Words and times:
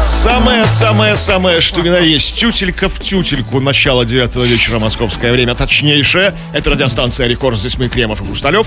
Самое-самое-самое, 0.00 1.60
что 1.60 1.82
ни 1.82 1.90
на 1.90 1.98
есть, 1.98 2.38
тютелька 2.38 2.88
в 2.88 3.00
тютельку, 3.00 3.60
начало 3.60 4.06
9 4.06 4.36
вечера, 4.48 4.78
московское 4.78 5.30
время, 5.30 5.54
точнейшее. 5.54 6.34
Это 6.54 6.70
радиостанция 6.70 7.26
«Рекорд», 7.26 7.58
здесь 7.58 7.76
мы, 7.76 7.88
Кремов 7.88 8.22
и 8.22 8.24
Хрусталев. 8.24 8.66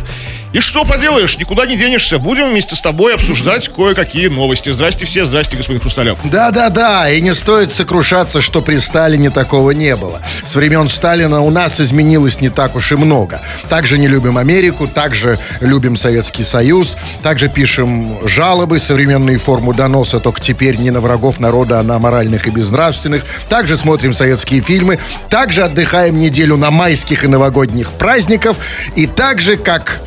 И 0.52 0.59
что 0.59 0.84
поделаешь, 0.86 1.38
никуда 1.39 1.66
не 1.66 1.75
денешься, 1.75 2.20
будем 2.20 2.52
вместе 2.52 2.75
с 2.75 2.82
тобой 2.82 3.16
обсуждать 3.16 3.68
кое-какие 3.70 4.27
новости. 4.27 4.70
Здрасте 4.70 5.05
все, 5.05 5.25
здрасте, 5.25 5.57
господин 5.57 5.82
Хрусталев. 5.82 6.20
Да-да-да, 6.25 7.09
и 7.09 7.20
не 7.20 7.34
стоит 7.34 7.71
сокрушаться, 7.71 8.39
что 8.39 8.61
при 8.61 8.77
Сталине 8.77 9.31
такого 9.31 9.71
не 9.71 9.95
было. 9.95 10.21
С 10.43 10.55
времен 10.55 10.88
Сталина 10.88 11.41
у 11.41 11.50
нас 11.50 11.81
изменилось 11.81 12.41
не 12.41 12.50
так 12.50 12.75
уж 12.75 12.91
и 12.91 12.95
много. 12.95 13.41
Также 13.70 13.97
не 13.97 14.07
любим 14.07 14.38
Америку, 14.38 14.88
также 14.88 15.39
любим 15.61 15.97
Советский 15.97 16.43
Союз, 16.43 16.95
также 17.23 17.50
пишем 17.50 18.27
жалобы, 18.27 18.77
современные 18.77 19.39
форму 19.39 19.73
доноса, 19.73 20.20
только 20.20 20.40
теперь 20.40 20.77
не 20.77 20.91
на 20.91 21.02
врагов 21.02 21.23
народа, 21.40 21.80
а 21.80 21.84
на 21.84 22.00
моральных 22.00 22.48
и 22.48 22.52
безнравственных. 22.52 23.23
Также 23.50 23.77
смотрим 23.77 24.14
советские 24.14 24.62
фильмы, 24.62 25.00
также 25.30 25.64
отдыхаем 25.64 26.20
неделю 26.20 26.58
на 26.58 26.72
майских 26.72 27.26
и 27.26 27.27
новогодних 27.27 27.91
праздников, 27.91 28.58
и 28.95 29.08
также, 29.08 29.58
как 29.58 30.02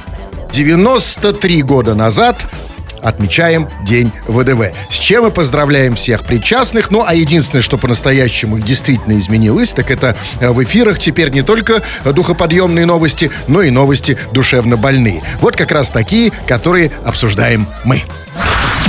93 0.52 1.62
года 1.62 1.94
назад, 1.94 2.46
отмечаем 3.02 3.68
День 3.84 4.12
ВДВ. 4.26 4.72
С 4.90 4.98
чем 4.98 5.24
мы 5.24 5.30
поздравляем 5.30 5.94
всех 5.94 6.24
причастных. 6.24 6.90
Ну, 6.90 7.04
а 7.06 7.14
единственное, 7.14 7.62
что 7.62 7.78
по-настоящему 7.78 8.58
действительно 8.58 9.18
изменилось, 9.18 9.72
так 9.72 9.90
это 9.90 10.16
э, 10.40 10.50
в 10.50 10.62
эфирах 10.62 10.98
теперь 10.98 11.30
не 11.30 11.42
только 11.42 11.82
духоподъемные 12.04 12.86
новости, 12.86 13.30
но 13.48 13.62
и 13.62 13.70
новости 13.70 14.18
душевно 14.32 14.76
больные. 14.76 15.22
Вот 15.40 15.56
как 15.56 15.70
раз 15.72 15.90
такие, 15.90 16.32
которые 16.46 16.90
обсуждаем 17.04 17.66
мы. 17.84 18.02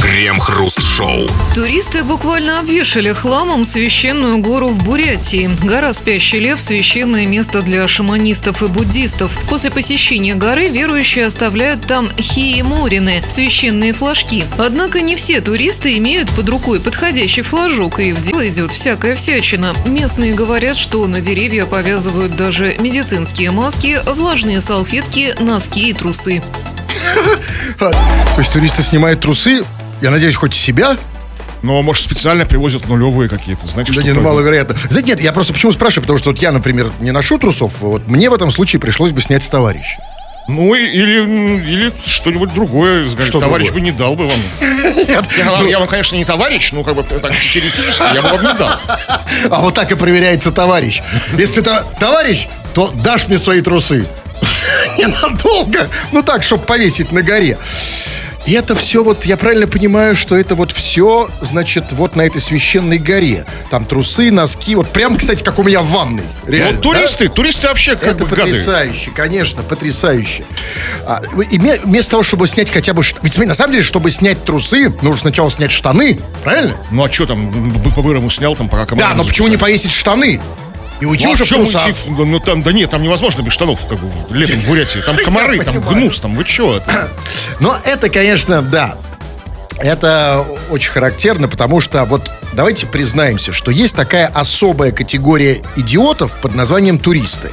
Крем-хруст-шоу. 0.02 1.28
Туристы 1.54 2.04
буквально 2.04 2.60
обвешали 2.60 3.12
хламом 3.14 3.66
священную 3.66 4.38
гору 4.38 4.70
в 4.70 4.84
Бурятии. 4.84 5.50
Гора 5.64 5.92
Спящий 5.94 6.40
Лев– 6.40 6.60
священное 6.62 7.26
место 7.26 7.62
для 7.62 7.88
шаманистов 7.88 8.64
и 8.64 8.68
буддистов. 8.68 9.38
После 9.50 9.70
посещения 9.70 10.36
горы 10.36 10.70
верующие 10.70 11.26
оставляют 11.26 11.86
там 11.86 12.10
хиеморины– 12.18 13.22
священные 13.28 13.94
флажки. 13.94 14.46
Однако 14.58 15.02
не 15.02 15.16
все 15.16 15.42
туристы 15.42 15.98
имеют 15.98 16.30
под 16.32 16.48
рукой 16.50 16.80
подходящий 16.80 17.42
флажок, 17.42 18.00
и 18.00 18.14
в 18.14 18.22
дело 18.22 18.48
идет 18.48 18.74
всякая 18.74 19.16
всячина. 19.16 19.76
Местные 19.86 20.34
говорят, 20.34 20.78
что 20.78 21.06
на 21.08 21.22
деревья 21.22 21.66
повязывают 21.66 22.36
даже 22.36 22.76
медицинские 22.80 23.52
маски, 23.52 24.00
влажные 24.06 24.62
салфетки, 24.62 25.36
носки 25.40 25.90
и 25.90 25.94
трусы. 25.94 26.42
То 27.80 27.92
есть 28.38 28.52
туристы 28.54 28.84
снимают 28.84 29.22
трусы, 29.22 29.64
я 30.02 30.12
надеюсь, 30.12 30.36
хоть 30.36 30.54
себя, 30.54 30.98
Но, 31.64 31.82
может, 31.82 32.04
специально 32.04 32.46
привозят 32.46 32.88
нулевые 32.88 33.30
какие-то, 33.30 33.66
знаете, 33.68 33.92
Да 33.92 34.02
что 34.02 34.04
нет, 34.08 34.16
ну, 34.16 34.22
маловероятно. 34.22 34.76
Знаете, 34.90 35.10
нет, 35.10 35.22
я 35.22 35.32
просто 35.32 35.54
почему 35.54 35.72
спрашиваю, 35.72 36.04
потому 36.04 36.20
что 36.20 36.30
вот 36.30 36.40
я, 36.40 36.52
например, 36.52 36.92
не 37.00 37.12
ношу 37.12 37.38
трусов, 37.40 37.74
вот 37.80 38.08
мне 38.08 38.30
в 38.30 38.34
этом 38.34 38.52
случае 38.52 38.80
пришлось 38.80 39.12
бы 39.12 39.22
снять 39.22 39.44
с 39.44 39.50
товарища. 39.50 40.00
Ну, 40.48 40.74
или, 40.76 41.24
м, 41.24 41.58
или 41.58 41.92
что-нибудь 42.06 42.54
другое. 42.54 43.10
Что 43.26 43.42
товарищ 43.42 43.66
другое? 43.66 43.72
бы 43.74 43.82
не 43.82 43.92
дал 43.92 44.16
бы 44.16 44.28
вам. 44.28 44.40
Нет. 44.96 45.26
Я, 45.38 45.52
вам- 45.52 45.68
я 45.68 45.80
вам, 45.80 45.88
конечно, 45.90 46.16
не 46.16 46.24
товарищ, 46.24 46.72
ну, 46.72 46.84
как 46.86 46.96
бы, 46.96 47.04
так, 47.04 47.34
теоретически 47.34 48.04
я 48.14 48.22
бы 48.22 48.30
вам 48.30 48.42
не 48.42 48.54
дал. 48.58 48.70
А 49.52 49.62
вот 49.62 49.74
так 49.74 49.92
и 49.92 49.96
проверяется 49.96 50.52
товарищ. 50.52 51.02
Если 51.38 51.60
ты 51.62 51.72
товарищ, 52.00 52.48
то 52.74 52.92
дашь 53.04 53.28
мне 53.28 53.38
свои 53.40 53.60
трусы. 53.62 54.08
Ненадолго. 55.22 55.88
Ну 56.12 56.24
так, 56.24 56.44
чтобы 56.44 56.64
повесить 56.64 57.12
на 57.12 57.22
горе. 57.22 57.58
И 58.46 58.54
это 58.54 58.78
все 58.78 59.04
вот, 59.04 59.26
я 59.26 59.36
правильно 59.36 59.68
понимаю, 59.68 60.16
что 60.16 60.34
это 60.38 60.56
вот 60.56 60.72
все, 60.72 61.30
значит, 61.42 61.84
вот 61.92 62.16
на 62.16 62.22
этой 62.22 62.40
священной 62.40 62.98
горе. 62.98 63.46
Там 63.72 63.84
трусы, 63.84 64.32
носки, 64.32 64.74
вот 64.76 64.90
прям, 64.90 65.18
кстати, 65.18 65.44
как 65.44 65.60
у 65.60 65.64
меня 65.64 65.82
в 65.82 65.88
ванной. 65.90 66.24
Реально, 66.46 66.78
Вот 66.78 66.82
туристы, 66.82 67.28
туристы 67.28 67.68
вообще 67.68 67.98
как 67.98 68.16
Это 68.16 68.24
бы 68.24 68.26
гады. 68.28 68.52
потрясающе, 68.54 69.12
конечно, 69.12 69.64
потрясающе. 69.64 70.46
А, 71.06 71.22
и 71.52 71.60
ме- 71.60 71.82
вместо 71.84 72.12
того, 72.12 72.24
чтобы 72.24 72.48
снять 72.48 72.72
хотя 72.72 72.94
бы... 72.94 73.04
Ведь 73.22 73.34
смотри, 73.34 73.50
на 73.50 73.54
самом 73.54 73.74
деле, 73.74 73.84
чтобы 73.84 74.10
снять 74.12 74.42
трусы, 74.46 74.94
нужно 75.02 75.18
сначала 75.18 75.52
снять 75.52 75.72
штаны, 75.74 76.18
правильно? 76.46 76.74
Ну, 76.90 77.04
а 77.04 77.12
что 77.12 77.26
там, 77.26 77.52
по-бырому 77.94 78.30
снял 78.30 78.56
там, 78.56 78.70
пока 78.70 78.86
команда 78.86 79.10
Да, 79.10 79.16
но 79.16 79.26
почему 79.26 79.50
не 79.50 79.58
повесить 79.58 79.92
штаны? 79.92 80.40
И 81.00 81.06
уйти 81.06 81.26
Ну, 81.26 81.32
уже 81.34 81.46
в 81.46 81.50
трусах. 81.50 81.86
уйти? 81.86 81.96
Ну, 82.10 82.40
там, 82.40 82.64
да 82.64 82.72
нет, 82.72 82.90
там 82.90 83.04
невозможно 83.04 83.42
без 83.42 83.54
штанов, 83.54 83.86
как 83.88 84.00
бы, 84.00 84.12
летом 84.36 84.60
в 84.60 84.68
Бурятии. 84.68 85.00
Там 85.00 85.18
комары, 85.24 85.64
там 85.64 85.80
гнус, 85.80 86.20
там, 86.20 86.36
вы 86.36 86.44
это? 86.44 87.10
Но 87.60 87.78
это, 87.86 88.10
конечно, 88.10 88.62
да. 88.62 88.98
Это 89.78 90.44
очень 90.72 90.90
характерно, 90.90 91.48
потому 91.48 91.82
что 91.82 92.04
вот 92.06 92.32
давайте 92.54 92.88
признаемся, 92.88 93.54
что 93.54 93.70
есть 93.70 93.96
такая 93.96 94.26
особая 94.26 94.92
категория 94.92 95.62
идиотов 95.76 96.32
под 96.42 96.56
названием 96.56 96.98
туристы. 96.98 97.52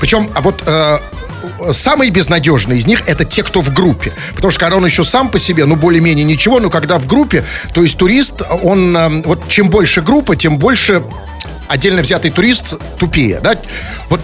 Причем, 0.00 0.28
а 0.34 0.40
вот 0.40 0.64
э, 0.66 0.98
самые 1.70 2.10
безнадежные 2.10 2.78
из 2.78 2.86
них 2.88 3.04
это 3.06 3.24
те, 3.24 3.44
кто 3.44 3.62
в 3.62 3.72
группе. 3.72 4.12
Потому 4.34 4.50
что 4.50 4.58
когда 4.58 4.76
он 4.76 4.84
еще 4.84 5.04
сам 5.04 5.28
по 5.28 5.38
себе, 5.38 5.64
ну, 5.64 5.76
более-менее 5.76 6.24
ничего, 6.24 6.58
но 6.58 6.70
когда 6.70 6.98
в 6.98 7.06
группе, 7.06 7.44
то 7.72 7.82
есть 7.82 7.96
турист, 7.96 8.42
он, 8.62 8.96
э, 8.96 9.22
вот 9.24 9.48
чем 9.48 9.70
больше 9.70 10.02
группа, 10.02 10.34
тем 10.34 10.58
больше 10.58 11.04
отдельно 11.70 12.02
взятый 12.02 12.30
турист 12.32 12.74
тупее, 12.98 13.40
да? 13.40 13.56
Вот 14.08 14.20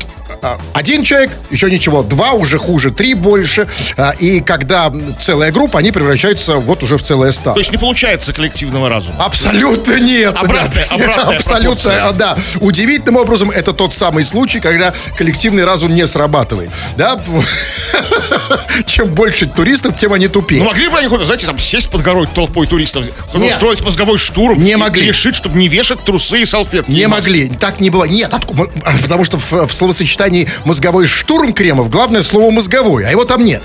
один 0.72 1.02
человек, 1.04 1.30
еще 1.50 1.70
ничего, 1.70 2.02
два 2.02 2.32
уже 2.32 2.58
хуже, 2.58 2.90
три 2.90 3.14
больше, 3.14 3.66
а, 3.96 4.10
и 4.18 4.40
когда 4.40 4.92
целая 5.20 5.52
группа, 5.52 5.78
они 5.78 5.92
превращаются 5.92 6.56
вот 6.56 6.82
уже 6.82 6.96
в 6.98 7.02
целое 7.02 7.32
стадо. 7.32 7.54
То 7.54 7.60
есть 7.60 7.72
не 7.72 7.78
получается 7.78 8.32
коллективного 8.32 8.88
разума. 8.88 9.24
Абсолютно 9.24 9.98
нет. 10.00 10.34
Обратная- 10.34 10.86
да. 10.88 10.94
обратная 10.94 11.36
Абсолютно, 11.36 11.90
пропорция. 11.92 12.08
а, 12.08 12.12
да. 12.12 12.38
Удивительным 12.60 13.16
образом 13.16 13.50
это 13.50 13.72
тот 13.72 13.94
самый 13.94 14.24
случай, 14.24 14.60
когда 14.60 14.92
коллективный 15.16 15.64
разум 15.64 15.94
не 15.94 16.06
срабатывает. 16.06 16.70
Да? 16.96 17.20
Чем 18.86 19.08
больше 19.08 19.46
туристов, 19.46 19.98
тем 19.98 20.12
они 20.12 20.28
тупее. 20.28 20.62
Ну, 20.62 20.68
могли 20.68 20.88
бы 20.88 20.98
они, 20.98 21.08
знаете, 21.24 21.46
там, 21.46 21.58
сесть 21.58 21.88
под 21.88 22.02
горой 22.02 22.26
толпой 22.32 22.66
туристов, 22.66 23.04
Нет. 23.34 23.50
устроить 23.52 23.80
мозговой 23.82 24.18
штурм 24.18 24.62
Не 24.62 24.76
могли. 24.76 25.06
решить, 25.06 25.34
чтобы 25.34 25.58
не 25.58 25.68
вешать 25.68 26.02
трусы 26.04 26.42
и 26.42 26.44
салфетки. 26.44 26.90
Не 26.90 27.02
и 27.02 27.06
могли, 27.06 27.48
так 27.48 27.80
не 27.80 27.90
бывает. 27.90 28.12
Нет, 28.12 28.32
отку- 28.32 28.54
м- 28.58 28.70
потому 29.02 29.24
что 29.24 29.38
в, 29.38 29.66
в 29.66 29.72
словосочетании 29.72 30.35
мозговой 30.64 31.06
штурм 31.06 31.52
Кремов 31.52 31.90
главное 31.90 32.22
слово 32.22 32.50
мозговой, 32.50 33.04
а 33.04 33.10
его 33.10 33.24
там 33.24 33.44
нет. 33.44 33.62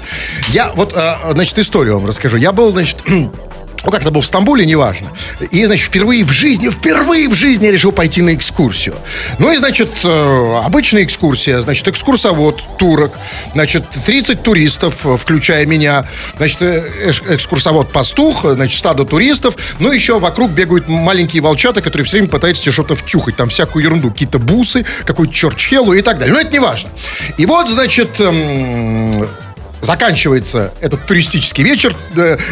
Я 0.49 0.71
вот, 0.73 0.93
а, 0.95 1.31
значит, 1.33 1.57
историю 1.59 1.95
вам 1.95 2.07
расскажу. 2.07 2.37
Я 2.37 2.51
был, 2.51 2.71
значит, 2.71 3.03
ну 3.83 3.91
как 3.91 4.01
это 4.01 4.11
был 4.11 4.21
в 4.21 4.25
Стамбуле, 4.25 4.65
неважно. 4.65 5.09
И, 5.51 5.65
значит, 5.65 5.87
впервые 5.87 6.23
в 6.23 6.31
жизни, 6.31 6.69
впервые 6.69 7.27
в 7.27 7.33
жизни 7.33 7.65
я 7.65 7.71
решил 7.71 7.91
пойти 7.91 8.21
на 8.21 8.33
экскурсию. 8.35 8.95
Ну 9.39 9.51
и, 9.51 9.57
значит, 9.57 9.89
э, 10.03 10.61
обычная 10.63 11.03
экскурсия, 11.03 11.61
значит, 11.61 11.87
экскурсовод, 11.87 12.61
турок, 12.77 13.17
значит, 13.53 13.83
30 14.05 14.43
туристов, 14.43 15.05
э, 15.05 15.17
включая 15.17 15.65
меня, 15.65 16.05
значит, 16.37 16.61
э, 16.61 16.83
эш- 17.07 17.23
экскурсовод 17.27 17.91
пастух, 17.91 18.45
э, 18.45 18.53
значит, 18.53 18.77
стадо 18.77 19.05
туристов, 19.05 19.55
ну 19.79 19.91
еще 19.91 20.19
вокруг 20.19 20.51
бегают 20.51 20.87
маленькие 20.87 21.41
волчата, 21.41 21.81
которые 21.81 22.05
все 22.05 22.17
время 22.17 22.29
пытаются 22.29 22.71
что-то 22.71 22.95
втюхать, 22.95 23.35
там 23.35 23.49
всякую 23.49 23.83
ерунду, 23.83 24.11
какие-то 24.11 24.39
бусы, 24.39 24.85
какую-то 25.05 25.33
черчхелу 25.33 25.93
и 25.93 26.01
так 26.01 26.19
далее. 26.19 26.33
Но 26.33 26.41
это 26.41 26.51
не 26.51 26.59
важно. 26.59 26.89
И 27.37 27.45
вот, 27.45 27.67
значит, 27.69 28.19
эм, 28.19 29.27
Заканчивается 29.81 30.73
этот 30.79 31.05
туристический 31.05 31.63
вечер, 31.63 31.95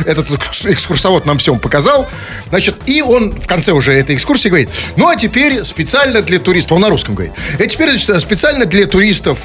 этот 0.06 0.31
экс- 0.31 0.66
экскурсовод 0.66 1.25
нам 1.25 1.38
всем 1.38 1.59
показал, 1.59 2.07
значит, 2.50 2.75
и 2.88 3.01
он 3.01 3.40
в 3.40 3.45
конце 3.47 3.72
уже 3.72 3.94
этой 3.94 4.16
экскурсии 4.16 4.50
говорит, 4.50 4.69
ну 4.95 5.07
а 5.07 5.16
теперь 5.16 5.63
специально 5.63 6.22
для 6.22 6.39
туристов, 6.39 6.73
он 6.73 6.81
на 6.81 6.89
русском 6.89 7.13
говорит, 7.16 7.34
и 7.59 7.68
теперь 7.68 7.89
значит, 7.97 8.19
специально 8.22 8.66
для 8.66 8.88
туристов 8.88 9.39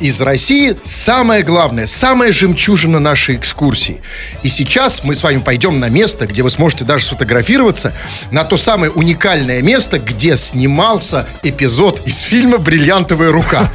из 0.00 0.20
России 0.20 0.76
самое 0.84 1.42
главное, 1.42 1.86
самая 1.86 2.32
жемчужина 2.32 2.98
нашей 2.98 3.36
экскурсии. 3.36 4.00
И 4.42 4.48
сейчас 4.48 5.02
мы 5.04 5.14
с 5.14 5.22
вами 5.22 5.38
пойдем 5.38 5.80
на 5.80 5.88
место, 5.88 6.26
где 6.26 6.42
вы 6.42 6.50
сможете 6.50 6.84
даже 6.84 7.04
сфотографироваться, 7.04 7.92
на 8.30 8.44
то 8.44 8.56
самое 8.56 8.90
уникальное 8.92 9.62
место, 9.62 9.98
где 9.98 10.36
снимался 10.36 11.26
эпизод 11.42 12.06
из 12.06 12.20
фильма 12.22 12.58
«Бриллиантовая 12.58 13.32
рука». 13.32 13.70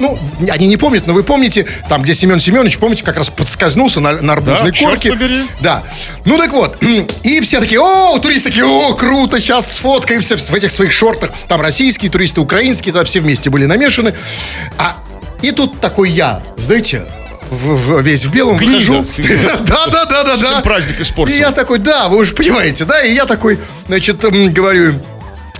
Ну, 0.00 0.18
они 0.50 0.66
не 0.66 0.76
помнят, 0.76 1.06
но 1.06 1.14
вы 1.14 1.22
помните, 1.22 1.66
там, 1.88 2.02
где 2.02 2.14
Семен 2.14 2.40
Семенович, 2.40 2.78
помните, 2.78 3.04
как 3.04 3.16
раз 3.16 3.30
подскользнулся 3.30 4.00
на, 4.00 4.20
на 4.20 4.32
арбузной 4.32 4.72
Да, 4.72 4.78
корке. 4.78 5.10
побери. 5.10 5.44
Да. 5.60 5.84
Ну 6.24 6.36
так 6.36 6.52
вот, 6.52 6.82
и 7.22 7.40
все 7.42 7.60
такие, 7.60 7.80
о, 7.80 8.18
туристы 8.18 8.48
такие, 8.48 8.66
о, 8.66 8.94
круто, 8.94 9.38
сейчас 9.38 9.72
сфоткаемся 9.72 10.36
в 10.36 10.54
этих 10.54 10.72
своих 10.72 10.90
шортах. 10.90 11.30
Там 11.46 11.60
российские 11.60 12.10
туристы, 12.10 12.40
украинские, 12.40 12.92
там 12.92 13.04
все 13.04 13.20
вместе 13.20 13.50
были 13.50 13.66
намешаны. 13.66 14.14
А 14.78 14.96
и 15.44 15.52
тут 15.52 15.80
такой 15.80 16.10
я, 16.10 16.42
знаете, 16.56 17.06
в- 17.50 17.76
в- 17.76 18.00
весь 18.02 18.24
в 18.24 18.30
белом 18.32 18.56
Гнида. 18.56 18.72
выхожу. 18.92 19.06
Да, 19.66 19.86
да, 19.86 20.04
да, 20.06 20.24
да, 20.24 20.36
да. 20.36 20.60
праздник 20.60 21.00
испортил. 21.00 21.34
И 21.34 21.38
я 21.38 21.50
такой, 21.52 21.78
да, 21.78 22.08
вы 22.08 22.18
уже 22.18 22.34
понимаете, 22.34 22.84
да, 22.84 23.02
и 23.02 23.12
я 23.14 23.26
такой, 23.26 23.58
значит, 23.86 24.18
говорю, 24.52 24.94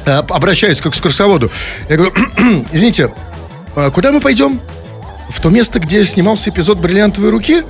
э, 0.07 0.11
обращаюсь 0.29 0.81
к 0.81 0.87
экскурсоводу. 0.87 1.51
Я 1.89 1.97
говорю, 1.97 2.13
извините, 2.73 3.13
а 3.77 3.91
куда 3.91 4.13
мы 4.13 4.21
пойдем? 4.21 4.61
В 5.31 5.41
то 5.41 5.51
место, 5.51 5.79
где 5.81 6.05
снимался 6.05 6.51
эпизод 6.51 6.79
«Бриллиантовой 6.79 7.31
руки»? 7.31 7.63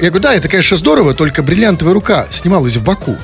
Я 0.00 0.08
говорю, 0.10 0.20
да, 0.20 0.34
это, 0.34 0.48
конечно, 0.48 0.76
здорово, 0.76 1.14
только 1.14 1.42
бриллиантовая 1.42 1.94
рука 1.94 2.26
снималась 2.30 2.76
в 2.76 2.82
Баку. 2.84 3.16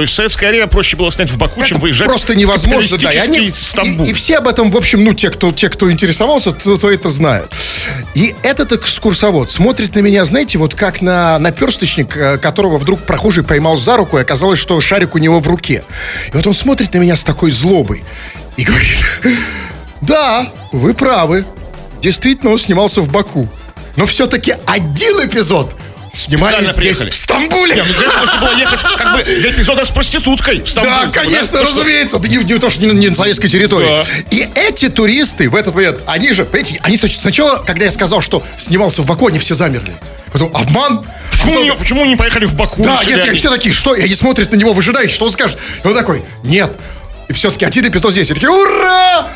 То 0.00 0.04
есть 0.04 0.14
советское 0.14 0.48
время 0.48 0.66
проще 0.66 0.96
было 0.96 1.12
снять 1.12 1.28
в 1.28 1.36
Баку, 1.36 1.62
чем 1.62 1.78
выезжать 1.78 2.08
Просто 2.08 2.32
в 2.32 2.36
невозможно, 2.36 2.96
да. 2.96 3.12
И, 3.12 3.18
они- 3.18 3.50
Стамбул. 3.54 4.06
и- 4.06 4.10
и 4.10 4.12
все 4.14 4.38
об 4.38 4.48
этом, 4.48 4.70
в 4.70 4.76
общем, 4.78 5.04
ну, 5.04 5.12
те, 5.12 5.28
кто, 5.28 5.52
те, 5.52 5.68
кто 5.68 5.92
интересовался, 5.92 6.52
то, 6.52 6.78
то 6.78 6.90
это 6.90 7.10
знают. 7.10 7.52
И 8.14 8.34
этот 8.42 8.72
экскурсовод 8.72 9.52
смотрит 9.52 9.94
на 9.94 9.98
меня, 9.98 10.24
знаете, 10.24 10.56
вот 10.56 10.74
как 10.74 11.02
на 11.02 11.38
наперсточник, 11.38 12.16
э, 12.16 12.38
которого 12.38 12.78
вдруг 12.78 13.00
прохожий 13.00 13.44
поймал 13.44 13.76
за 13.76 13.98
руку, 13.98 14.16
и 14.16 14.22
оказалось, 14.22 14.58
что 14.58 14.80
шарик 14.80 15.14
у 15.16 15.18
него 15.18 15.38
в 15.38 15.46
руке. 15.46 15.84
И 16.32 16.34
вот 16.34 16.46
он 16.46 16.54
смотрит 16.54 16.94
на 16.94 16.98
меня 16.98 17.14
с 17.14 17.22
такой 17.22 17.50
злобой 17.50 18.02
и 18.56 18.64
говорит, 18.64 18.96
да, 20.00 20.50
вы 20.72 20.94
правы, 20.94 21.44
действительно, 22.00 22.52
он 22.52 22.58
снимался 22.58 23.02
в 23.02 23.10
Баку. 23.12 23.46
Но 23.96 24.06
все-таки 24.06 24.54
один 24.64 25.18
эпизод 25.26 25.74
снимали 26.12 26.62
здесь, 26.64 26.76
приехали. 26.76 27.10
в 27.10 27.14
Стамбуле. 27.14 27.74
Не, 27.76 27.82
ну, 27.82 27.94
для 27.94 28.06
этого 28.22 28.40
было 28.40 28.56
ехать 28.58 28.80
как 28.82 29.16
бы 29.16 29.22
для 29.40 29.50
эпизода 29.50 29.84
с 29.84 29.90
проституткой 29.90 30.60
в 30.62 30.68
Стамбул. 30.68 30.92
Да, 30.92 31.06
бы, 31.06 31.12
конечно, 31.12 31.46
Потому 31.46 31.66
что- 31.66 31.76
разумеется. 31.78 32.18
Да 32.18 32.28
не, 32.28 32.36
не 32.38 32.58
то, 32.58 32.70
что 32.70 32.82
не, 32.84 32.92
не 32.92 33.08
на 33.08 33.14
советской 33.14 33.48
территории. 33.48 33.86
Да. 33.88 34.04
И 34.30 34.48
эти 34.54 34.88
туристы 34.88 35.48
в 35.48 35.54
этот 35.54 35.74
момент, 35.74 35.98
они 36.06 36.32
же, 36.32 36.44
понимаете, 36.44 36.80
они 36.82 36.96
снач- 36.96 37.18
сначала, 37.20 37.58
когда 37.64 37.84
я 37.84 37.90
сказал, 37.90 38.20
что 38.20 38.42
снимался 38.58 39.02
в 39.02 39.06
Баку, 39.06 39.28
они 39.28 39.38
все 39.38 39.54
замерли. 39.54 39.92
Потом 40.32 40.50
обман. 40.54 41.04
Почему, 41.30 41.52
Потом- 41.52 41.64
не, 41.64 41.74
почему 41.74 42.04
не 42.04 42.16
поехали 42.16 42.44
в 42.44 42.54
Баку? 42.54 42.82
Да, 42.82 43.00
нет, 43.06 43.26
они? 43.26 43.36
все 43.36 43.50
такие, 43.50 43.72
что? 43.74 43.94
И 43.94 44.02
они 44.02 44.14
смотрят 44.14 44.52
на 44.52 44.56
него, 44.56 44.72
выжидают, 44.72 45.10
что 45.10 45.24
он 45.24 45.30
скажет. 45.30 45.58
И 45.82 45.86
он 45.86 45.94
такой, 45.94 46.22
нет. 46.42 46.72
И 47.30 47.32
все-таки 47.32 47.64
один 47.64 47.86
эпизод 47.86 48.10
здесь. 48.10 48.28
И 48.32 48.34
такие, 48.34 48.50
ура! 48.50 49.28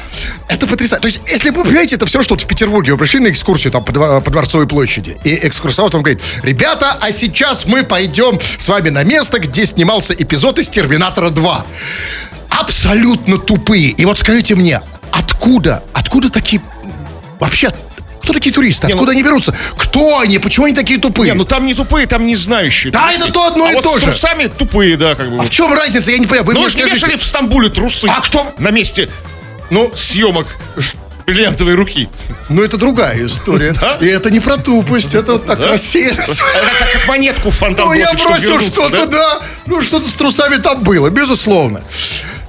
Это 0.48 0.66
потрясающе. 0.66 1.00
То 1.00 1.06
есть, 1.06 1.20
если 1.30 1.50
вы 1.50 1.62
понимаете, 1.62 1.94
это 1.94 2.06
все, 2.06 2.24
что 2.24 2.34
вот 2.34 2.42
в 2.42 2.46
Петербурге. 2.48 2.90
Вы 2.90 2.98
пришли 2.98 3.20
на 3.20 3.30
экскурсию 3.30 3.72
там 3.72 3.84
по, 3.84 4.20
по 4.20 4.30
Дворцовой 4.32 4.66
площади. 4.66 5.16
И 5.22 5.32
экскурсовод 5.46 5.94
вам 5.94 6.02
говорит, 6.02 6.20
ребята, 6.42 6.96
а 7.00 7.12
сейчас 7.12 7.66
мы 7.66 7.84
пойдем 7.84 8.40
с 8.40 8.66
вами 8.66 8.88
на 8.88 9.04
место, 9.04 9.38
где 9.38 9.64
снимался 9.64 10.12
эпизод 10.12 10.58
из 10.58 10.68
«Терминатора 10.70 11.30
2». 11.30 11.62
Абсолютно 12.50 13.38
тупые. 13.38 13.90
И 13.90 14.04
вот 14.04 14.18
скажите 14.18 14.56
мне, 14.56 14.80
откуда, 15.12 15.84
откуда 15.92 16.30
такие... 16.30 16.60
Вообще, 17.38 17.70
кто 18.24 18.32
такие 18.32 18.52
туристы? 18.54 18.86
Не, 18.86 18.92
ну- 18.94 18.96
Откуда 18.98 19.12
они 19.12 19.22
берутся? 19.22 19.54
Кто 19.76 20.18
они? 20.18 20.38
Почему 20.38 20.66
они 20.66 20.74
такие 20.74 20.98
тупые? 20.98 21.30
Не, 21.32 21.36
ну 21.38 21.44
там 21.44 21.64
не 21.66 21.74
тупые, 21.74 22.06
там 22.06 22.26
не 22.26 22.34
знающие. 22.36 22.92
Да, 22.92 23.12
это 23.12 23.30
то 23.30 23.46
одно 23.46 23.66
а 23.66 23.72
и 23.72 23.74
вот 23.74 23.84
то 23.84 23.92
с 23.96 24.00
же. 24.00 24.06
трусами 24.06 24.46
тупые, 24.46 24.96
да, 24.96 25.14
как 25.14 25.30
бы. 25.30 25.40
А 25.40 25.44
в 25.44 25.50
чем 25.50 25.72
разница? 25.72 26.10
Я 26.10 26.18
не 26.18 26.26
понимаю. 26.26 26.44
Вы 26.44 26.54
Ну, 26.54 26.60
мне 26.60 26.70
скажите. 26.70 26.94
вешали 26.94 27.16
в 27.16 27.24
Стамбуле 27.24 27.68
трусы. 27.70 28.06
А 28.08 28.20
кто? 28.20 28.52
На 28.58 28.70
месте 28.70 29.08
Ну, 29.70 29.92
съемок 29.96 30.46
бриллиантовой 31.26 31.74
руки. 31.74 32.08
ну, 32.50 32.62
это 32.62 32.76
другая 32.76 33.24
история. 33.26 33.72
Да? 33.80 33.96
И 34.00 34.06
это 34.06 34.30
не 34.30 34.40
про 34.40 34.56
тупость, 34.58 35.14
это 35.14 35.32
вот 35.32 35.46
так 35.46 35.58
Да? 35.58 35.68
рассеялось. 35.68 36.18
Это 36.54 36.92
как, 36.92 37.06
монетку 37.08 37.50
в 37.50 37.54
фонтан 37.54 37.86
Ну, 37.86 37.92
я 37.94 38.12
бросил 38.12 38.60
что-то, 38.60 39.06
да? 39.06 39.06
да. 39.06 39.38
Ну, 39.66 39.82
что-то 39.82 40.08
с 40.08 40.14
трусами 40.14 40.56
там 40.56 40.82
было, 40.82 41.08
безусловно. 41.10 41.80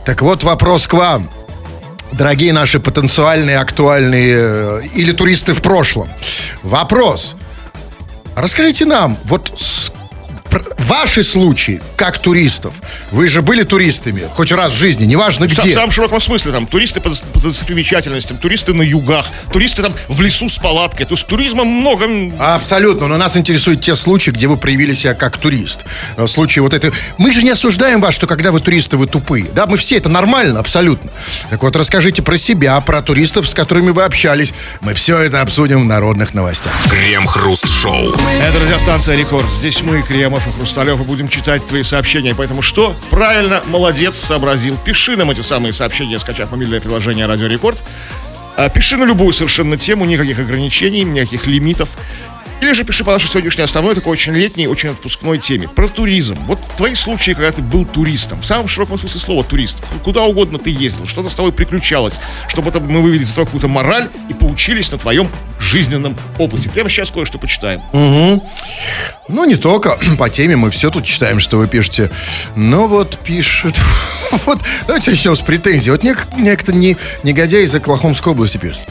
Так 0.06 0.22
вот, 0.22 0.44
вопрос 0.44 0.88
к 0.88 0.94
вам. 0.94 1.30
Дорогие 2.12 2.54
наши 2.54 2.80
потенциальные, 2.80 3.60
актуальные 3.60 4.36
э, 4.38 4.82
или 4.94 5.12
туристы 5.12 5.54
в 5.54 5.62
прошлом. 5.62 6.08
Вопрос. 6.64 7.36
Расскажите 8.36 8.86
нам, 8.86 9.18
вот 9.26 9.52
ваши 10.78 11.24
случаи, 11.24 11.82
как 11.96 12.18
туристов, 12.20 12.74
вы 13.12 13.28
же 13.28 13.42
были 13.42 13.64
туристами 13.64 14.24
хоть 14.34 14.52
раз 14.52 14.74
в 14.74 14.78
жизни, 14.78 15.06
неважно 15.06 15.48
В 15.48 15.52
где. 15.52 15.74
самом 15.74 15.92
широком 15.92 16.20
смысле, 16.20 16.52
там, 16.52 16.68
туристы 16.68 17.02
по, 17.02 17.10
по 17.10 17.40
достопримечательностям, 17.40 18.38
туристы 18.38 18.74
на 18.74 18.82
югах, 18.82 19.26
туристы 19.52 19.82
там 19.82 19.94
в 20.08 20.22
лесу 20.22 20.50
с 20.50 20.58
палаткой. 20.58 21.06
То 21.06 21.14
есть 21.14 21.28
туризма 21.28 21.64
много. 21.64 22.08
Абсолютно, 22.40 23.08
но 23.08 23.18
нас 23.18 23.38
интересуют 23.38 23.82
те 23.82 23.96
случаи, 23.96 24.32
где 24.32 24.48
вы 24.48 24.58
проявили 24.58 24.94
себя 24.94 25.14
как 25.14 25.38
турист. 25.38 25.86
В 26.18 26.28
случае 26.28 26.64
вот 26.64 26.74
этой... 26.74 26.92
Мы 27.18 27.34
же 27.34 27.44
не 27.44 27.52
осуждаем 27.52 28.02
вас, 28.02 28.14
что 28.14 28.28
когда 28.28 28.52
вы 28.52 28.60
туристы, 28.60 28.98
вы 28.98 29.08
тупые. 29.08 29.46
Да, 29.54 29.66
мы 29.66 29.78
все, 29.78 29.98
это 29.98 30.10
нормально, 30.10 30.60
абсолютно. 30.60 31.12
Так 31.50 31.64
вот, 31.64 31.76
расскажите 31.76 32.22
про 32.22 32.38
себя, 32.38 32.80
про 32.82 33.02
туристов, 33.02 33.48
с 33.48 33.54
которыми 33.54 33.90
вы 33.92 34.04
общались. 34.04 34.54
Мы 34.82 34.94
все 34.94 35.18
это 35.20 35.42
обсудим 35.42 35.82
в 35.82 35.86
народных 35.86 36.34
новостях. 36.34 36.74
Крем-хруст-шоу. 36.90 38.16
Это 38.42 38.60
радиостанция 38.60 39.16
Рекорд. 39.16 39.52
Здесь 39.52 39.82
мы, 39.82 40.02
Кремов 40.02 40.45
и 40.48 40.52
Хрусталев, 40.52 41.00
и 41.00 41.04
будем 41.04 41.28
читать 41.28 41.66
твои 41.66 41.84
сообщения. 41.84 42.36
Поэтому 42.36 42.62
что? 42.62 42.96
Правильно, 43.10 43.62
молодец, 43.68 44.18
сообразил. 44.18 44.78
Пиши 44.78 45.16
нам 45.18 45.32
эти 45.32 45.42
самые 45.42 45.74
сообщения, 45.74 46.20
скачав 46.20 46.52
мобильное 46.52 46.82
приложение 46.82 47.26
Радио 47.26 47.48
Рекорд. 47.48 47.82
А, 48.58 48.70
Пиши 48.70 48.98
на 48.98 49.04
любую 49.04 49.34
совершенно 49.34 49.78
тему, 49.78 50.06
никаких 50.06 50.40
ограничений, 50.40 51.04
никаких 51.04 51.48
лимитов. 51.48 51.90
Или 52.62 52.74
же 52.74 52.84
пиши 52.84 53.04
по 53.04 53.12
нашей 53.12 53.30
сегодняшней 53.30 53.64
основной, 53.64 53.96
такой 53.96 54.14
очень 54.14 54.34
летней, 54.34 54.68
очень 54.68 54.90
отпускной 54.90 55.40
теме. 55.40 55.68
Про 55.68 55.88
туризм. 55.88 56.38
Вот 56.48 56.60
твои 56.78 56.96
случаи, 56.96 57.32
когда 57.32 57.52
ты 57.52 57.62
был 57.62 57.86
туристом. 57.86 58.42
В 58.42 58.46
самом 58.46 58.68
широком 58.68 58.98
смысле 58.98 59.20
слова 59.20 59.44
турист. 59.44 59.84
Куда 60.04 60.24
угодно 60.24 60.58
ты 60.58 60.70
ездил, 60.70 61.06
что-то 61.06 61.30
с 61.30 61.36
тобой 61.36 61.52
приключалось. 61.52 62.16
Чтобы 62.48 62.70
это 62.70 62.80
мы 62.80 63.02
вывели 63.02 63.30
этого 63.30 63.46
какую-то 63.46 63.68
мораль 63.68 64.10
и 64.30 64.34
поучились 64.34 64.92
на 64.92 64.98
твоем 64.98 65.28
жизненном 65.60 66.18
опыте. 66.40 66.70
Прямо 66.70 66.90
сейчас 66.90 67.12
кое-что 67.12 67.38
почитаем. 67.38 67.82
Ну, 69.28 69.46
не 69.46 69.56
только. 69.56 69.98
По 70.18 70.30
теме 70.30 70.56
мы 70.56 70.72
все 70.72 70.90
тут 70.90 71.04
читаем, 71.04 71.40
что 71.40 71.58
вы 71.58 71.68
пишете. 71.68 72.10
Но 72.56 72.88
вот 72.88 73.18
пишет... 73.20 73.76
Вот, 74.46 74.60
давайте 74.86 75.12
начнем 75.12 75.36
с 75.36 75.40
претензий. 75.42 75.92
Вот 75.92 76.04
нек- 76.04 76.28
некто 76.38 76.74
не, 76.74 76.98
негодяй 77.24 77.64
из 77.64 77.74
Оклахомской 77.74 78.34
области 78.34 78.58
пишет. 78.58 78.82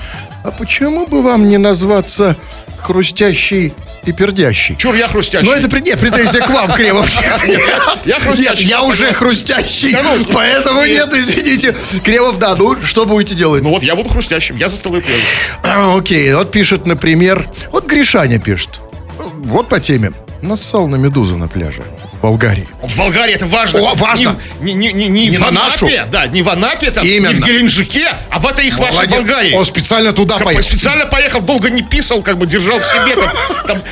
А 0.42 0.50
почему 0.50 1.06
бы 1.06 1.22
вам 1.22 1.48
не 1.48 1.58
назваться 1.58 2.36
хрустящий 2.84 3.72
и 4.04 4.12
пердящий? 4.12 4.76
Чур, 4.76 4.94
я 4.94 5.08
хрустящий. 5.08 5.46
Ну, 5.48 5.52
это 5.54 5.80
нет, 5.80 5.98
претензия 5.98 6.42
к 6.42 6.50
вам, 6.50 6.72
Кремов. 6.72 7.08
Я 8.04 8.16
Нет, 8.16 8.22
хрустящий. 8.22 8.66
я 8.68 8.82
уже 8.82 9.12
хрустящий, 9.12 9.96
поэтому 10.32 10.84
нет. 10.84 11.10
нет, 11.12 11.14
извините. 11.14 11.74
Кремов, 12.04 12.38
да, 12.38 12.54
ну, 12.54 12.76
что 12.84 13.06
будете 13.06 13.34
делать? 13.34 13.62
Ну 13.62 13.70
вот 13.70 13.82
я 13.82 13.96
буду 13.96 14.08
хрустящим, 14.10 14.56
я 14.58 14.68
за 14.68 14.76
столы 14.76 15.00
прямо. 15.00 15.20
А, 15.64 15.96
Окей, 15.96 16.32
вот 16.34 16.50
пишет, 16.50 16.86
например, 16.86 17.48
вот 17.72 17.86
Гришаня 17.86 18.38
пишет. 18.38 18.80
Вот 19.18 19.68
по 19.68 19.80
теме. 19.80 20.12
Нассал 20.42 20.86
на 20.88 20.96
медузу 20.96 21.36
на 21.38 21.48
пляже 21.48 21.82
Болгарии. 22.24 22.66
В 22.82 22.96
Болгарии 22.96 23.34
это 23.34 23.44
важно. 23.44 23.80
О, 23.80 23.94
важно. 23.94 24.34
Не, 24.60 24.72
не, 24.72 24.92
не, 24.94 25.08
не, 25.08 25.26
Не 25.26 25.36
в 25.36 25.40
на 25.40 25.48
Анапе, 25.48 25.98
нашу. 25.98 26.10
да, 26.10 26.26
не 26.26 26.40
в 26.40 26.48
Анапе, 26.48 26.90
там, 26.90 27.04
не 27.04 27.10
в 27.10 27.16
Именно. 27.16 27.44
Геленджике, 27.44 28.08
а 28.30 28.38
в 28.38 28.46
этой 28.46 28.66
их 28.66 28.78
вашей 28.78 28.94
Молодец. 28.94 29.14
Болгарии. 29.14 29.52
Он 29.54 29.64
специально 29.66 30.12
туда 30.14 30.36
Как 30.36 30.44
поехал. 30.44 30.64
Специально 30.66 31.04
поехал, 31.04 31.40
долго 31.42 31.68
не 31.68 31.82
писал, 31.82 32.22
как 32.22 32.38
бы 32.38 32.46
держал 32.46 32.78
в 32.78 32.84
себе 32.84 33.14
там. 33.14 33.30
там 33.66 33.82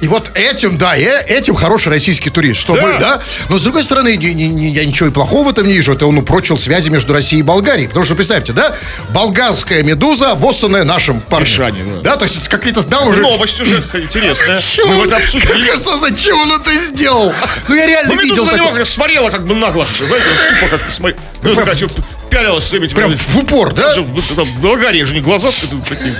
И 0.00 0.08
вот 0.08 0.30
этим, 0.34 0.76
да, 0.76 0.96
э- 0.96 1.24
этим 1.26 1.54
хороший 1.54 1.88
российский 1.88 2.28
турист. 2.30 2.60
Чтобы, 2.60 2.80
Да. 2.82 2.98
да. 2.98 3.22
Но 3.48 3.58
с 3.58 3.62
другой 3.62 3.82
стороны, 3.84 4.16
ни- 4.16 4.26
ни- 4.26 4.44
ни- 4.44 4.66
я 4.70 4.84
ничего 4.84 5.08
и 5.08 5.12
плохого 5.12 5.44
в 5.44 5.50
этом 5.50 5.66
не 5.66 5.72
вижу. 5.72 5.92
Это 5.92 6.06
он 6.06 6.18
упрочил 6.18 6.58
связи 6.58 6.90
между 6.90 7.12
Россией 7.12 7.40
и 7.40 7.42
Болгарией. 7.42 7.88
Потому 7.88 8.04
что, 8.04 8.14
представьте, 8.14 8.52
да, 8.52 8.76
болгарская 9.10 9.82
медуза, 9.82 10.32
обоссанная 10.32 10.84
нашим 10.84 11.20
парнем. 11.20 12.02
Да. 12.02 12.10
Да, 12.10 12.16
то 12.16 12.24
есть 12.24 12.46
какие-то, 12.48 12.82
да, 12.82 13.00
уже... 13.02 13.20
новость 13.20 13.60
уже 13.60 13.82
интересная. 13.94 14.60
Чего 14.60 14.88
Мы 14.88 14.94
он- 14.96 15.00
в 15.02 15.06
это 15.06 15.16
обсудили. 15.16 15.66
Кажется, 15.66 15.96
зачем 15.96 16.38
он 16.40 16.52
это 16.52 16.74
сделал? 16.76 17.32
Ну, 17.68 17.74
я 17.74 17.86
реально 17.86 18.14
Ну, 18.14 18.20
видел 18.20 18.44
Медуза 18.44 18.56
на 18.56 18.70
него 18.72 18.84
смотрела 18.84 19.30
как 19.30 19.46
бы 19.46 19.54
нагло. 19.54 19.86
Знаете, 19.86 20.26
вот 20.28 20.60
тупо 20.60 20.76
как-то 20.76 20.92
смотрела. 20.92 21.20
Ну, 21.42 21.88
пялилась 22.30 22.64
с 22.64 22.72
этими... 22.72 22.88
Прям 22.88 23.16
в 23.16 23.38
упор, 23.38 23.72
да? 23.72 23.92
Что, 23.92 24.02
вот 24.02 24.48
Болгарии 24.60 25.02
же 25.04 25.14
не 25.14 25.20
глаза 25.20 25.48
такие. 25.88 26.14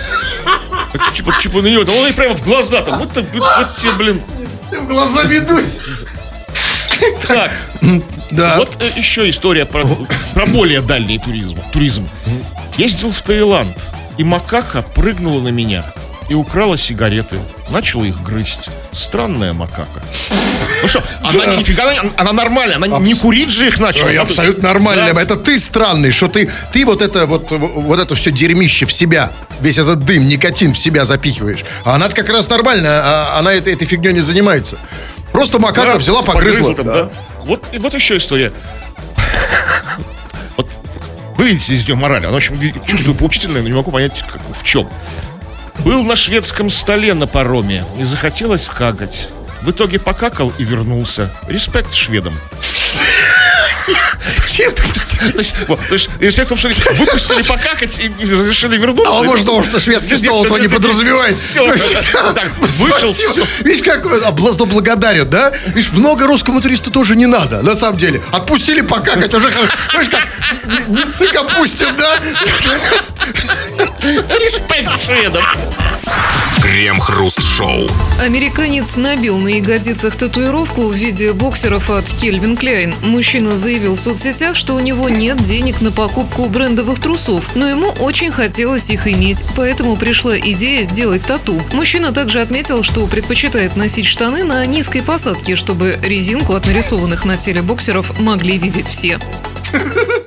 Типа, 1.14 1.32
типа 1.40 1.62
на 1.62 1.66
него, 1.68 1.82
он 1.82 2.06
ей 2.06 2.12
прямо 2.12 2.34
в 2.36 2.42
глаза 2.42 2.82
там. 2.82 2.98
Вот, 2.98 3.14
вот, 3.14 3.76
тебе, 3.76 3.92
блин. 3.92 4.20
В 4.70 4.86
глаза 4.86 5.24
медузе. 5.24 5.66
Так, 7.26 7.50
Да. 8.30 8.56
вот 8.56 8.78
э, 8.80 8.90
еще 8.96 9.28
история 9.28 9.66
про, 9.66 9.84
про 10.34 10.46
более 10.46 10.80
дальний 10.80 11.18
туризм. 11.18 11.58
туризм. 11.72 12.08
Ездил 12.78 13.12
в 13.12 13.20
Таиланд, 13.22 13.76
и 14.16 14.24
макака 14.24 14.82
прыгнула 14.82 15.40
на 15.42 15.48
меня 15.48 15.84
и 16.28 16.34
украла 16.34 16.76
сигареты. 16.78 17.38
Начала 17.68 18.04
их 18.04 18.22
грызть. 18.22 18.70
Странная 18.92 19.52
макака. 19.52 20.00
Ну 20.82 20.88
что, 20.88 21.02
она 21.22 21.56
нифига, 21.56 21.90
она, 22.16 22.32
нормальная, 22.32 22.76
она 22.76 22.86
не 22.98 23.14
курить 23.14 23.50
же 23.50 23.68
их 23.68 23.80
начала. 23.80 24.10
Она- 24.10 24.22
абсолютно 24.22 24.68
нормально. 24.68 25.12
Да. 25.14 25.20
Это 25.22 25.36
ты 25.36 25.58
странный, 25.58 26.10
что 26.10 26.28
ты, 26.28 26.50
ты 26.72 26.84
вот 26.84 27.02
это 27.02 27.26
вот, 27.26 27.50
вот 27.50 27.98
это 27.98 28.14
все 28.14 28.30
дерьмище 28.30 28.84
в 28.86 28.92
себя, 28.92 29.32
весь 29.60 29.78
этот 29.78 30.04
дым, 30.04 30.26
никотин 30.26 30.74
в 30.74 30.78
себя 30.78 31.04
запихиваешь. 31.04 31.64
А 31.84 31.94
она 31.94 32.08
как 32.08 32.28
раз 32.28 32.48
нормальная, 32.48 33.00
а 33.02 33.38
она 33.38 33.52
этой, 33.54 33.72
этой 33.72 33.86
фигней 33.86 34.12
не 34.12 34.20
занимается. 34.20 34.78
Просто 35.32 35.58
макака 35.58 35.92
Да, 35.92 35.98
взяла, 35.98 36.22
погрызла. 36.22 36.74
там, 36.74 36.86
да. 36.86 36.92
да. 37.04 37.10
Вот, 37.44 37.64
вот 37.78 37.94
еще 37.94 38.16
история. 38.18 38.52
Вот 40.56 40.68
вы 41.36 41.48
видите 41.50 41.74
из 41.74 41.84
нее 41.84 41.94
мораль. 41.96 42.24
Она 42.26 42.36
очень 42.36 42.54
ви- 42.56 42.74
чувствую 42.86 43.14
поучительная, 43.14 43.62
но 43.62 43.68
не 43.68 43.74
могу 43.74 43.90
понять, 43.90 44.12
как- 44.30 44.40
в 44.58 44.62
чем. 44.62 44.88
Был 45.80 46.02
на 46.04 46.16
шведском 46.16 46.70
столе 46.70 47.12
на 47.14 47.26
пароме 47.26 47.84
и 47.98 48.04
захотелось 48.04 48.68
какать. 48.68 49.28
В 49.66 49.72
итоге 49.72 49.98
покакал 49.98 50.52
и 50.58 50.64
вернулся. 50.64 51.28
Респект 51.48 51.92
шведам. 51.92 52.34
То 55.32 55.38
есть, 55.38 55.54
вот, 55.66 55.80
то 55.88 55.94
есть 55.94 56.10
инспектор 56.20 56.58
что 56.58 56.68
выпустили 56.68 57.42
покакать 57.42 57.98
и 57.98 58.10
разрешили 58.24 58.76
вернуться. 58.76 59.10
А 59.10 59.20
он 59.20 59.26
может 59.26 59.46
думал, 59.46 59.64
что 59.64 59.80
шведский 59.80 60.16
стол 60.18 60.44
то 60.44 60.58
не 60.58 60.68
подразумевает. 60.68 61.36
Все, 61.36 61.64
так, 62.12 62.48
вышел. 62.58 63.14
Видишь, 63.60 63.82
как 63.84 64.04
облазно 64.24 64.66
благодарен, 64.66 65.28
да? 65.28 65.52
Видишь, 65.66 65.90
много 65.92 66.26
русскому 66.26 66.60
туристу 66.60 66.90
тоже 66.90 67.16
не 67.16 67.26
надо, 67.26 67.62
на 67.62 67.74
самом 67.76 67.98
деле. 67.98 68.20
Отпустили 68.30 68.82
покакать, 68.82 69.32
уже 69.32 69.50
хорошо. 69.50 69.72
Знаешь, 69.90 70.08
как 70.10 70.26
не- 70.88 70.94
не 71.00 71.06
сык 71.06 71.34
опустим, 71.34 71.96
да? 71.96 72.18
Респект 74.38 75.02
шведам. 75.02 75.44
Крем-хруст-шоу. 76.62 77.88
Американец 78.20 78.96
набил 78.96 79.38
на 79.38 79.48
ягодицах 79.48 80.16
татуировку 80.16 80.88
в 80.88 80.94
виде 80.94 81.32
боксеров 81.32 81.90
от 81.90 82.08
Кельвин 82.12 82.56
Кляйн. 82.56 82.94
Мужчина 83.02 83.55
заявил 83.56 83.94
в 83.94 84.00
соцсетях, 84.00 84.56
что 84.56 84.74
у 84.74 84.80
него 84.80 85.08
нет 85.08 85.42
денег 85.42 85.80
на 85.80 85.92
покупку 85.92 86.48
брендовых 86.48 87.00
трусов, 87.00 87.54
но 87.54 87.68
ему 87.68 87.88
очень 87.88 88.30
хотелось 88.30 88.90
их 88.90 89.06
иметь, 89.08 89.44
поэтому 89.56 89.96
пришла 89.96 90.38
идея 90.38 90.84
сделать 90.84 91.22
тату. 91.22 91.62
Мужчина 91.72 92.12
также 92.12 92.40
отметил, 92.40 92.82
что 92.82 93.06
предпочитает 93.06 93.76
носить 93.76 94.06
штаны 94.06 94.44
на 94.44 94.64
низкой 94.66 95.02
посадке, 95.02 95.56
чтобы 95.56 95.98
резинку 96.02 96.54
от 96.54 96.66
нарисованных 96.66 97.24
на 97.24 97.36
теле 97.36 97.62
боксеров 97.62 98.18
могли 98.18 98.58
видеть 98.58 98.88
все. 98.88 99.18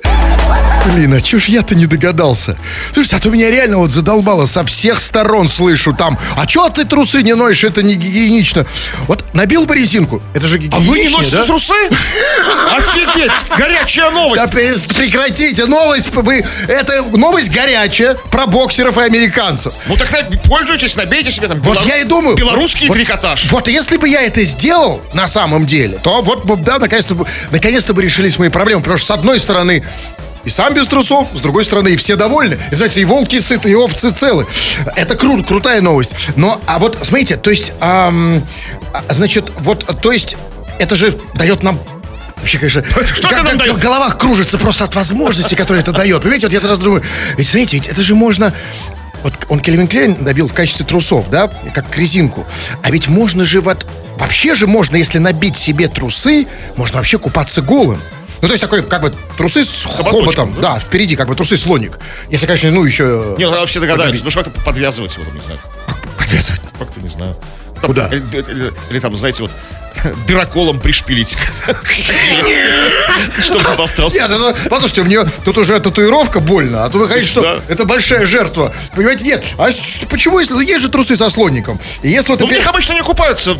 Блин, 0.94 1.12
а 1.14 1.20
чё 1.20 1.38
ж 1.38 1.44
я-то 1.46 1.74
не 1.74 1.86
догадался? 1.86 2.56
Слушайте, 2.92 3.16
а 3.16 3.20
то 3.20 3.28
меня 3.30 3.50
реально 3.50 3.76
вот 3.78 3.90
задолбало 3.90 4.46
со 4.46 4.64
всех 4.64 5.00
сторон 5.00 5.48
слышу 5.48 5.92
там. 5.92 6.18
А 6.36 6.46
чё 6.46 6.68
ты 6.70 6.84
трусы 6.84 7.22
не 7.22 7.34
ноешь? 7.34 7.62
Это 7.64 7.82
не 7.82 7.94
гигиенично. 7.94 8.66
Вот 9.06 9.24
набил 9.34 9.66
бы 9.66 9.74
резинку. 9.76 10.22
Это 10.34 10.46
же 10.46 10.56
А 10.56 10.58
гигиенично, 10.58 10.90
вы 10.90 10.98
не 11.00 11.08
носите 11.08 11.36
да? 11.36 11.44
трусы? 11.44 11.74
Офигеть! 12.76 13.30
Горячая 13.56 14.10
новость! 14.10 14.42
Да 14.42 14.48
прекратите, 14.48 15.66
новость, 15.66 16.08
вы, 16.14 16.44
это 16.66 17.02
новость 17.02 17.50
горячая 17.50 18.14
про 18.30 18.46
боксеров 18.46 18.96
и 18.98 19.02
американцев. 19.02 19.74
Ну 19.86 19.96
так 19.96 20.08
пользуйтесь, 20.44 20.96
набейте 20.96 21.30
себе 21.30 21.48
там 21.48 21.60
Вот 21.60 21.84
я 21.86 21.98
и 21.98 22.04
думаю. 22.04 22.36
белорусский 22.36 22.88
вот, 22.88 22.94
трикотаж. 22.94 23.50
Вот 23.50 23.68
если 23.68 23.96
бы 23.96 24.08
я 24.08 24.22
это 24.22 24.42
сделал 24.44 25.02
на 25.12 25.26
самом 25.26 25.66
деле, 25.66 25.98
то 26.02 26.22
вот, 26.22 26.62
да, 26.62 26.78
наконец-то 26.78 27.14
бы, 27.14 27.26
наконец-то 27.50 27.94
бы 27.94 28.02
решились 28.02 28.38
мои 28.38 28.48
проблемы. 28.48 28.80
Потому 28.80 28.98
что 28.98 29.06
с 29.06 29.10
одной 29.10 29.38
стороны 29.38 29.84
и 30.44 30.50
сам 30.50 30.74
без 30.74 30.86
трусов, 30.86 31.28
с 31.34 31.40
другой 31.40 31.64
стороны 31.64 31.88
и 31.88 31.96
все 31.96 32.16
довольны. 32.16 32.58
И, 32.70 32.74
знаете, 32.74 33.00
и 33.00 33.04
волки 33.04 33.40
сыты, 33.40 33.70
и 33.70 33.74
овцы 33.74 34.10
целы. 34.10 34.46
Это 34.96 35.14
круто, 35.16 35.42
крутая 35.42 35.80
новость. 35.82 36.14
Но, 36.36 36.60
а 36.66 36.78
вот, 36.78 36.98
смотрите, 37.02 37.36
то 37.36 37.50
есть, 37.50 37.72
а, 37.80 38.12
значит, 39.10 39.50
вот, 39.58 39.84
то 40.00 40.12
есть, 40.12 40.36
это 40.78 40.96
же 40.96 41.18
дает 41.34 41.62
нам 41.62 41.78
Вообще, 42.38 42.56
конечно, 42.58 42.82
Что 43.14 43.30
нам 43.30 43.44
г- 43.44 43.56
дает? 43.56 43.76
в 43.76 43.78
головах 43.78 44.16
кружится 44.16 44.56
просто 44.56 44.84
от 44.84 44.94
возможностей, 44.94 45.56
которые 45.56 45.82
это 45.82 45.92
дает. 45.92 46.22
Понимаете, 46.22 46.46
вот 46.46 46.54
я 46.54 46.60
сразу 46.60 46.80
думаю, 46.82 47.02
ведь 47.36 47.46
смотрите, 47.46 47.76
ведь 47.76 47.86
это 47.88 48.00
же 48.02 48.14
можно... 48.14 48.54
Вот 49.22 49.34
он 49.50 49.60
Кельвин 49.60 49.86
Клейн 49.86 50.16
набил 50.20 50.48
в 50.48 50.54
качестве 50.54 50.86
трусов, 50.86 51.28
да, 51.28 51.50
как 51.74 51.94
резинку. 51.98 52.46
А 52.82 52.90
ведь 52.90 53.08
можно 53.08 53.44
же 53.44 53.60
вот... 53.60 53.86
Вообще 54.16 54.54
же 54.54 54.66
можно, 54.66 54.96
если 54.96 55.18
набить 55.18 55.58
себе 55.58 55.88
трусы, 55.88 56.46
можно 56.76 56.96
вообще 56.96 57.18
купаться 57.18 57.60
голым. 57.60 58.00
Ну, 58.42 58.48
то 58.48 58.52
есть 58.54 58.60
такой, 58.62 58.82
как 58.82 59.02
бы, 59.02 59.12
трусы 59.36 59.64
с 59.64 59.84
Хоботочком, 59.84 60.20
хоботом. 60.24 60.54
да? 60.60 60.74
Да, 60.74 60.78
впереди, 60.80 61.14
как 61.16 61.28
бы, 61.28 61.34
трусы 61.34 61.56
слоник. 61.56 61.98
Если, 62.30 62.46
конечно, 62.46 62.70
ну, 62.70 62.84
еще... 62.84 63.34
Не, 63.38 63.48
ну 63.50 63.66
все 63.66 63.80
догадаются. 63.80 64.24
Ну 64.24 64.30
как-то 64.30 64.50
подвязывать 64.62 65.14
его, 65.14 65.24
там, 65.24 65.34
не 65.34 65.40
знаю. 65.42 65.60
Подвязывать. 66.18 66.60
Как-то 66.78 67.00
не 67.00 67.08
знаю. 67.08 67.36
Там, 67.80 67.90
Куда? 67.90 68.08
Или, 68.08 68.22
или- 68.38 68.72
или 68.90 68.98
там, 69.00 69.16
знаете, 69.16 69.42
вот 69.42 69.50
дыроколом 70.26 70.80
пришпилить. 70.80 71.36
Чтобы 73.40 73.64
болтался. 73.76 74.16
Нет, 74.16 74.28
ну, 74.30 74.54
послушайте, 74.68 75.02
у 75.02 75.06
нее 75.06 75.26
тут 75.44 75.58
уже 75.58 75.78
татуировка 75.80 76.40
больно, 76.40 76.84
а 76.84 76.90
то 76.90 76.98
вы 76.98 77.08
хотите, 77.08 77.26
что 77.28 77.62
это 77.68 77.84
большая 77.84 78.26
жертва. 78.26 78.72
Понимаете, 78.94 79.24
нет. 79.24 79.44
А 79.58 79.68
почему, 80.08 80.38
если... 80.38 80.54
Ну, 80.54 80.60
есть 80.60 80.80
же 80.80 80.88
трусы 80.88 81.16
со 81.16 81.28
слоником. 81.30 81.78
И 82.02 82.10
если 82.10 82.30
вот 82.32 82.40
Ну, 82.40 82.46
в 82.46 82.50
них 82.50 82.66
обычно 82.66 82.94
не 82.94 83.02
купаются 83.02 83.56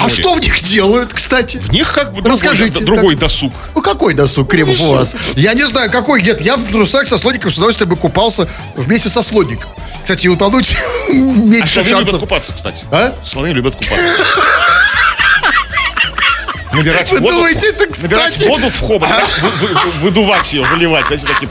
А 0.00 0.08
что 0.08 0.34
в 0.34 0.40
них 0.40 0.62
делают, 0.62 1.12
кстати? 1.14 1.56
В 1.58 1.70
них 1.72 1.92
как 1.92 2.08
бы 2.12 2.22
другой, 2.22 2.32
Расскажите, 2.32 2.80
другой 2.80 3.14
как- 3.14 3.20
досуг. 3.20 3.52
Ну, 3.74 3.82
какой 3.82 4.14
досуг 4.14 4.50
Кремов 4.50 4.80
у 4.80 4.92
вас? 4.94 5.14
Я 5.36 5.54
не 5.54 5.66
знаю, 5.66 5.90
какой. 5.90 6.22
Нет, 6.22 6.40
я 6.40 6.56
в 6.56 6.64
трусах 6.68 7.06
со 7.06 7.18
слоником 7.18 7.50
с 7.50 7.56
удовольствием 7.56 7.90
бы 7.90 7.96
купался 7.96 8.48
вместе 8.76 9.08
со 9.08 9.22
слоником. 9.22 9.70
Кстати, 10.02 10.26
утонуть 10.28 10.76
А 11.08 11.12
меньше 11.12 11.80
любят 11.80 11.88
шансов. 11.88 12.20
купаться, 12.20 12.52
кстати. 12.52 12.84
А? 12.90 13.14
Слоны 13.26 13.48
любят 13.48 13.74
купаться. 13.74 14.24
Набирать 16.74 17.10
Вы 17.12 17.18
воду, 17.20 17.34
думаете, 17.34 17.68
это 17.68 18.02
набирать 18.02 18.32
кстати? 18.32 18.48
воду 18.48 18.68
в 18.68 18.80
хобот, 18.80 19.08
да, 19.08 19.26
вы- 19.42 19.68
вы- 19.68 19.90
выдувать 20.00 20.52
ее, 20.52 20.66
выливать, 20.66 21.06
знаете, 21.06 21.26
таким 21.26 21.50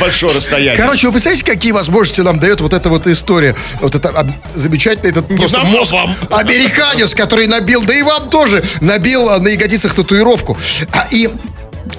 большое 0.00 0.34
расстояние. 0.34 0.76
Короче, 0.76 1.06
вы 1.06 1.12
представляете, 1.12 1.44
какие 1.44 1.72
возможности 1.72 2.20
нам 2.20 2.38
дает 2.38 2.60
вот 2.60 2.72
эта 2.72 2.88
вот 2.88 3.06
история? 3.06 3.54
Вот 3.80 3.94
это 3.94 4.08
об- 4.08 4.30
замечательный 4.54 5.10
этот 5.10 5.26
просто 5.28 5.58
нам, 5.58 5.66
а 5.66 5.70
мозг 5.70 5.92
вам. 5.92 6.16
американец, 6.30 7.14
который 7.14 7.46
набил, 7.46 7.82
да 7.84 7.94
и 7.94 8.02
вам 8.02 8.30
тоже, 8.30 8.62
набил 8.80 9.28
а, 9.28 9.38
на 9.38 9.48
ягодицах 9.48 9.94
татуировку. 9.94 10.56
А, 10.92 11.06
и 11.10 11.28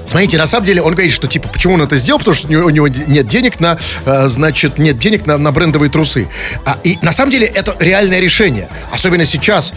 Смотрите, 0.07 0.37
на 0.37 0.45
самом 0.47 0.65
деле 0.65 0.81
он 0.81 0.93
говорит, 0.93 1.11
что 1.11 1.27
типа, 1.27 1.47
почему 1.49 1.73
он 1.73 1.81
это 1.81 1.97
сделал, 1.97 2.19
потому 2.19 2.35
что 2.35 2.47
у 2.47 2.69
него, 2.69 2.87
нет 2.87 3.27
денег 3.27 3.59
на, 3.59 3.77
э, 4.05 4.27
значит, 4.27 4.77
нет 4.77 4.97
денег 4.97 5.25
на, 5.25 5.37
на 5.37 5.51
брендовые 5.51 5.89
трусы. 5.89 6.29
А, 6.65 6.77
и 6.83 6.97
на 7.01 7.11
самом 7.11 7.31
деле 7.31 7.47
это 7.47 7.75
реальное 7.79 8.19
решение. 8.19 8.69
Особенно 8.91 9.25
сейчас 9.25 9.73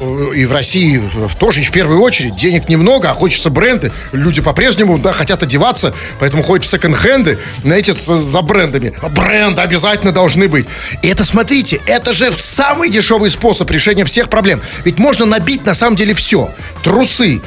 и 0.00 0.44
в 0.46 0.52
России 0.52 1.02
тоже, 1.38 1.60
и 1.60 1.64
в 1.64 1.70
первую 1.72 2.00
очередь, 2.00 2.36
денег 2.36 2.68
немного, 2.68 3.10
а 3.10 3.14
хочется 3.14 3.50
бренды. 3.50 3.92
Люди 4.12 4.40
по-прежнему, 4.40 4.98
да, 4.98 5.12
хотят 5.12 5.42
одеваться, 5.42 5.94
поэтому 6.18 6.42
ходят 6.42 6.66
в 6.66 6.70
секонд-хенды, 6.70 7.38
знаете, 7.62 7.92
за 7.92 8.42
брендами. 8.42 8.94
Бренды 9.14 9.60
обязательно 9.60 10.12
должны 10.12 10.48
быть. 10.48 10.66
И 11.02 11.08
это, 11.08 11.24
смотрите, 11.24 11.80
это 11.86 12.12
же 12.12 12.32
самый 12.38 12.90
дешевый 12.90 13.30
способ 13.30 13.70
решения 13.70 14.04
всех 14.04 14.28
проблем. 14.30 14.60
Ведь 14.84 14.98
можно 14.98 15.26
набить 15.26 15.66
на 15.66 15.74
самом 15.74 15.96
деле 15.96 16.14
все. 16.14 16.50
Трусы, 16.82 17.40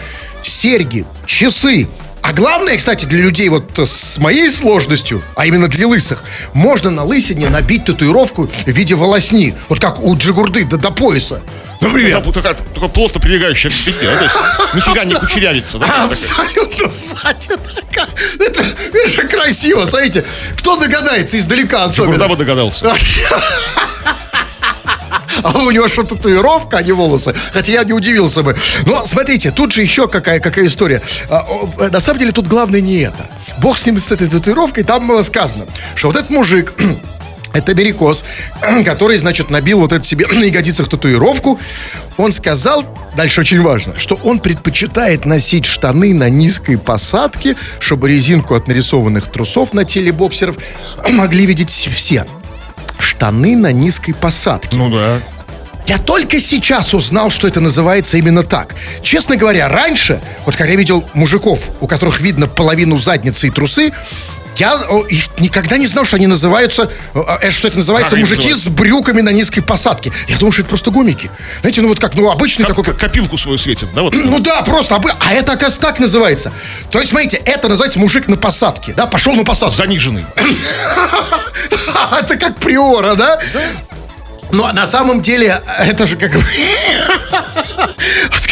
серьги, 0.43 1.05
часы. 1.25 1.87
А 2.21 2.31
главное, 2.31 2.77
кстати, 2.77 3.05
для 3.05 3.19
людей 3.19 3.49
вот 3.49 3.77
с 3.77 4.17
моей 4.17 4.49
сложностью, 4.49 5.21
а 5.35 5.45
именно 5.45 5.67
для 5.67 5.87
лысых, 5.87 6.23
можно 6.53 6.89
на 6.89 7.03
лысине 7.03 7.49
набить 7.49 7.83
татуировку 7.83 8.47
в 8.47 8.67
виде 8.67 8.95
волосни. 8.95 9.53
Вот 9.67 9.81
как 9.81 10.01
у 10.01 10.15
Джигурды 10.15 10.63
до, 10.63 10.77
до 10.77 10.91
пояса. 10.91 11.41
Например. 11.83 12.17
Такая, 12.21 12.33
такая, 12.33 12.53
такая 12.73 12.89
плотно 12.89 13.19
прилегающая 13.19 13.69
к 13.69 13.73
спине, 13.73 13.97
да, 14.01 14.17
то 14.17 14.23
есть 14.23 14.35
нифига 14.75 15.03
не 15.03 15.15
кучерявится, 15.15 15.77
да. 15.77 16.05
Абсолютно 16.05 16.87
сзади 16.89 17.47
такая. 17.49 18.07
Это, 18.39 18.63
это 18.93 19.27
красиво, 19.27 19.85
смотрите. 19.85 20.25
Кто 20.57 20.77
догадается 20.77 21.37
издалека 21.37 21.85
особенно? 21.85 22.27
бы 22.27 22.35
догадался? 22.35 22.93
А 25.41 25.51
у 25.57 25.71
него 25.71 25.87
что, 25.87 26.03
татуировка, 26.03 26.77
а 26.77 26.83
не 26.83 26.91
волосы? 26.91 27.35
Хотя 27.51 27.73
я 27.73 27.83
не 27.83 27.91
удивился 27.93 28.43
бы. 28.43 28.55
Но 28.85 29.05
смотрите, 29.05 29.51
тут 29.51 29.71
же 29.73 29.81
еще 29.81 30.07
какая, 30.07 30.39
какая 30.39 30.67
история. 30.67 31.01
А, 31.29 31.45
э, 31.79 31.89
На 31.89 31.99
самом 31.99 32.19
деле 32.19 32.31
тут 32.31 32.47
главное 32.47 32.81
не 32.81 32.99
это. 32.99 33.27
Бог 33.57 33.77
с 33.77 33.85
ним, 33.85 33.99
с 33.99 34.11
этой 34.11 34.27
татуировкой, 34.27 34.83
там 34.83 35.07
было 35.07 35.21
сказано, 35.21 35.65
что 35.95 36.07
вот 36.07 36.15
этот 36.15 36.29
мужик, 36.29 36.73
это 37.53 37.71
америкос, 37.71 38.25
который, 38.85 39.17
значит, 39.17 39.49
набил 39.49 39.79
вот 39.79 39.91
это 39.91 40.03
себе 40.03 40.27
на 40.31 40.43
ягодицах 40.43 40.89
татуировку. 40.89 41.59
Он 42.17 42.31
сказал, 42.31 42.85
дальше 43.15 43.41
очень 43.41 43.61
важно, 43.61 43.97
что 43.97 44.19
он 44.23 44.39
предпочитает 44.39 45.25
носить 45.25 45.65
штаны 45.65 46.13
на 46.13 46.29
низкой 46.29 46.77
посадке, 46.77 47.55
чтобы 47.79 48.09
резинку 48.09 48.55
от 48.55 48.67
нарисованных 48.67 49.31
трусов 49.31 49.73
на 49.73 49.85
теле 49.85 50.11
боксеров 50.11 50.57
могли 51.09 51.45
видеть 51.45 51.71
все. 51.71 52.25
Штаны 52.99 53.55
на 53.55 53.71
низкой 53.71 54.13
посадке. 54.13 54.75
Ну 54.75 54.89
да. 54.89 55.19
Я 55.85 55.97
только 55.97 56.39
сейчас 56.39 56.93
узнал, 56.93 57.29
что 57.29 57.47
это 57.47 57.59
называется 57.59 58.17
именно 58.17 58.43
так. 58.43 58.73
Честно 59.01 59.35
говоря, 59.35 59.67
раньше, 59.67 60.21
вот 60.45 60.55
когда 60.55 60.71
я 60.71 60.77
видел 60.77 61.03
мужиков, 61.13 61.59
у 61.81 61.87
которых 61.87 62.21
видно 62.21 62.47
половину 62.47 62.97
задницы 62.97 63.47
и 63.47 63.49
трусы, 63.49 63.91
я 64.57 64.81
их 65.09 65.27
никогда 65.39 65.77
не 65.77 65.87
знал, 65.87 66.05
что 66.05 66.17
они 66.17 66.27
называются, 66.27 66.91
э, 67.13 67.49
что 67.51 67.67
это 67.67 67.77
называется 67.77 68.15
они 68.15 68.23
мужики 68.23 68.53
с 68.53 68.67
брюками 68.67 69.21
на 69.21 69.31
низкой 69.31 69.61
посадке. 69.61 70.11
Я 70.27 70.37
думал, 70.37 70.51
что 70.51 70.61
это 70.61 70.69
просто 70.69 70.91
гомики. 70.91 71.31
Знаете, 71.61 71.81
ну 71.81 71.89
вот 71.89 71.99
как, 71.99 72.15
ну 72.15 72.29
обычный 72.29 72.65
Как, 72.65 72.75
такой... 72.75 72.93
копилку 72.93 73.37
свою 73.37 73.57
светит, 73.57 73.89
да, 73.93 74.03
вот. 74.03 74.15
Ну 74.15 74.39
да, 74.39 74.61
просто, 74.61 75.01
а 75.19 75.33
это, 75.33 75.53
оказывается, 75.53 75.79
так 75.79 75.99
называется. 75.99 76.51
То 76.91 76.99
есть, 76.99 77.11
смотрите, 77.11 77.37
это 77.37 77.67
называется 77.67 77.99
мужик 77.99 78.27
на 78.27 78.37
посадке, 78.37 78.93
да, 78.95 79.07
пошел 79.07 79.33
на 79.33 79.43
посадку. 79.43 79.75
Заниженный. 79.75 80.25
Это 82.19 82.37
как 82.37 82.57
приора, 82.57 83.15
да? 83.15 83.39
Но 84.53 84.71
на 84.71 84.87
самом 84.87 85.21
деле 85.21 85.61
это 85.79 86.05
же 86.05 86.15
как 86.15 86.31
бы... 86.31 86.43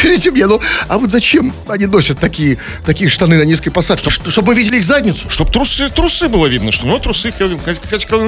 скажите 0.02 0.32
мне, 0.32 0.48
ну, 0.48 0.60
а 0.88 0.98
вот 0.98 1.12
зачем 1.12 1.54
они 1.68 1.86
носят 1.86 2.20
такие, 2.20 2.58
такие 2.86 3.10
штаны 3.10 3.38
на 3.38 3.44
низкой 3.44 3.70
посадке? 3.70 4.10
Чтоб- 4.10 4.30
Чтобы 4.30 4.50
мы 4.50 4.56
видели 4.56 4.78
их 4.78 4.84
задницу? 4.84 5.30
Чтоб 5.30 5.52
трусы, 5.52 5.90
трусы 5.90 6.28
было 6.28 6.48
видно, 6.48 6.72
что 6.72 6.88
ну 6.88 7.00
трусы 7.00 7.32
Кельвин 7.32 7.60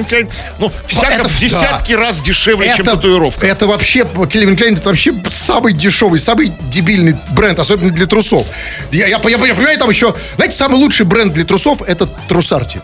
Клейн, 0.04 0.28
ну, 0.58 0.70
всяко 0.86 1.14
это 1.14 1.28
в 1.28 1.38
десятки 1.38 1.92
да. 1.92 2.00
раз 2.00 2.20
дешевле, 2.20 2.72
чем 2.76 2.86
татуировка. 2.86 3.46
Это 3.46 3.66
вообще, 3.66 4.06
Кельвин 4.30 4.56
Клейн, 4.56 4.76
это 4.76 4.88
вообще 4.88 5.12
самый 5.30 5.72
дешевый, 5.72 6.18
самый 6.18 6.52
дебильный 6.70 7.16
бренд, 7.30 7.58
особенно 7.58 7.90
для 7.90 8.06
трусов. 8.06 8.46
Я, 8.90 9.06
я, 9.06 9.18
я, 9.22 9.30
я 9.30 9.38
понимаю, 9.38 9.78
там 9.78 9.90
еще, 9.90 10.14
знаете, 10.36 10.56
самый 10.56 10.76
лучший 10.76 11.06
бренд 11.06 11.32
для 11.32 11.44
трусов 11.44 11.82
это 11.82 12.06
Трусарти. 12.28 12.80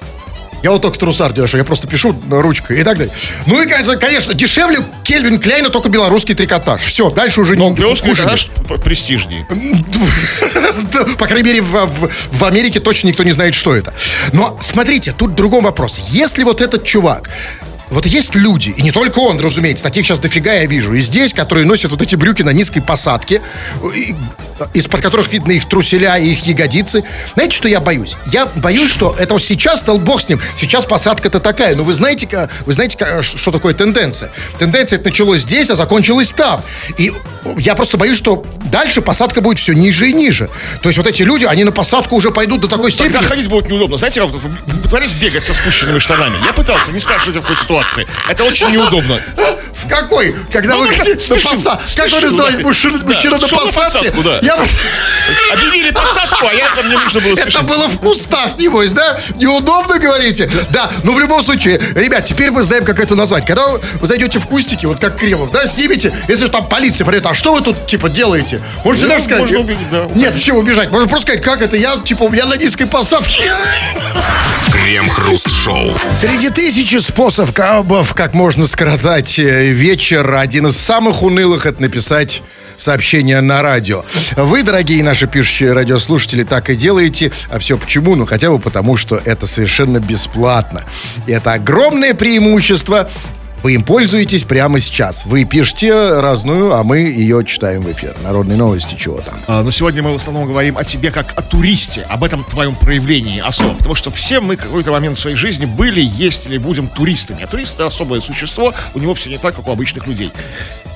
Я 0.63 0.71
вот 0.71 0.83
только 0.83 0.99
Трусарти 0.99 1.41
ношу, 1.41 1.57
я 1.57 1.65
просто 1.65 1.89
пишу 1.89 2.15
ручкой 2.31 2.81
и 2.81 2.85
так 2.85 2.99
далее. 2.99 3.13
Ну 3.47 3.63
и, 3.63 3.67
конечно, 3.67 4.35
дешевле 4.35 4.81
Кельвин 5.05 5.41
Клейна 5.41 5.71
только 5.71 5.89
белорусский 5.89 6.35
трикотаж. 6.35 6.83
Все, 6.83 7.11
дальше 7.11 7.41
уже 7.41 7.57
не 7.57 7.73
Белорусский 7.75 8.13
наш 8.25 8.49
престижнее. 8.85 9.47
По 11.19 11.27
крайней 11.27 11.45
мере, 11.49 11.63
в, 11.63 11.73
в- 11.87 12.11
в 12.33 12.45
Америке 12.45 12.81
точно 12.81 13.09
никто 13.09 13.23
не 13.25 13.33
знает, 13.33 13.55
что 13.55 13.75
это. 13.75 13.95
Но 14.33 14.59
смотрите, 14.61 15.13
тут 15.17 15.35
другой 15.35 15.61
вопрос. 15.63 16.01
Если 16.11 16.45
вот 16.45 16.61
этот 16.61 16.85
чувак 16.85 17.31
вот 17.91 18.07
есть 18.07 18.35
люди, 18.35 18.71
и 18.77 18.83
не 18.83 18.91
только 18.91 19.19
он, 19.19 19.39
разумеется, 19.41 19.85
таких 19.85 20.07
сейчас 20.07 20.19
дофига 20.19 20.53
я 20.53 20.67
вижу, 20.67 20.95
и 20.95 21.01
здесь, 21.01 21.33
которые 21.33 21.67
носят 21.67 21.91
вот 21.91 22.01
эти 22.03 22.15
брюки 22.17 22.43
на 22.43 22.51
низкой 22.51 22.81
посадке, 22.81 23.41
из-под 24.75 25.01
которых 25.01 25.33
видно 25.33 25.53
их 25.53 25.67
труселя 25.69 26.19
и 26.19 26.33
их 26.33 26.47
ягодицы. 26.47 27.03
Знаете, 27.35 27.57
что 27.57 27.67
я 27.69 27.81
боюсь? 27.81 28.17
Я 28.27 28.47
боюсь, 28.57 28.91
что 28.91 29.17
это 29.19 29.35
вот 29.35 29.43
сейчас, 29.43 29.81
стал 29.81 29.99
бог 29.99 30.21
с 30.21 30.29
ним, 30.29 30.41
сейчас 30.57 30.85
посадка-то 30.85 31.41
такая, 31.41 31.75
но 31.75 31.83
вы 31.85 31.95
знаете, 31.95 32.49
вы 32.67 32.73
знаете, 32.73 32.99
ка- 32.99 33.23
что 33.23 33.51
такое 33.51 33.73
тенденция? 33.75 34.31
Тенденция 34.59 34.99
это 34.99 35.09
началось 35.09 35.41
здесь, 35.41 35.71
а 35.71 35.77
закончилась 35.77 36.33
там. 36.33 36.63
И 36.99 37.13
я 37.57 37.75
просто 37.75 37.97
боюсь, 37.97 38.19
что 38.19 38.45
дальше 38.67 39.01
посадка 39.01 39.41
будет 39.41 39.59
все 39.59 39.73
ниже 39.73 40.11
и 40.11 40.13
ниже. 40.13 40.51
То 40.83 40.89
есть 40.91 40.99
вот 40.99 41.07
эти 41.07 41.23
люди, 41.23 41.47
они 41.47 41.65
на 41.65 41.73
посадку 41.73 42.17
уже 42.17 42.31
пойдут 42.31 42.61
до 42.61 42.69
такой 42.69 42.91
степени. 42.91 43.15
Тогда 43.15 43.27
ходить 43.29 43.49
будет 43.49 43.71
неудобно. 43.71 43.97
Знаете, 43.97 44.23
пытались 44.83 45.15
бегать 45.15 45.47
со 45.47 45.55
спущенными 45.55 45.99
штанами? 45.99 46.37
Я 46.45 46.53
пытался, 46.53 46.93
не 46.93 47.01
спрашивайте 47.01 47.39
в 47.41 47.43
какой 47.43 47.57
ситуации. 47.57 47.80
Это 48.29 48.45
очень 48.45 48.71
неудобно. 48.71 49.21
В 49.85 49.89
какой? 49.89 50.35
Когда 50.53 50.75
Ну, 50.75 50.81
вы 50.81 50.87
ну, 50.87 50.93
хотите 50.93 51.33
на 51.35 51.41
посадку? 51.41 51.85
Как 51.97 52.11
вы 52.13 52.21
называете 52.21 52.59
мужчина, 52.63 52.99
на 52.99 53.17
шел 53.17 53.31
на 53.33 53.39
посадке? 53.39 54.11
посадку, 54.11 54.23
да. 54.23 54.39
Я- 54.43 54.59
Объявили 55.53 55.91
посадку, 55.91 56.47
а 56.49 56.53
я 56.53 56.69
там 56.75 56.87
мне 56.87 56.99
нужно 56.99 57.21
было 57.21 57.33
Это 57.35 57.63
было 57.63 57.89
в 57.89 57.99
кустах, 57.99 58.59
небось, 58.59 58.93
да? 58.93 59.21
Неудобно 59.37 59.99
говорите? 59.99 60.51
Да, 60.71 60.91
но 61.05 61.13
в 61.13 61.21
любом 61.21 61.43
случае, 61.43 61.81
ребят, 61.95 62.25
теперь 62.25 62.51
мы 62.51 62.63
знаем, 62.63 62.85
как 62.85 62.99
это 63.01 63.15
назвать. 63.15 63.47
Когда 63.47 63.67
вы 63.69 63.81
зайдете 64.07 64.39
в 64.39 64.47
кустики, 64.47 64.87
вот 64.87 64.99
как 65.01 65.17
Кремов, 65.17 65.51
да, 65.51 65.67
снимете, 65.67 66.13
если 66.29 66.47
там 66.49 66.67
полиция 66.69 67.05
придет, 67.05 67.27
а 67.27 67.35
что 67.35 67.53
вы 67.55 67.61
тут, 67.61 67.87
типа, 67.87 68.09
делаете? 68.09 68.61
Можете 68.85 69.07
Ну, 69.07 69.11
даже 69.13 69.25
сказать? 69.25 69.41
можно 69.43 69.61
убедить, 69.61 69.91
да. 69.91 70.09
Нет, 70.15 70.35
зачем 70.35 70.57
убежать? 70.57 70.91
Можно 70.91 71.09
просто 71.09 71.27
сказать, 71.29 71.43
как 71.43 71.63
это? 71.63 71.77
Я, 71.77 71.97
типа, 72.05 72.25
у 72.25 72.29
меня 72.31 72.47
на 72.47 72.55
низкой 72.55 72.87
посадке. 72.87 73.51
Крем-хруст-шоу. 74.73 75.93
Среди 76.21 76.51
тысячи 76.51 76.97
способов, 76.97 77.53
как 77.55 78.35
можно 78.35 78.67
скоротать 78.67 79.39
вечер, 79.73 80.35
один 80.35 80.69
из 80.69 80.77
самых 80.77 81.23
унылых 81.23 81.67
это 81.67 81.83
написать 81.83 82.43
сообщение 82.77 83.41
на 83.41 83.63
радио. 83.63 84.05
Вы, 84.37 84.63
дорогие 84.63 85.03
наши 85.03 85.27
пишущие 85.27 85.73
радиослушатели, 85.73 86.45
так 86.45 86.71
и 86.71 86.75
делаете. 86.75 87.31
А 87.51 87.59
все 87.59 87.77
почему? 87.77 88.17
Ну, 88.17 88.27
хотя 88.27 88.51
бы 88.51 88.59
потому, 88.59 88.97
что 88.97 89.21
это 89.25 89.47
совершенно 89.47 89.99
бесплатно. 89.99 90.85
И 91.27 91.33
это 91.33 91.53
огромное 91.53 92.15
преимущество. 92.15 93.11
Вы 93.63 93.75
им 93.75 93.83
пользуетесь 93.83 94.45
прямо 94.45 94.81
сейчас. 94.81 95.27
Вы 95.27 95.45
пишете 95.45 96.21
разную, 96.21 96.73
а 96.73 96.83
мы 96.83 96.99
ее 96.99 97.45
читаем 97.45 97.83
в 97.83 97.93
эфир. 97.93 98.17
Народные 98.23 98.57
новости, 98.57 98.95
чего 98.95 99.19
там. 99.21 99.35
А, 99.47 99.63
Но 99.63 99.71
сегодня 99.71 100.03
мы 100.03 100.13
в 100.13 100.17
основном 100.17 100.47
говорим 100.47 100.79
о 100.79 100.85
тебе 100.85 101.11
как 101.11 101.35
о 101.37 101.43
туристе, 101.43 102.07
об 102.09 102.25
этом 102.25 102.43
твоем 102.43 102.75
проявлении 102.75 103.39
особо. 103.39 103.75
Потому 103.75 103.95
что 103.95 104.11
все 104.11 104.41
мы 104.41 104.57
какой-то 104.57 104.93
момент 104.93 105.19
в 105.19 105.21
своей 105.21 105.37
жизни 105.37 105.67
были, 105.67 106.01
есть 106.01 106.47
или 106.47 106.57
будем 106.57 106.89
туристами. 106.89 107.43
А 107.43 107.47
турист 107.47 107.75
это 107.75 107.87
особое 107.87 108.23
существо, 108.23 108.73
у 108.95 108.99
него 108.99 109.13
все 109.13 109.29
не 109.29 109.37
так, 109.37 109.55
как 109.55 109.69
у 109.69 109.73
обычных 109.73 110.07
людей. 110.07 110.33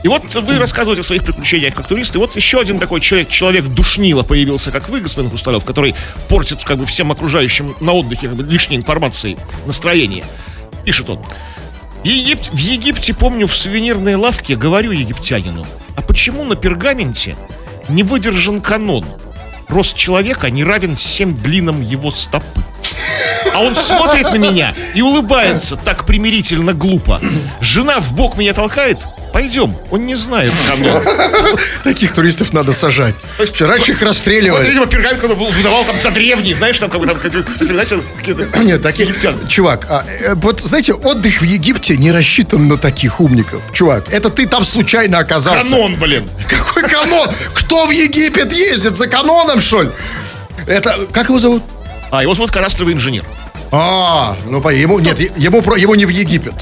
И 0.03 0.09
вот 0.09 0.35
вы 0.35 0.59
рассказываете 0.59 1.03
о 1.03 1.05
своих 1.05 1.25
приключениях 1.25 1.75
как 1.75 1.87
турист, 1.87 2.15
и 2.15 2.19
вот 2.19 2.35
еще 2.37 2.61
один 2.61 2.79
такой 2.79 3.01
человек, 3.01 3.29
человек 3.29 3.65
душнило 3.67 4.23
появился, 4.23 4.71
как 4.71 4.89
вы, 4.89 5.01
господин 5.01 5.31
Хусталев, 5.31 5.65
который 5.65 5.95
портит 6.29 6.65
как 6.65 6.79
бы 6.79 6.87
всем 6.87 7.13
окружающим 7.13 7.75
на 7.81 7.93
отдыхе 7.93 8.29
как 8.29 8.37
бы, 8.37 8.43
лишней 8.43 8.77
информации 8.77 9.37
настроение. 9.67 10.25
Пишет 10.85 11.11
он. 11.11 11.25
В, 12.05 12.07
Егип- 12.07 12.51
в 12.53 12.59
Египте, 12.59 13.15
помню, 13.15 13.47
в 13.47 13.57
сувенирной 13.57 14.17
лавке 14.17 14.57
говорю 14.57 14.91
египтянину, 14.91 15.67
а 15.97 16.03
почему 16.03 16.45
на 16.45 16.55
пергаменте 16.55 17.35
не 17.89 18.03
выдержан 18.03 18.61
канон? 18.61 19.07
Рост 19.69 19.97
человека 19.97 20.51
не 20.51 20.65
равен 20.65 20.97
всем 20.97 21.35
длинам 21.35 21.81
его 21.81 22.11
стопы. 22.11 22.61
А 23.55 23.61
он 23.61 23.75
смотрит 23.75 24.25
на 24.25 24.37
меня 24.37 24.75
и 24.95 25.01
улыбается 25.01 25.77
так 25.77 26.05
примирительно 26.05 26.75
глупо. 26.75 27.23
Жена 27.63 28.01
в 28.01 28.13
бок 28.13 28.37
меня 28.37 28.53
толкает. 28.53 28.99
Пойдем, 29.35 29.77
он 29.91 30.07
не 30.07 30.15
знает 30.15 30.53
канон. 30.69 31.03
Таких 31.83 32.13
туристов 32.13 32.53
надо 32.53 32.73
сажать. 32.73 33.17
Раньше 33.59 33.91
их 33.91 34.01
Вот, 34.01 34.07
расстреливали. 34.09 34.69
видимо, 34.69 34.87
пергамент 34.87 35.21
выдавал 35.25 35.85
там 35.85 35.97
за 35.99 36.13
древний, 36.13 36.55
знаешь, 36.55 36.79
там, 36.79 36.89
как 36.89 37.01
бы, 37.01 37.07
там, 37.09 37.17
какие-то, 37.17 37.65
знаете, 37.65 37.99
какие-то 38.17 38.47
Нет, 38.61 38.81
таких, 38.81 39.09
египтян. 39.09 39.35
чувак, 39.49 39.87
а, 39.91 40.07
э, 40.21 40.35
вот 40.37 40.61
знаете, 40.61 40.93
отдых 40.95 41.41
в 41.41 41.45
Египте 41.45 41.97
не 41.97 42.13
рассчитан 42.13 42.69
на 42.69 42.79
таких 42.79 43.21
умников. 43.21 43.61
Чувак, 43.73 44.05
это 44.13 44.31
ты 44.31 44.47
там 44.47 44.65
случайно 44.65 45.19
оказался. 45.19 45.69
Канон, 45.69 45.97
блин. 45.97 46.31
Какой 46.49 46.85
канон? 46.89 47.29
Кто 47.55 47.87
в 47.87 47.91
Египет 47.91 48.53
ездит 48.53 48.95
за 48.97 49.09
каноном, 49.09 49.61
что 49.61 49.83
ли? 49.83 49.91
Это, 50.69 51.09
как 51.13 51.29
его 51.29 51.41
зовут? 51.41 51.65
А, 52.13 52.23
его 52.23 52.35
зовут 52.35 52.53
кадастровый 52.53 52.95
инженер. 52.95 53.25
А, 53.73 54.37
ну, 54.49 54.61
по- 54.61 54.69
ему, 54.73 55.01
нет, 55.01 55.19
ему, 55.37 55.61
про- 55.61 55.77
ему 55.77 55.97
не 55.97 56.07
в 56.07 56.11
Египет. 56.11 56.55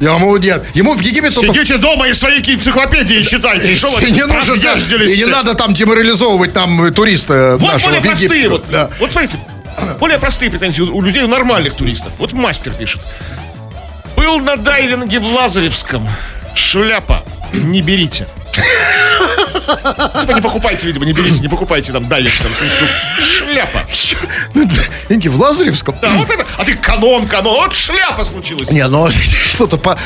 Ему 0.00 0.36
нет. 0.36 0.64
Ему 0.74 0.94
в 0.94 1.00
Египет 1.00 1.34
только... 1.34 1.54
Сидите 1.54 1.78
дома 1.78 2.08
и 2.08 2.12
свои 2.12 2.38
энциклопедии 2.40 3.22
читайте. 3.22 3.74
Что 3.74 3.88
вы 3.88 4.10
не 4.10 4.26
нужно, 4.26 4.56
да, 4.56 4.74
и 4.76 5.16
не 5.16 5.26
надо 5.26 5.54
там 5.54 5.72
деморализовывать 5.72 6.52
там 6.52 6.84
э, 6.84 6.90
туриста 6.90 7.56
Вот 7.58 7.68
нашего 7.68 7.90
более 7.90 8.02
простые. 8.02 8.48
Вот, 8.48 8.64
Да. 8.70 8.90
вот 8.98 9.12
смотрите, 9.12 9.38
более 9.98 10.18
простые 10.18 10.50
претензии 10.50 10.82
у 10.82 11.00
людей, 11.00 11.22
у 11.22 11.28
нормальных 11.28 11.74
туристов. 11.74 12.12
Вот 12.18 12.32
мастер 12.32 12.72
пишет. 12.72 13.00
Был 14.16 14.40
на 14.40 14.56
дайвинге 14.56 15.18
в 15.18 15.26
Лазаревском. 15.26 16.06
Шляпа. 16.54 17.22
Не 17.52 17.82
берите. 17.82 18.26
Типа 20.20 20.32
не 20.32 20.40
покупайте, 20.40 20.86
видимо, 20.86 21.04
не 21.06 21.12
берите, 21.12 21.40
не 21.40 21.48
покупайте 21.48 21.92
там 21.92 22.08
дайвинг 22.08 22.34
там, 22.42 22.52
Шляпа. 23.22 23.82
Ну, 24.54 24.68
Деньги 25.08 25.28
в 25.28 25.40
Лазаревском? 25.40 25.94
Да, 26.00 26.10
вот 26.14 26.30
это. 26.30 26.46
А 26.56 26.64
ты 26.64 26.74
канон, 26.74 27.26
канон. 27.26 27.54
Вот 27.54 27.74
шляпа 27.74 28.24
случилась. 28.24 28.70
Не, 28.70 28.86
ну 28.88 29.08
что-то 29.46 29.76
по... 29.76 29.98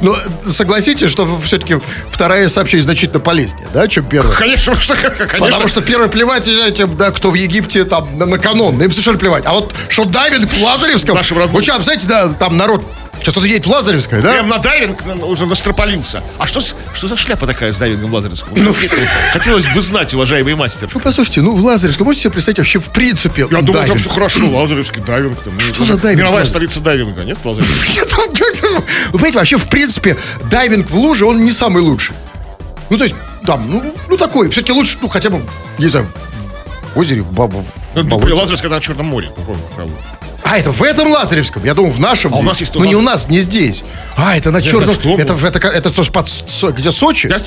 Ну, 0.00 0.16
согласитесь, 0.46 1.10
что 1.10 1.40
все-таки 1.44 1.76
вторая 2.10 2.48
сообщение 2.48 2.82
значительно 2.84 3.20
полезнее, 3.20 3.68
да, 3.72 3.88
чем 3.88 4.04
первая? 4.04 4.36
Конечно, 4.36 4.78
что, 4.78 4.94
конечно. 4.94 5.38
Потому 5.38 5.68
что 5.68 5.80
первое 5.80 6.08
плевать, 6.08 6.44
знаете, 6.44 6.86
да, 6.86 7.10
кто 7.10 7.30
в 7.30 7.34
Египте 7.34 7.84
там 7.84 8.18
на, 8.18 8.26
на 8.26 8.38
канон, 8.38 8.80
им 8.82 8.90
совершенно 8.90 9.18
плевать. 9.18 9.44
А 9.46 9.52
вот 9.52 9.74
что 9.88 10.04
дайвинг 10.04 10.50
в 10.50 10.62
Лазаревском, 10.62 11.14
Нашим 11.14 11.38
вот 11.48 11.62
сейчас, 11.62 11.84
знаете, 11.84 12.06
да, 12.06 12.28
там 12.28 12.56
народ 12.56 12.84
сейчас 13.20 13.32
кто-то 13.32 13.46
едет 13.46 13.66
в 13.66 13.70
Лазаревское, 13.70 14.20
да? 14.20 14.32
Прям 14.32 14.48
на 14.48 14.58
дайвинг 14.58 15.02
уже 15.24 15.46
настропалился. 15.46 16.22
А 16.38 16.46
что, 16.46 16.60
что 16.60 17.08
за 17.08 17.16
шляпа 17.16 17.46
такая 17.46 17.72
с 17.72 17.78
дайвингом 17.78 18.12
Лазаревском? 18.12 18.54
Хотелось 19.32 19.68
бы 19.68 19.80
знать, 19.80 20.14
уважаемый 20.14 20.54
мастер. 20.54 20.88
Ну, 20.92 21.00
послушайте, 21.00 21.40
ну, 21.40 21.54
в 21.54 21.64
Лазаревском, 21.64 22.06
можете 22.06 22.24
себе 22.24 22.32
представить 22.32 22.58
вообще 22.58 22.78
в 22.78 22.90
принципе 22.90 23.46
Я 23.50 23.62
думал, 23.62 23.84
там 23.84 23.98
все 23.98 24.08
хорошо, 24.08 24.48
Лазаревский 24.48 25.02
дайвинг. 25.02 25.38
Там, 25.40 25.54
ну, 25.54 25.60
Что 25.60 25.84
за 25.84 25.96
дайвинг, 25.96 26.18
Мировая 26.18 26.44
столица 26.44 26.80
дайвинга, 26.80 27.24
нет, 27.24 27.38
Лазаревский? 27.44 28.00
Вы 29.12 29.12
понимаете, 29.12 29.38
вообще, 29.38 29.56
в 29.56 29.68
принципе, 29.68 30.16
дайвинг 30.50 30.90
в 30.90 30.94
луже, 30.94 31.24
он 31.26 31.44
не 31.44 31.52
самый 31.52 31.82
лучший. 31.82 32.14
Ну, 32.90 32.96
то 32.96 33.04
есть, 33.04 33.14
там, 33.46 33.70
ну, 33.70 33.94
ну 34.08 34.16
такой, 34.16 34.48
все-таки 34.50 34.72
лучше, 34.72 34.96
ну, 35.00 35.08
хотя 35.08 35.30
бы, 35.30 35.42
не 35.78 35.88
знаю, 35.88 36.06
в 36.94 36.98
озере, 36.98 37.22
в 37.22 37.32
бабу. 37.32 37.64
Ну, 37.94 38.02
ну, 38.02 38.36
Лазаревская 38.36 38.70
на 38.70 38.80
Черном 38.80 39.06
море. 39.06 39.30
А, 40.50 40.56
это 40.56 40.72
в 40.72 40.82
этом 40.82 41.10
Лазаревском? 41.10 41.62
Я 41.64 41.74
думал, 41.74 41.90
в 41.90 42.00
нашем. 42.00 42.32
А 42.32 42.38
у 42.38 42.42
нас 42.42 42.58
есть 42.60 42.74
Ну, 42.74 42.84
не 42.84 42.94
у 42.94 43.02
нас, 43.02 43.28
не 43.28 43.40
здесь. 43.40 43.84
А, 44.16 44.34
это 44.34 44.50
на 44.50 44.62
черном... 44.62 44.96
Это, 45.18 45.34
это, 45.34 45.68
это 45.68 45.90
тоже 45.90 46.10
под... 46.10 46.26
Где 46.74 46.90
Сочи? 46.90 47.26
Я 47.26 47.40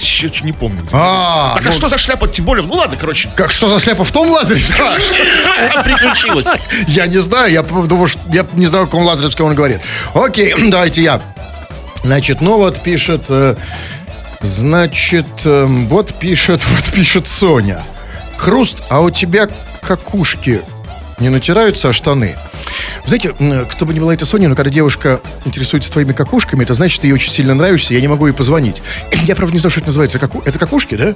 не 0.44 0.52
помню. 0.52 0.88
А, 0.92 1.54
так 1.56 1.64
а 1.64 1.70
ну, 1.70 1.72
что 1.72 1.90
за 1.90 1.98
шляпа, 1.98 2.28
тем 2.28 2.46
более, 2.46 2.64
ну 2.64 2.74
ладно, 2.76 2.98
короче. 3.00 3.30
Как, 3.36 3.52
что 3.52 3.68
за 3.68 3.80
шляпа 3.80 4.04
в 4.04 4.12
том 4.12 4.30
Лазаревском? 4.30 4.94
Приключилось. 5.84 6.48
Я 6.88 7.08
не 7.08 7.20
знаю, 7.20 7.52
я 7.52 7.64
думаю, 7.64 8.10
я 8.28 8.46
не 8.54 8.66
знаю, 8.66 8.84
о 8.84 8.88
каком 8.88 9.04
Лазаревском 9.04 9.48
он 9.48 9.56
говорит. 9.56 9.80
Окей, 10.14 10.54
давайте 10.70 11.02
я. 11.02 11.22
Значит, 12.04 12.42
ну 12.42 12.58
вот 12.58 12.82
пишет, 12.82 13.24
э, 13.30 13.56
значит, 14.42 15.28
э, 15.46 15.66
вот 15.66 16.14
пишет, 16.14 16.64
вот 16.70 16.92
пишет 16.94 17.28
Соня. 17.28 17.82
Хруст, 18.38 18.84
а 18.90 19.02
у 19.02 19.10
тебя 19.10 19.48
какушки 19.82 20.62
не 21.20 21.30
натираются 21.30 21.90
о 21.90 21.94
штаны? 21.94 22.36
Знаете, 23.06 23.34
кто 23.72 23.86
бы 23.86 23.94
ни 23.94 24.00
была 24.00 24.14
эта 24.14 24.26
Соня, 24.26 24.50
но 24.50 24.56
когда 24.56 24.70
девушка 24.72 25.20
интересуется 25.46 25.92
твоими 25.92 26.14
какушками, 26.14 26.64
это 26.64 26.74
значит, 26.74 27.02
ты 27.02 27.08
ей 27.08 27.14
очень 27.14 27.32
сильно 27.32 27.54
нравишься, 27.54 27.94
я 27.94 28.02
не 28.02 28.08
могу 28.08 28.28
ей 28.28 28.34
позвонить. 28.34 28.82
Я, 29.26 29.36
правда, 29.36 29.54
не 29.54 29.60
знаю, 29.60 29.72
что 29.72 29.80
это 29.82 29.88
называется. 29.90 30.20
Каку... 30.20 30.42
Это 30.46 30.58
какушки, 30.60 30.96
да? 30.96 31.16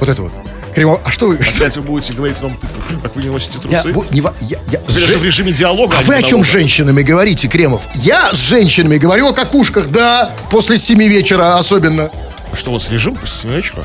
Вот 0.00 0.08
это 0.08 0.22
вот. 0.22 0.32
Кремо... 0.74 1.00
А 1.04 1.10
что 1.12 1.28
вы... 1.28 1.36
Опять 1.36 1.76
вы 1.76 1.82
будете 1.82 2.12
говорить 2.14 2.40
нам, 2.42 2.56
как 3.02 3.14
вы 3.14 3.22
не 3.22 3.28
носите 3.28 3.58
Я, 3.70 3.80
трусы. 3.82 3.96
бу- 3.96 4.06
не 4.12 4.20
во- 4.20 4.34
я- 4.40 4.58
я- 4.72 4.80
Теперь 4.80 5.04
это 5.04 5.18
в 5.18 5.24
режиме 5.24 5.52
диалога. 5.52 5.96
А 5.98 6.02
не 6.02 6.08
вы 6.08 6.16
о 6.16 6.22
чем 6.22 6.42
с 6.44 6.48
женщинами 6.48 7.02
говорите, 7.02 7.46
Кремов? 7.46 7.82
Я 7.94 8.32
с 8.34 8.38
женщинами 8.38 8.98
говорю 8.98 9.28
о 9.28 9.32
какушках, 9.32 9.88
да, 9.90 10.32
после 10.50 10.78
семи 10.78 11.08
вечера 11.08 11.58
особенно. 11.58 12.10
А 12.52 12.56
Что 12.56 12.70
у 12.70 12.74
вас 12.74 12.90
режим 12.90 13.14
после 13.14 13.42
7 13.42 13.56
вечера? 13.56 13.84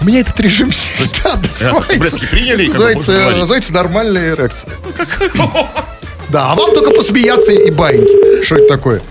У 0.00 0.04
меня 0.06 0.20
этот 0.20 0.40
режим 0.40 0.70
всегда 0.70 1.36
называется, 1.36 1.90
таблетки 1.90 2.24
приняли, 2.24 2.68
называется, 2.68 3.12
называется 3.36 3.72
нормальная 3.74 4.30
эрекция. 4.34 4.70
Да, 6.30 6.52
а 6.52 6.54
вам 6.54 6.72
только 6.72 6.92
посмеяться 6.92 7.52
и 7.52 7.70
баиньки. 7.70 8.44
Что 8.44 8.56
это 8.56 8.68
такое? 8.68 9.02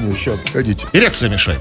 Ну, 0.00 0.14
сейчас, 0.16 0.36
погодите. 0.46 0.86
Эрекция 0.92 1.28
мешает. 1.28 1.60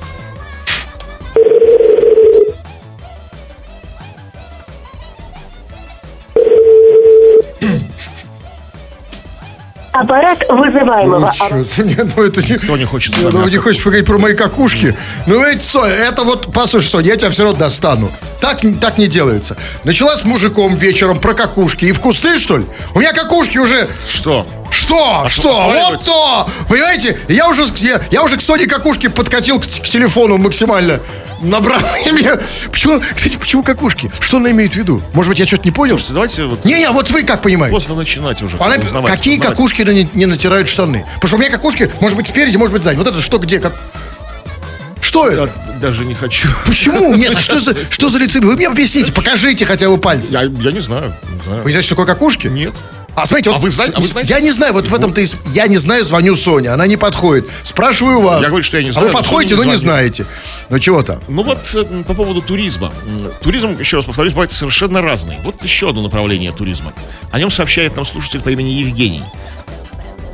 Аппарат 9.92 10.40
вызываемого. 10.48 11.34
Ну, 11.52 11.66
чё, 11.66 11.84
не, 11.84 11.96
ну 11.96 12.24
это 12.24 12.42
не... 12.42 12.58
Кто 12.58 12.78
не 12.78 12.86
хочет 12.86 13.14
с 13.14 13.22
Ну, 13.22 13.48
не 13.50 13.58
хочешь 13.58 13.84
поговорить 13.84 14.08
про 14.08 14.18
мои 14.18 14.34
какушки? 14.34 14.96
Ну, 15.28 15.46
ведь, 15.46 15.64
Соня, 15.64 15.94
это 15.94 16.24
вот, 16.24 16.52
послушай, 16.54 16.86
Соня, 16.88 17.08
я 17.10 17.18
тебя 17.18 17.30
все 17.30 17.44
равно 17.44 17.60
достану. 17.60 18.10
Так, 18.40 18.62
так 18.80 18.98
не 18.98 19.08
делается. 19.08 19.58
Начала 19.84 20.16
с 20.16 20.24
мужиком 20.24 20.76
вечером 20.76 21.20
про 21.20 21.34
какушки. 21.34 21.86
И 21.86 21.92
в 21.92 22.00
кусты, 22.00 22.40
что 22.40 22.58
ли? 22.58 22.66
У 22.96 23.00
меня 23.00 23.12
какушки 23.12 23.58
уже... 23.58 23.90
Что? 24.08 24.48
Что? 24.92 25.30
что? 25.30 25.74
Вот 25.90 26.04
то! 26.04 26.50
Понимаете, 26.68 27.18
я 27.30 27.48
уже, 27.48 27.64
я, 27.78 28.02
я 28.12 28.24
уже 28.24 28.38
к 28.38 28.42
Соне 28.42 28.66
какушки 28.68 29.08
подкатил 29.08 29.60
к, 29.60 29.64
к 29.64 29.68
телефону 29.88 30.38
максимально. 30.38 31.00
Набрал 31.42 31.80
мне. 32.12 32.32
Почему, 32.72 33.02
кстати, 33.16 33.38
почему 33.38 33.64
какушки? 33.64 34.12
Что 34.20 34.38
она 34.38 34.52
имеет 34.52 34.74
в 34.74 34.76
виду? 34.76 35.02
Может 35.14 35.30
быть, 35.30 35.40
я 35.40 35.48
что-то 35.48 35.64
не 35.64 35.72
понял? 35.72 35.94
Слушайте, 35.96 36.14
давайте 36.14 36.44
вот 36.44 36.66
Не-не, 36.66 36.92
вот 36.92 37.10
вы 37.10 37.24
как 37.24 37.42
понимаете? 37.42 37.74
поздно 37.74 37.96
начинать 37.96 38.42
уже. 38.44 38.58
Она- 38.60 38.76
узнавать, 38.76 39.12
какие 39.12 39.36
узнавать. 39.38 39.58
какушки 39.58 39.82
не, 39.84 40.08
не 40.14 40.26
натирают 40.26 40.68
штаны? 40.68 41.06
Потому 41.16 41.28
что 41.30 41.38
у 41.38 41.40
меня 41.40 41.50
какушки, 41.50 41.90
может 42.02 42.18
быть, 42.18 42.28
спереди, 42.28 42.58
может 42.58 42.74
быть, 42.74 42.84
сзади. 42.84 42.98
Вот 42.98 43.08
это 43.08 43.22
что 43.22 43.38
где? 43.40 43.60
Как... 43.60 43.74
Что 45.02 45.28
это? 45.28 45.50
Я 45.74 45.80
даже 45.80 46.06
не 46.06 46.14
хочу. 46.14 46.48
Почему? 46.66 47.16
Нет, 47.16 47.34
а 47.36 47.40
что 47.42 47.60
за, 47.60 47.76
что 47.90 48.10
за 48.10 48.20
лицемерие? 48.20 48.50
Вы 48.52 48.56
мне 48.58 48.68
объясните, 48.68 49.12
покажите 49.12 49.66
хотя 49.66 49.90
бы 49.90 49.98
пальцы. 49.98 50.32
Я, 50.34 50.44
я 50.44 50.72
не 50.72 50.80
знаю. 50.82 51.14
Не 51.34 51.42
знаю. 51.44 51.64
Вы 51.64 51.72
знаете, 51.72 51.82
что 51.88 51.96
такое 51.96 52.06
какушки? 52.14 52.48
Нет. 52.48 52.74
А, 53.16 53.26
смотрите, 53.26 53.50
вот, 53.50 53.58
А 53.58 53.60
вы 53.60 53.72
знаете- 53.72 53.94
а 53.98 54.00
вы 54.00 54.08
знаете? 54.08 54.34
Я 54.34 54.40
не 54.40 54.52
знаю, 54.52 54.74
вот 54.74 54.88
в 54.88 54.94
этом-то 54.96 55.22
Я 55.52 55.68
не 55.68 55.78
знаю, 55.78 56.04
звоню 56.06 56.34
Соне, 56.36 56.70
она 56.70 56.88
не 56.88 56.96
подходит. 56.98 57.46
Спрашиваю 57.64 58.22
вас. 58.22 58.42
Я 58.42 58.48
говорю, 58.48 58.64
что 58.64 58.78
я 58.78 58.84
не 58.84 58.90
А 58.90 58.94
знаю, 58.94 59.08
вы 59.08 59.14
но 59.14 59.18
подходите, 59.20 59.56
но 59.56 59.64
не 59.66 59.72
не 59.72 59.78
звонит. 59.78 59.82
знаете. 60.16 60.26
Ну 60.70 60.80
чего 60.80 61.04
там? 61.04 61.20
Ну 61.28 61.44
вот 61.44 61.60
э, 61.76 61.84
по 62.08 62.14
поводу 62.14 62.42
туризма. 62.42 62.92
Туризм, 63.44 63.78
еще 63.80 63.98
раз 63.98 64.06
повторюсь, 64.06 64.32
бывает 64.34 64.52
совершенно 64.52 65.02
разный. 65.02 65.38
Вот 65.44 65.62
еще 65.64 65.90
одно 65.90 66.02
направление 66.02 66.52
туризма. 66.54 66.94
О 67.32 67.38
нем 67.40 67.52
сообщает 67.52 67.96
нам 67.98 68.06
слушатель 68.06 68.40
по 68.40 68.50
имени 68.50 68.70
Евгений. 68.70 69.24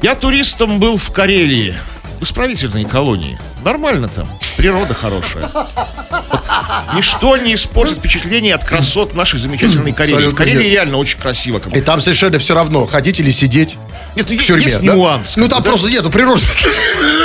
Я 0.03 0.13
туристом 0.13 0.79
был 0.79 0.97
в 0.97 1.09
Карелии, 1.11 1.75
в 2.19 2.23
исправительной 2.23 2.85
колонии. 2.85 3.37
Нормально 3.63 4.07
там, 4.07 4.27
природа 4.57 4.93
хорошая. 4.93 5.49
Вот 5.53 6.95
ничто 6.95 7.37
не 7.37 7.55
испортит 7.55 7.97
впечатление 7.97 8.55
от 8.55 8.63
красот 8.63 9.13
нашей 9.13 9.39
замечательной 9.39 9.93
Карелии. 9.93 10.27
В 10.27 10.35
Карелии 10.35 10.69
реально 10.69 10.97
очень 10.97 11.19
красиво. 11.19 11.59
как. 11.59 11.75
И 11.75 11.81
там 11.81 12.01
совершенно 12.01 12.39
все 12.39 12.53
равно, 12.55 12.85
ходить 12.85 13.19
или 13.19 13.31
сидеть 13.31 13.77
Нет, 14.15 14.27
ну, 14.29 14.37
в 14.37 14.43
тюрьме. 14.43 14.63
есть 14.63 14.81
да? 14.81 14.93
нюанс. 14.93 15.37
Ну 15.37 15.47
там 15.47 15.63
да. 15.63 15.69
просто 15.69 15.89
нету 15.89 16.09
природы. 16.09 16.41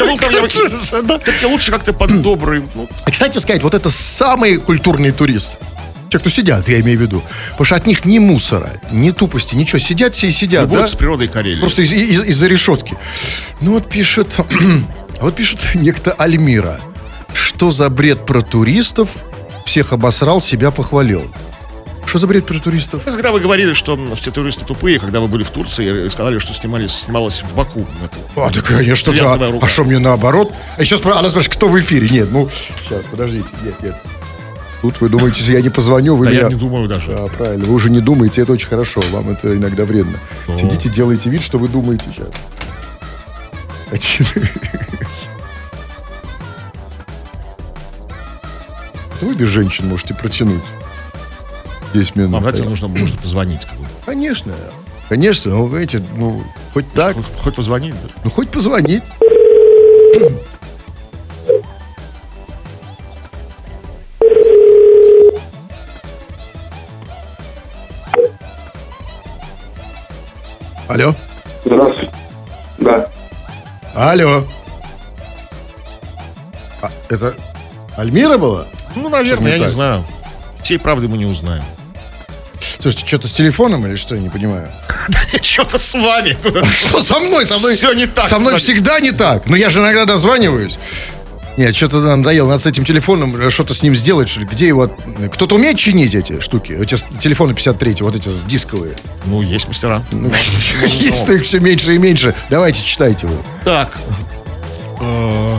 Ну, 0.01 0.17
там 0.17 0.31
я 0.31 1.49
лучше 1.49 1.71
как-то 1.71 1.93
под 1.93 2.23
добрый. 2.23 2.65
ну, 2.75 2.89
кстати 3.11 3.39
сказать, 3.39 3.63
вот 3.63 3.75
это 3.75 3.89
самый 3.91 4.57
культурный 4.59 5.13
турист. 5.13 5.59
Те, 6.13 6.19
кто 6.19 6.29
сидят, 6.29 6.69
я 6.69 6.79
имею 6.81 6.99
в 6.99 7.01
виду. 7.01 7.23
Потому 7.53 7.65
что 7.65 7.75
от 7.77 7.87
них 7.87 8.05
ни 8.05 8.19
мусора, 8.19 8.69
ни 8.91 9.13
тупости, 9.13 9.55
ничего. 9.55 9.79
Сидят 9.79 10.15
все 10.15 10.27
и 10.27 10.31
сидят, 10.31 10.65
любовь 10.65 10.81
да? 10.81 10.89
с 10.89 10.95
природой 10.95 11.27
Карелии. 11.29 11.59
Просто 11.61 11.81
из- 11.81 11.91
из- 11.93 12.23
из-за 12.25 12.49
решетки. 12.49 12.99
Ну 13.63 13.73
вот 13.73 13.89
пишет, 13.89 14.37
вот 15.23 15.35
пишет 15.35 15.71
некто 15.75 16.13
Альмира. 16.13 16.79
Что 17.33 17.71
за 17.71 17.89
бред 17.89 18.27
про 18.27 18.43
туристов? 18.43 19.09
Всех 19.65 19.95
обосрал, 19.95 20.43
себя 20.43 20.71
похвалил. 20.71 21.23
Что 22.05 22.19
за 22.19 22.27
бред 22.27 22.45
про 22.45 22.59
туристов? 22.59 23.05
Когда 23.05 23.33
вы 23.33 23.41
говорили, 23.41 23.73
что 23.73 23.99
все 24.21 24.31
туристы 24.31 24.67
тупые, 24.67 24.99
когда 24.99 25.19
вы 25.21 25.29
были 25.29 25.45
в 25.45 25.51
Турции, 25.51 26.11
сказали, 26.11 26.41
что 26.41 26.53
снимались, 26.53 26.91
снималось 26.93 27.43
в 27.43 27.55
Баку. 27.55 27.87
Это- 28.05 28.19
А, 28.37 28.51
да, 28.51 28.61
конечно, 28.61 29.15
да. 29.15 29.51
Рука. 29.51 29.65
А 29.65 29.69
что 29.71 29.85
мне 29.85 29.99
наоборот? 29.99 30.53
А 30.77 30.85
сейчас 30.85 31.01
она 31.07 31.31
спрашивает, 31.31 31.57
кто 31.57 31.69
в 31.69 31.81
эфире? 31.81 32.07
Нет, 32.11 32.29
ну, 32.31 32.51
сейчас, 32.85 33.07
подождите. 33.07 33.49
Нет, 33.65 33.83
нет. 33.83 33.95
Тут 34.83 35.01
вы 35.01 35.09
думаете, 35.09 35.39
если 35.39 35.53
я 35.55 35.63
не 35.63 35.69
позвоню, 35.69 36.17
вы 36.17 36.25
Да 36.27 36.31
меня... 36.33 36.41
я 36.43 36.49
не 36.49 36.57
думаю 36.57 36.89
даже. 36.89 37.13
Да, 37.13 37.27
правильно. 37.27 37.65
Вы 37.65 37.73
уже 37.75 37.89
не 37.89 38.01
думаете, 38.01 38.43
это 38.43 38.53
очень 38.53 38.67
хорошо. 38.69 39.01
Вам 39.13 39.31
это 39.31 39.57
иногда 39.57 39.85
вредно. 39.85 40.19
Сидите, 40.59 40.89
делайте 40.89 41.31
вид, 41.31 41.41
что 41.43 41.59
вы 41.59 41.69
думаете 41.69 42.07
сейчас. 42.13 42.29
Это 49.21 49.27
вы 49.27 49.35
без 49.35 49.49
женщин 49.49 49.89
можете 49.89 50.15
протянуть. 50.15 50.63
10 51.95 52.17
минут. 52.17 52.33
Вам 52.33 52.45
ради 52.45 52.63
нужно, 52.63 52.89
нужно 52.89 53.17
позвонить. 53.19 53.65
Как 53.65 53.79
бы. 53.79 53.87
Конечно. 54.05 54.53
Конечно, 55.09 55.53
ну, 55.53 55.69
видите, 55.69 56.03
ну, 56.17 56.43
хоть 56.73 56.91
так, 56.93 57.15
Хоть, 57.17 57.27
хоть 57.43 57.55
позвонить. 57.55 57.93
да. 58.03 58.09
ну, 58.25 58.31
хоть 58.31 58.49
позвонить. 58.49 59.03
Алло. 70.93 71.15
Здравствуйте. 71.65 72.13
Да. 72.77 73.09
Алло. 73.95 74.45
А, 76.83 76.91
это 77.09 77.35
Альмира 77.97 78.37
была? 78.37 78.67
Ну, 78.95 79.09
наверное, 79.09 79.53
я 79.53 79.55
не 79.55 79.61
не 79.61 79.65
так. 79.65 79.73
знаю. 79.73 80.05
Всей 80.63 80.79
правды 80.79 81.09
мы 81.09 81.17
не 81.17 81.25
узнаем. 81.25 81.65
Слушайте, 82.79 83.07
что-то 83.07 83.29
с 83.29 83.33
телефоном 83.33 83.87
или 83.87 83.97
что, 83.97 84.17
я 84.17 84.21
не 84.21 84.29
понимаю. 84.29 84.69
Что-то 85.43 85.79
с 85.79 85.95
вами. 85.95 86.37
Что 86.71 87.01
со 87.01 87.21
мной? 87.21 87.47
Со 87.47 87.59
мной 87.59 87.75
Всё 87.75 87.95
не 87.95 88.07
так 88.07 88.29
Со 88.29 88.39
мной 88.39 88.59
всегда 88.59 89.01
не 89.01 89.13
так. 89.13 89.47
Но 89.47 89.57
я 89.57 89.71
же 89.71 89.81
иногда 89.81 90.05
дозваниваюсь. 90.05 90.77
Нет, 91.59 91.77
что-то 91.77 92.01
надоело. 92.01 92.49
Надо 92.49 92.63
с 92.63 92.67
этим 92.67 92.85
телефоном 92.85 93.51
что-то 93.51 93.75
с 93.75 93.83
ним 93.83 93.95
сделать, 93.95 94.29
что 94.29 94.41
ли. 94.41 94.47
Где 94.47 94.67
его... 94.69 94.83
от- 94.85 95.33
Кто-то 95.35 95.57
умеет 95.57 95.77
чинить 95.77 96.15
эти 96.15 96.41
штуки? 96.41 96.73
Эти 96.73 96.97
телефоны 97.21 97.53
53, 97.55 97.97
вот 98.01 98.17
эти 98.17 98.31
дисковые. 98.47 98.95
Ну, 99.27 99.43
есть 99.43 99.69
мастера. 99.69 100.03
Есть 100.87 101.29
их 101.29 101.43
все 101.45 101.61
меньше 101.61 101.95
и 101.95 101.99
меньше. 101.99 102.35
Давайте, 102.49 102.83
читайте 102.85 103.27
вы. 103.27 103.37
Так. 103.65 103.99
Э, 105.01 105.59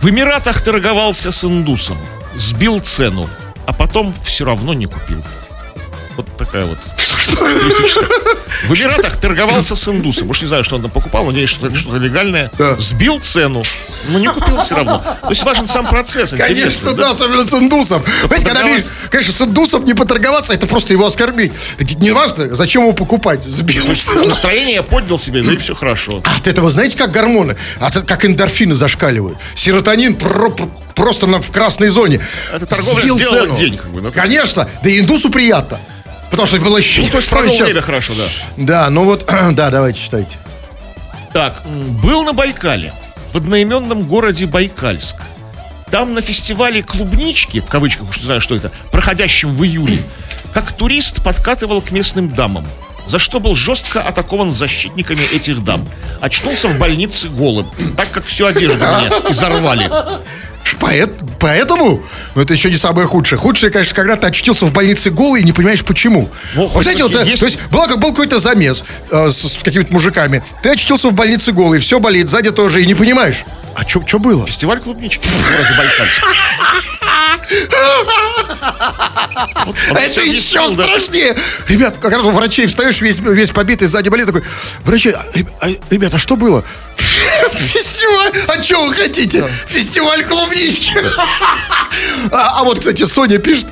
В 0.00 0.08
Эмиратах 0.08 0.60
торговался 0.62 1.30
с 1.32 1.44
индусом. 1.44 1.96
Сбил 2.36 2.78
цену, 2.78 3.28
а 3.66 3.72
потом 3.72 4.14
все 4.22 4.44
равно 4.44 4.74
не 4.74 4.86
купил. 4.86 5.22
Вот 6.16 6.26
такая 6.36 6.66
вот. 6.66 6.78
Туристическая. 7.26 8.04
В 8.68 8.72
Эмиратах 8.72 9.16
торговался 9.16 9.74
с 9.76 9.88
индусом. 9.88 10.30
Уж 10.30 10.42
не 10.42 10.48
знаю, 10.48 10.64
что 10.64 10.76
он 10.76 10.82
там 10.82 10.90
покупал, 10.90 11.24
надеюсь, 11.26 11.50
что 11.50 11.74
что-то 11.74 11.98
легальное. 11.98 12.50
Да. 12.58 12.76
Сбил 12.78 13.18
цену, 13.20 13.62
но 14.08 14.18
не 14.18 14.28
купил 14.28 14.58
все 14.58 14.76
равно. 14.76 14.98
То 15.22 15.30
есть 15.30 15.42
важен 15.44 15.68
сам 15.68 15.86
процесс. 15.86 16.30
Конечно, 16.36 16.92
да, 16.92 17.10
особенно 17.10 17.44
с 17.44 17.52
индусом. 17.54 18.02
Понимаете, 18.22 18.46
когда 18.46 18.62
видишь, 18.62 18.86
конечно, 19.10 19.32
с 19.32 19.42
индусом 19.42 19.84
не 19.84 19.94
поторговаться, 19.94 20.52
это 20.52 20.66
просто 20.66 20.92
его 20.92 21.06
оскорбить. 21.06 21.52
Так 21.78 21.90
не 22.00 22.10
важно, 22.12 22.54
зачем 22.54 22.82
его 22.82 22.92
покупать. 22.92 23.42
Сбил 23.44 23.84
цену. 23.94 24.26
Настроение 24.26 24.74
я 24.76 24.82
поднял 24.82 25.18
себе, 25.18 25.42
да 25.42 25.52
и 25.52 25.56
все 25.56 25.74
хорошо. 25.74 26.22
От 26.38 26.46
этого, 26.46 26.70
знаете, 26.70 26.96
как 26.96 27.10
гормоны? 27.10 27.56
От, 27.80 28.06
как 28.06 28.24
эндорфины 28.24 28.74
зашкаливают. 28.74 29.38
Серотонин 29.54 30.16
про- 30.16 30.50
про- 30.50 30.66
просто 30.94 31.26
на, 31.26 31.40
в 31.40 31.50
красной 31.50 31.88
зоне. 31.88 32.20
Это 32.52 32.66
торговля 32.66 33.02
Сбил 33.02 33.16
сделала 33.16 33.46
цену. 33.46 33.56
день, 33.56 33.76
как 33.76 33.90
бы, 33.90 34.10
Конечно. 34.10 34.68
Да 34.82 34.90
и 34.90 35.00
индусу 35.00 35.30
приятно. 35.30 35.78
Потому 36.34 36.48
что 36.48 36.58
было 36.58 36.78
ощущение, 36.78 37.06
Ну, 37.06 37.12
то 37.12 37.18
есть 37.18 37.30
время 37.32 37.82
хорошо, 37.82 38.12
да. 38.16 38.24
Да, 38.56 38.90
ну 38.90 39.04
вот, 39.04 39.24
да, 39.52 39.70
давайте 39.70 40.00
читайте. 40.00 40.36
Так, 41.32 41.62
был 42.02 42.24
на 42.24 42.32
Байкале, 42.32 42.92
в 43.32 43.36
одноименном 43.36 44.02
городе 44.02 44.46
Байкальск. 44.46 45.16
Там 45.92 46.14
на 46.14 46.22
фестивале 46.22 46.82
клубнички, 46.82 47.60
в 47.60 47.66
кавычках, 47.66 48.10
уж 48.10 48.16
не 48.18 48.24
знаю, 48.24 48.40
что 48.40 48.56
это, 48.56 48.72
проходящем 48.90 49.54
в 49.54 49.62
июле, 49.64 50.02
как 50.52 50.72
турист 50.72 51.22
подкатывал 51.22 51.80
к 51.80 51.92
местным 51.92 52.28
дамам, 52.28 52.66
за 53.06 53.20
что 53.20 53.38
был 53.38 53.54
жестко 53.54 54.02
атакован 54.02 54.50
защитниками 54.50 55.22
этих 55.32 55.62
дам. 55.62 55.86
Очнулся 56.20 56.66
в 56.66 56.78
больнице 56.78 57.28
голым, 57.28 57.70
так 57.96 58.10
как 58.10 58.24
всю 58.24 58.46
одежду 58.46 58.84
мне 58.84 59.06
изорвали. 59.30 59.88
Поэт, 60.80 61.12
поэтому? 61.40 62.02
Ну, 62.34 62.42
это 62.42 62.52
еще 62.54 62.70
не 62.70 62.76
самое 62.76 63.06
худшее. 63.06 63.38
Худшее, 63.38 63.70
конечно, 63.70 63.94
когда 63.94 64.16
ты 64.16 64.26
очутился 64.26 64.66
в 64.66 64.72
больнице 64.72 65.10
голый 65.10 65.42
и 65.42 65.44
не 65.44 65.52
понимаешь, 65.52 65.84
почему. 65.84 66.30
Ну, 66.54 66.68
вот, 66.68 66.82
знаете, 66.82 67.02
вот, 67.04 67.14
э, 67.14 67.24
есть. 67.24 67.40
то 67.40 67.46
есть 67.46 67.58
как- 67.58 67.98
был 67.98 68.12
какой-то 68.12 68.38
замес 68.38 68.84
э, 69.10 69.30
с, 69.30 69.58
с 69.58 69.62
какими-то 69.62 69.92
мужиками. 69.92 70.42
Ты 70.62 70.70
очутился 70.70 71.08
в 71.08 71.12
больнице 71.12 71.52
голый, 71.52 71.80
все 71.80 72.00
болит, 72.00 72.28
сзади 72.28 72.50
тоже, 72.50 72.82
и 72.82 72.86
не 72.86 72.94
понимаешь. 72.94 73.44
А 73.74 73.86
что 73.88 74.18
было? 74.18 74.46
Фестиваль 74.46 74.80
клубнички. 74.80 75.28
Вот 79.66 79.76
Это 79.90 80.20
еще 80.22 80.68
да. 80.68 80.84
страшнее. 80.84 81.36
Ребят, 81.68 81.98
как 81.98 82.12
раз 82.12 82.24
у 82.24 82.30
врачей 82.30 82.66
встаешь 82.66 83.00
весь, 83.00 83.18
весь 83.18 83.50
побитый, 83.50 83.88
сзади 83.88 84.08
болит, 84.08 84.26
такой, 84.26 84.42
врачи, 84.84 85.10
а, 85.10 85.24
а, 85.60 85.68
ребят, 85.90 86.14
а 86.14 86.18
что 86.18 86.36
было? 86.36 86.64
Фестиваль, 87.52 88.32
а 88.48 88.62
что 88.62 88.86
вы 88.86 88.94
хотите? 88.94 89.48
Фестиваль 89.66 90.24
клубнички. 90.24 90.98
А, 92.30 92.60
а 92.60 92.64
вот, 92.64 92.78
кстати, 92.80 93.04
Соня 93.06 93.38
пишет, 93.38 93.66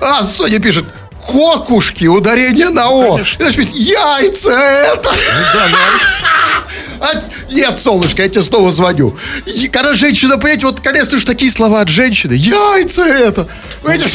а, 0.00 0.22
Соня 0.22 0.58
пишет, 0.60 0.84
кокушки, 1.26 2.06
ударение 2.06 2.68
на 2.68 2.88
О. 2.90 3.18
И 3.18 3.24
Знаешь, 3.36 3.56
пишет, 3.56 3.74
яйца 3.74 4.50
это. 4.52 5.10
Да, 5.54 5.68
да. 5.68 5.78
А, 7.00 7.24
нет, 7.50 7.80
солнышко, 7.80 8.22
я 8.22 8.28
тебе 8.28 8.42
снова 8.42 8.70
звоню. 8.70 9.16
И 9.44 9.66
когда 9.68 9.92
женщина, 9.92 10.36
понимаете, 10.38 10.66
вот 10.66 10.80
конечно 10.80 11.18
же 11.18 11.26
такие 11.26 11.50
слова 11.50 11.80
от 11.80 11.88
женщины. 11.88 12.32
Яйца 12.34 13.04
это. 13.04 13.48
Понимаете? 13.82 14.06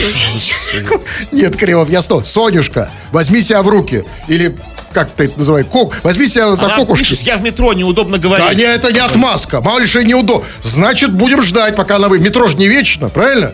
Нет, 1.33 1.57
Кривов, 1.57 1.89
я 1.89 2.01
снова. 2.01 2.23
Сонюшка, 2.23 2.89
возьми 3.11 3.41
себя 3.41 3.61
в 3.61 3.67
руки. 3.67 4.05
Или 4.29 4.57
как 4.93 5.09
ты 5.11 5.25
это 5.25 5.37
называешь? 5.37 5.67
Кок, 5.69 5.95
возьми 6.03 6.27
себя 6.27 6.55
за 6.55 6.65
Она 6.65 6.75
кокушки. 6.77 7.03
пишет, 7.03 7.21
я 7.21 7.37
в 7.37 7.43
метро, 7.43 7.73
неудобно 7.73 8.17
Да 8.17 8.23
говорить. 8.23 8.57
не, 8.57 8.63
это 8.63 8.91
не 8.91 8.99
отмазка. 8.99 9.61
Мало 9.61 9.79
ли 9.79 9.85
что 9.85 10.03
неудобно. 10.03 10.45
Значит, 10.63 11.11
будем 11.13 11.41
ждать, 11.43 11.75
пока 11.75 11.97
она 11.97 12.07
вы. 12.09 12.19
Метро 12.19 12.47
же 12.47 12.55
не 12.57 12.67
вечно, 12.67 13.09
правильно? 13.09 13.53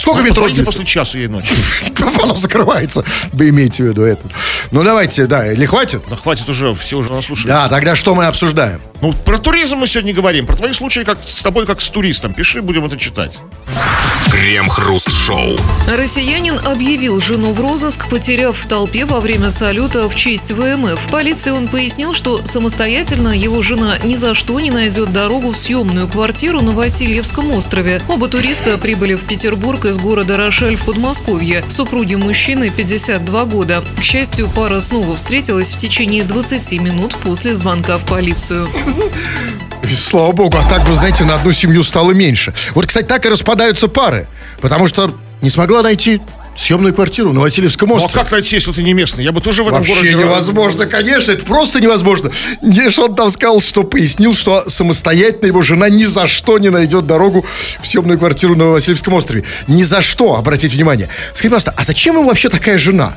Сколько 0.00 0.22
метро? 0.22 0.34
Позвоните 0.44 0.62
длится? 0.62 0.78
после 0.78 0.86
часа 0.86 1.18
ей 1.18 1.28
ночи. 1.28 1.52
Оно 2.22 2.34
закрывается. 2.34 3.04
Вы 3.32 3.50
имеете 3.50 3.82
в 3.82 3.86
виду 3.86 4.02
это. 4.02 4.22
Ну, 4.70 4.82
давайте, 4.82 5.26
да, 5.26 5.52
или 5.52 5.66
хватит? 5.66 6.02
Да 6.08 6.16
хватит 6.16 6.48
уже, 6.48 6.74
все 6.74 6.96
уже 6.98 7.12
наслушали. 7.12 7.48
Да, 7.48 7.68
тогда 7.68 7.94
что 7.94 8.14
мы 8.14 8.26
обсуждаем? 8.26 8.80
Ну, 9.02 9.12
про 9.12 9.38
туризм 9.38 9.78
мы 9.78 9.86
сегодня 9.86 10.14
говорим. 10.14 10.46
Про 10.46 10.56
твои 10.56 10.72
случаи 10.72 11.00
как 11.00 11.18
с 11.22 11.42
тобой, 11.42 11.66
как 11.66 11.80
с 11.80 11.88
туристом. 11.90 12.32
Пиши, 12.32 12.62
будем 12.62 12.84
это 12.84 12.96
читать. 12.96 13.40
Крем-хруст-шоу. 14.30 15.56
Россиянин 15.88 16.58
объявил 16.66 17.20
жену 17.20 17.52
в 17.52 17.60
розыск, 17.60 18.08
потеряв 18.08 18.56
в 18.56 18.66
толпе 18.66 19.06
во 19.06 19.20
время 19.20 19.50
салюта 19.50 20.08
в 20.08 20.14
честь 20.14 20.52
ВМФ. 20.52 21.08
Полиции 21.10 21.50
он 21.50 21.68
пояснил, 21.68 22.14
что 22.14 22.44
самостоятельно 22.44 23.28
его 23.36 23.62
жена 23.62 23.98
ни 24.04 24.16
за 24.16 24.34
что 24.34 24.60
не 24.60 24.70
найдет 24.70 25.12
дорогу 25.12 25.52
в 25.52 25.56
съемную 25.56 26.06
квартиру 26.08 26.60
на 26.60 26.72
Васильевском 26.72 27.50
острове. 27.52 28.02
Оба 28.08 28.28
туриста 28.28 28.76
прибыли 28.78 29.14
в 29.14 29.24
Петербург 29.24 29.86
из 29.90 29.98
города 29.98 30.36
Рошаль 30.36 30.76
в 30.76 30.84
Подмосковье. 30.84 31.64
Супруги 31.68 32.14
мужчины 32.14 32.70
52 32.70 33.44
года. 33.46 33.84
К 33.98 34.02
счастью, 34.02 34.48
пара 34.48 34.80
снова 34.80 35.16
встретилась 35.16 35.72
в 35.72 35.76
течение 35.76 36.22
20 36.22 36.80
минут 36.80 37.16
после 37.16 37.54
звонка 37.56 37.98
в 37.98 38.04
полицию. 38.04 38.70
И 39.82 39.94
слава 39.94 40.30
богу, 40.32 40.56
а 40.56 40.68
так 40.68 40.86
бы, 40.86 40.94
знаете, 40.94 41.24
на 41.24 41.34
одну 41.34 41.52
семью 41.52 41.82
стало 41.82 42.12
меньше. 42.12 42.54
Вот, 42.74 42.86
кстати, 42.86 43.06
так 43.06 43.26
и 43.26 43.28
распадаются 43.28 43.88
пары. 43.88 44.28
Потому 44.60 44.86
что 44.86 45.12
не 45.42 45.50
смогла 45.50 45.82
найти 45.82 46.20
съемную 46.56 46.92
квартиру 46.94 47.32
на 47.32 47.40
Васильевском 47.40 47.88
Ну, 47.88 47.94
а 47.94 47.98
острове. 47.98 48.22
как 48.22 48.32
найти, 48.32 48.56
если 48.56 48.72
ты 48.72 48.82
не 48.82 48.92
местный? 48.92 49.24
Я 49.24 49.32
бы 49.32 49.40
тоже 49.40 49.62
в 49.62 49.68
этом 49.68 49.78
Вообще 49.78 49.94
городе... 49.94 50.14
невозможно, 50.14 50.86
конечно, 50.86 51.32
это 51.32 51.44
просто 51.46 51.80
невозможно. 51.80 52.30
Лишь 52.60 52.98
он 52.98 53.14
там 53.14 53.30
сказал, 53.30 53.60
что 53.60 53.84
пояснил, 53.84 54.34
что 54.34 54.68
самостоятельно 54.68 55.46
его 55.46 55.62
жена 55.62 55.88
ни 55.88 56.04
за 56.04 56.26
что 56.26 56.58
не 56.58 56.68
найдет 56.68 57.06
дорогу 57.06 57.46
в 57.80 57.86
съемную 57.86 58.18
квартиру 58.18 58.56
на 58.56 58.66
Васильевском 58.66 59.14
острове. 59.14 59.44
Ни 59.68 59.84
за 59.84 60.00
что, 60.02 60.36
обратите 60.36 60.74
внимание. 60.74 61.08
Скажите, 61.30 61.48
пожалуйста, 61.50 61.74
а 61.76 61.84
зачем 61.84 62.16
ему 62.16 62.26
вообще 62.28 62.48
такая 62.48 62.76
жена? 62.76 63.14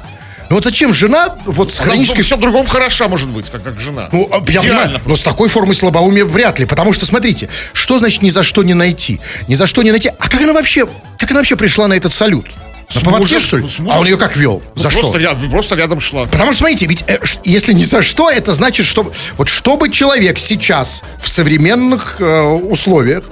Ну 0.50 0.56
вот 0.58 0.64
зачем 0.64 0.94
жена 0.94 1.36
вот 1.46 1.72
с 1.72 1.80
Она 1.80 1.90
хронической... 1.90 2.20
во 2.20 2.24
всем 2.26 2.40
другом 2.40 2.66
хороша 2.66 3.08
может 3.08 3.30
быть, 3.30 3.50
как, 3.50 3.64
как 3.64 3.80
жена. 3.80 4.10
Ну, 4.12 4.28
а, 4.32 4.36
я 4.38 4.42
Идеально. 4.44 4.62
понимаю, 4.84 5.02
но 5.06 5.16
с 5.16 5.24
такой 5.24 5.50
формой 5.50 5.76
слабоумия 5.76 6.26
вряд 6.26 6.60
ли. 6.60 6.66
Потому 6.66 6.94
что, 6.94 7.06
смотрите, 7.06 7.50
что 7.74 7.98
значит 7.98 8.22
ни 8.22 8.30
за 8.30 8.44
что 8.44 8.64
не 8.64 8.74
найти? 8.74 9.20
Ни 9.48 9.56
за 9.56 9.66
что 9.68 9.82
не 9.84 9.92
найти. 9.92 10.10
А 10.10 10.30
как 10.30 10.42
она 10.42 10.54
вообще, 10.54 10.88
как 11.18 11.32
она 11.32 11.40
вообще 11.40 11.56
пришла 11.56 11.88
на 11.88 11.94
этот 11.94 12.12
салют? 12.14 12.46
На 12.94 13.00
С 13.02 13.04
поводке, 13.04 13.36
мужем, 13.36 13.40
что 13.40 13.58
ли? 13.58 13.66
ну. 13.80 13.92
А 13.92 14.00
он 14.00 14.06
ее 14.06 14.18
как 14.18 14.36
вел? 14.36 14.62
Ну, 14.76 14.82
За 14.82 14.90
просто, 14.90 15.14
что? 15.14 15.20
ря- 15.20 15.50
просто 15.50 15.76
рядом 15.76 16.00
шла. 16.00 16.26
Потому 16.26 16.52
что, 16.52 16.60
смотрите, 16.60 16.86
ведь 16.86 17.04
э, 17.08 17.18
если 17.44 17.74
ни 17.74 17.86
за 17.86 18.04
что, 18.04 18.30
это 18.30 18.54
значит, 18.54 18.86
что 18.86 19.12
вот 19.38 19.48
чтобы 19.50 19.90
человек 19.90 20.38
сейчас 20.38 21.02
в 21.20 21.28
современных 21.30 22.18
э, 22.20 22.42
условиях, 22.42 23.24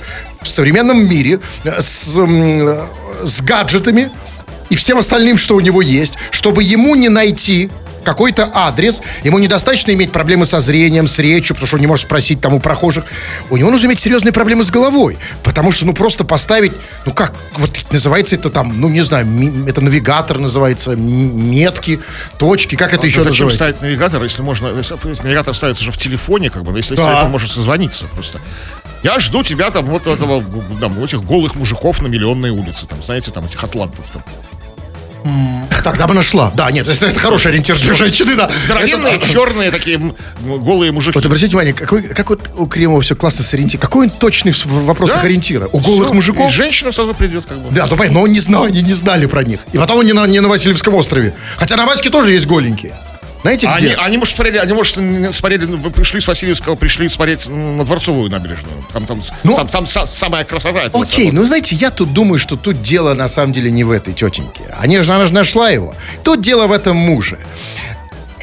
в 0.42 0.48
современном 0.50 1.08
мире 1.08 1.42
э, 1.66 1.80
с, 1.82 2.16
э, 2.18 2.86
с 3.26 3.42
гаджетами 3.42 4.10
и 4.72 4.76
всем 4.76 4.98
остальным, 4.98 5.38
что 5.38 5.56
у 5.56 5.60
него 5.60 5.82
есть, 5.82 6.18
чтобы 6.32 6.64
ему 6.64 6.96
не 6.96 7.10
найти 7.10 7.70
какой-то 8.04 8.50
адрес, 8.54 9.02
ему 9.24 9.38
недостаточно 9.38 9.92
иметь 9.92 10.12
проблемы 10.12 10.48
со 10.48 10.60
зрением, 10.60 11.08
с 11.08 11.20
речью, 11.20 11.56
потому 11.56 11.68
что 11.68 11.76
он 11.76 11.82
не 11.82 11.88
может 11.88 12.06
спросить 12.08 12.42
там 12.42 12.56
у 12.56 12.60
прохожих. 12.60 13.04
У 13.52 13.58
него 13.58 13.70
нужно 13.70 13.86
иметь 13.88 14.00
серьезные 14.00 14.32
проблемы 14.32 14.64
с 14.64 14.72
головой, 14.72 15.20
потому 15.44 15.72
что, 15.72 15.86
ну, 15.86 15.94
просто 15.94 16.24
поставить, 16.24 16.72
ну, 17.06 17.14
как, 17.14 17.34
вот 17.58 17.70
называется 17.92 18.36
это 18.36 18.50
там, 18.50 18.80
ну, 18.82 18.90
не 18.90 19.02
знаю, 19.02 19.28
это 19.68 19.82
навигатор 19.82 20.40
называется, 20.40 20.96
метки, 20.96 22.00
точки, 22.40 22.76
как 22.76 22.94
это 22.94 23.06
еще 23.06 23.20
Ну, 23.20 23.26
зачем 23.26 23.46
называется? 23.48 23.58
ставить 23.58 23.82
навигатор, 23.82 24.24
если 24.24 24.42
можно... 24.42 24.70
если- 24.70 24.96
навигатор 25.24 25.54
ставится 25.54 25.84
же 25.84 25.92
в 25.92 25.98
телефоне, 25.98 26.50
как 26.50 26.64
бы, 26.64 26.76
если 26.76 26.96
Да. 26.96 27.04
с 27.04 27.06
телефона 27.06 27.30
можно 27.30 27.48
созвониться 27.48 28.06
просто. 28.06 28.40
Я 29.04 29.20
жду 29.20 29.44
тебя 29.44 29.70
там 29.70 29.86
вот 29.86 30.08
этого, 30.08 30.44
там, 30.80 31.04
этих 31.04 31.24
голых 31.24 31.54
мужиков 31.56 32.02
на 32.02 32.08
миллионной 32.08 32.50
улице, 32.50 32.88
там, 32.88 33.04
знаете, 33.04 33.30
там, 33.32 33.46
этих 33.46 33.64
атлантов. 33.64 34.06
Там. 34.14 34.24
Тогда 35.84 36.06
бы 36.08 36.14
нашла. 36.14 36.52
Да, 36.56 36.70
нет, 36.72 36.88
это, 36.88 37.08
это 37.08 37.20
хороший 37.20 37.48
ориентир 37.48 37.76
для 37.78 37.94
женщины, 37.94 38.36
да. 38.36 38.52
Здоровенные, 38.66 39.16
Это- 39.16 39.28
черные 39.28 39.72
такие 39.72 40.00
голые 40.44 40.92
мужики. 40.92 41.14
Вот 41.16 41.26
обратите 41.26 41.48
внимание, 41.50 41.74
какой, 41.74 42.04
как 42.04 42.30
вот 42.30 42.50
у 42.58 42.68
Кремова 42.68 43.02
все 43.02 43.16
классно 43.16 43.44
с 43.44 43.54
ориентиром. 43.54 43.82
Какой 43.82 44.06
он 44.08 44.10
точный 44.12 44.52
в 44.52 44.66
вопросах 44.86 45.18
Да? 45.22 45.26
ориентира? 45.28 45.68
У 45.72 45.80
голых 45.80 46.06
Всё, 46.06 46.14
мужиков? 46.14 46.50
И 46.52 46.54
женщина 46.54 46.92
сразу 46.92 47.14
придет, 47.14 47.46
как 47.46 47.58
бы. 47.58 47.74
Да, 47.74 47.88
ну, 47.88 47.98
понятно, 47.98 48.20
но 48.20 48.26
он 48.26 48.32
не 48.32 48.40
знал, 48.40 48.66
они 48.66 48.82
не 48.82 48.94
знали 48.94 49.26
про 49.26 49.44
них. 49.44 49.60
И 49.74 49.78
потом 49.78 49.98
он 50.00 50.06
не 50.06 50.14
на, 50.14 50.26
не 50.28 50.40
на 50.40 50.48
Васильевском 50.50 50.94
острове. 50.96 51.34
Хотя 51.58 51.76
на 51.78 51.86
Ваське 51.86 52.10
тоже 52.10 52.34
есть 52.34 52.46
голенькие. 52.46 52.94
Знаете, 53.42 53.68
А 53.68 53.74
Они, 53.76 53.88
где? 53.88 53.96
они, 53.96 54.18
может, 54.18 54.36
смотрели, 54.36 54.58
они, 54.58 54.74
может, 54.74 54.96
смотрели, 55.36 55.66
ну, 55.66 55.90
пришли 55.90 56.22
с 56.22 56.28
Васильевского, 56.28 56.76
пришли 56.76 57.10
смотреть 57.10 57.48
на 57.50 57.84
Дворцовую 57.84 58.30
набережную. 58.30 58.84
Там, 58.94 59.06
там, 59.06 59.22
Ну, 59.44 59.56
там, 59.56 59.68
там 59.68 59.86
са- 59.86 60.06
самая 60.06 60.44
красота. 60.44 60.84
этого 60.84 61.04
Окей, 61.04 61.32
ну 61.32 61.44
знаете, 61.46 61.76
я 61.76 61.90
тут 61.90 62.14
думаю, 62.14 62.38
что 62.38 62.56
тут 62.56 62.82
дело 62.84 63.14
на 63.16 63.28
самом 63.28 63.52
деле 63.54 63.72
не 63.72 63.84
в 63.84 63.90
этой 63.92 64.14
тетеньке. 64.14 64.62
Они 64.80 64.98
она 64.98 65.26
же 65.26 65.34
нашла 65.34 65.70
его. 65.72 65.96
Тут 66.24 66.42
дело 66.42 66.68
в 66.68 66.72
этом 66.72 66.96
муже. 66.96 67.40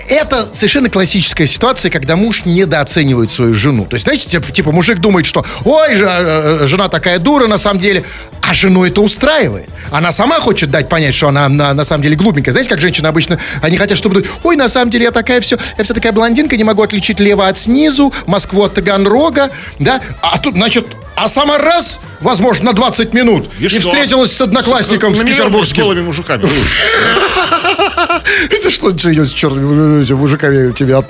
Это 0.08 0.48
совершенно 0.52 0.88
классическая 0.88 1.46
ситуация, 1.46 1.90
когда 1.90 2.16
муж 2.16 2.44
недооценивает 2.44 3.30
свою 3.30 3.54
жену. 3.54 3.84
То 3.86 3.94
есть, 3.94 4.04
знаете, 4.04 4.28
типа, 4.28 4.50
типа, 4.52 4.72
мужик 4.72 4.98
думает, 4.98 5.26
что 5.26 5.44
ой, 5.64 5.96
ж- 5.96 6.02
э, 6.06 6.66
жена 6.66 6.88
такая 6.88 7.18
дура 7.18 7.46
на 7.46 7.58
самом 7.58 7.80
деле, 7.80 8.04
а 8.42 8.54
жену 8.54 8.84
это 8.84 9.00
устраивает. 9.00 9.68
Она 9.90 10.12
сама 10.12 10.40
хочет 10.40 10.70
дать 10.70 10.88
понять, 10.88 11.14
что 11.14 11.28
она 11.28 11.48
на, 11.48 11.74
на 11.74 11.84
самом 11.84 12.02
деле 12.02 12.16
глупенькая. 12.16 12.52
Знаете, 12.52 12.70
как 12.70 12.80
женщины 12.80 13.06
обычно, 13.06 13.38
они 13.60 13.76
хотят, 13.76 13.98
чтобы 13.98 14.14
думать, 14.16 14.30
ой, 14.44 14.56
на 14.56 14.68
самом 14.68 14.90
деле 14.90 15.04
я 15.04 15.10
такая 15.10 15.40
все, 15.40 15.58
я 15.76 15.84
вся 15.84 15.94
такая 15.94 16.12
блондинка, 16.12 16.56
не 16.56 16.64
могу 16.64 16.82
отличить 16.82 17.18
лево 17.20 17.48
от 17.48 17.58
снизу, 17.58 18.12
Москву 18.26 18.62
от 18.64 18.74
Таганрога, 18.74 19.50
да, 19.78 20.00
а 20.22 20.38
тут, 20.38 20.54
значит, 20.54 20.86
а 21.16 21.26
сама 21.28 21.58
раз, 21.58 21.98
возможно, 22.20 22.66
на 22.66 22.72
20 22.74 23.12
минут 23.12 23.50
и, 23.58 23.66
что? 23.68 23.80
встретилась 23.80 24.32
с 24.32 24.40
одноклассником 24.40 25.16
с 25.16 25.18
С 25.18 25.22
петербургским. 25.24 25.82
голыми 25.82 26.02
мужиками. 26.02 26.48
Это 28.50 28.70
что 28.70 28.96
же 28.96 29.26
с 29.26 29.32
черными 29.32 30.12
мужиками 30.12 30.68
у 30.68 30.72
тебя 30.72 31.04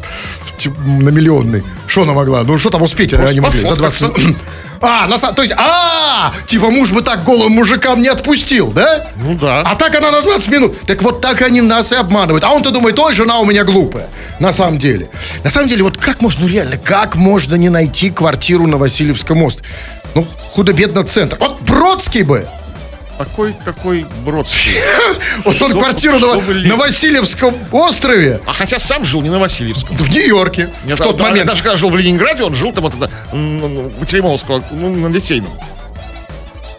типа, 0.57 0.77
на 0.81 1.09
миллионный? 1.11 1.63
Что 1.87 2.03
она 2.03 2.13
могла? 2.13 2.43
Ну, 2.43 2.59
что 2.59 2.71
там 2.71 2.83
успеть? 2.83 3.15
Они 3.15 3.41
могли. 3.41 3.61
За 3.61 3.77
20 3.77 4.01
пофоткаться. 4.01 4.21
минут. 4.21 4.37
А, 4.81 5.09
на 5.09 5.17
самом... 5.17 5.35
То 5.35 5.43
есть, 5.43 5.55
а, 5.59 6.33
типа 6.47 6.71
муж 6.71 6.93
бы 6.93 7.03
так 7.03 7.25
голым 7.25 7.51
мужикам 7.51 8.01
не 8.01 8.07
отпустил, 8.07 8.71
да? 8.71 9.09
Ну 9.17 9.35
да. 9.35 9.63
А 9.63 9.75
так 9.75 9.93
она 9.97 10.13
на 10.13 10.23
20 10.23 10.49
минут. 10.49 10.81
Так 10.87 11.03
вот 11.03 11.21
так 11.21 11.43
они 11.43 11.61
нас 11.61 11.91
и 11.91 11.97
обманывают. 11.97 12.45
А 12.45 12.51
он-то 12.51 12.71
думает, 12.71 12.97
ой, 12.97 13.13
жена 13.13 13.41
у 13.41 13.45
меня 13.45 13.65
глупая. 13.65 14.07
На 14.39 14.53
самом 14.53 14.79
деле. 14.79 15.09
На 15.43 15.51
самом 15.51 15.69
деле, 15.69 15.83
вот 15.83 15.97
как 15.97 16.21
можно, 16.21 16.45
ну 16.45 16.49
реально, 16.49 16.79
как 16.79 17.17
можно 17.17 17.57
не 17.57 17.71
найти 17.71 18.11
квартиру 18.11 18.69
на 18.69 18.77
Васильевском 18.77 19.43
острове? 19.43 19.69
Ну, 20.15 20.25
худо-бедно 20.53 21.03
центр. 21.03 21.37
Вот 21.41 21.61
Бродский 21.63 22.23
бы. 22.23 22.47
Такой, 23.19 23.53
такой 23.65 24.07
Бродский. 24.25 24.77
Вот 25.45 25.61
он 25.61 25.73
квартиру 25.73 26.19
на, 26.21 26.77
Васильевском 26.77 27.55
острове 27.73 28.41
А 28.47 28.53
хотя 28.53 28.79
сам 28.79 29.05
жил 29.05 29.23
не 29.23 29.29
на 29.29 29.39
Васильевском. 29.41 29.97
в 29.97 30.09
Нью-Йорке. 30.11 30.71
В 30.85 30.97
тот 30.97 31.21
момент. 31.21 31.47
Даже 31.47 31.63
когда 31.63 31.77
жил 31.77 31.91
в 31.91 31.97
Ленинграде, 31.97 32.45
он 32.45 32.55
жил 32.55 32.73
там 32.73 32.85
вот 32.85 32.95
это, 32.95 33.11
м, 33.33 33.87
у 34.01 34.05
Теремовского, 34.05 34.63
ну, 34.71 34.95
на 34.95 35.09
Литейном. 35.13 35.51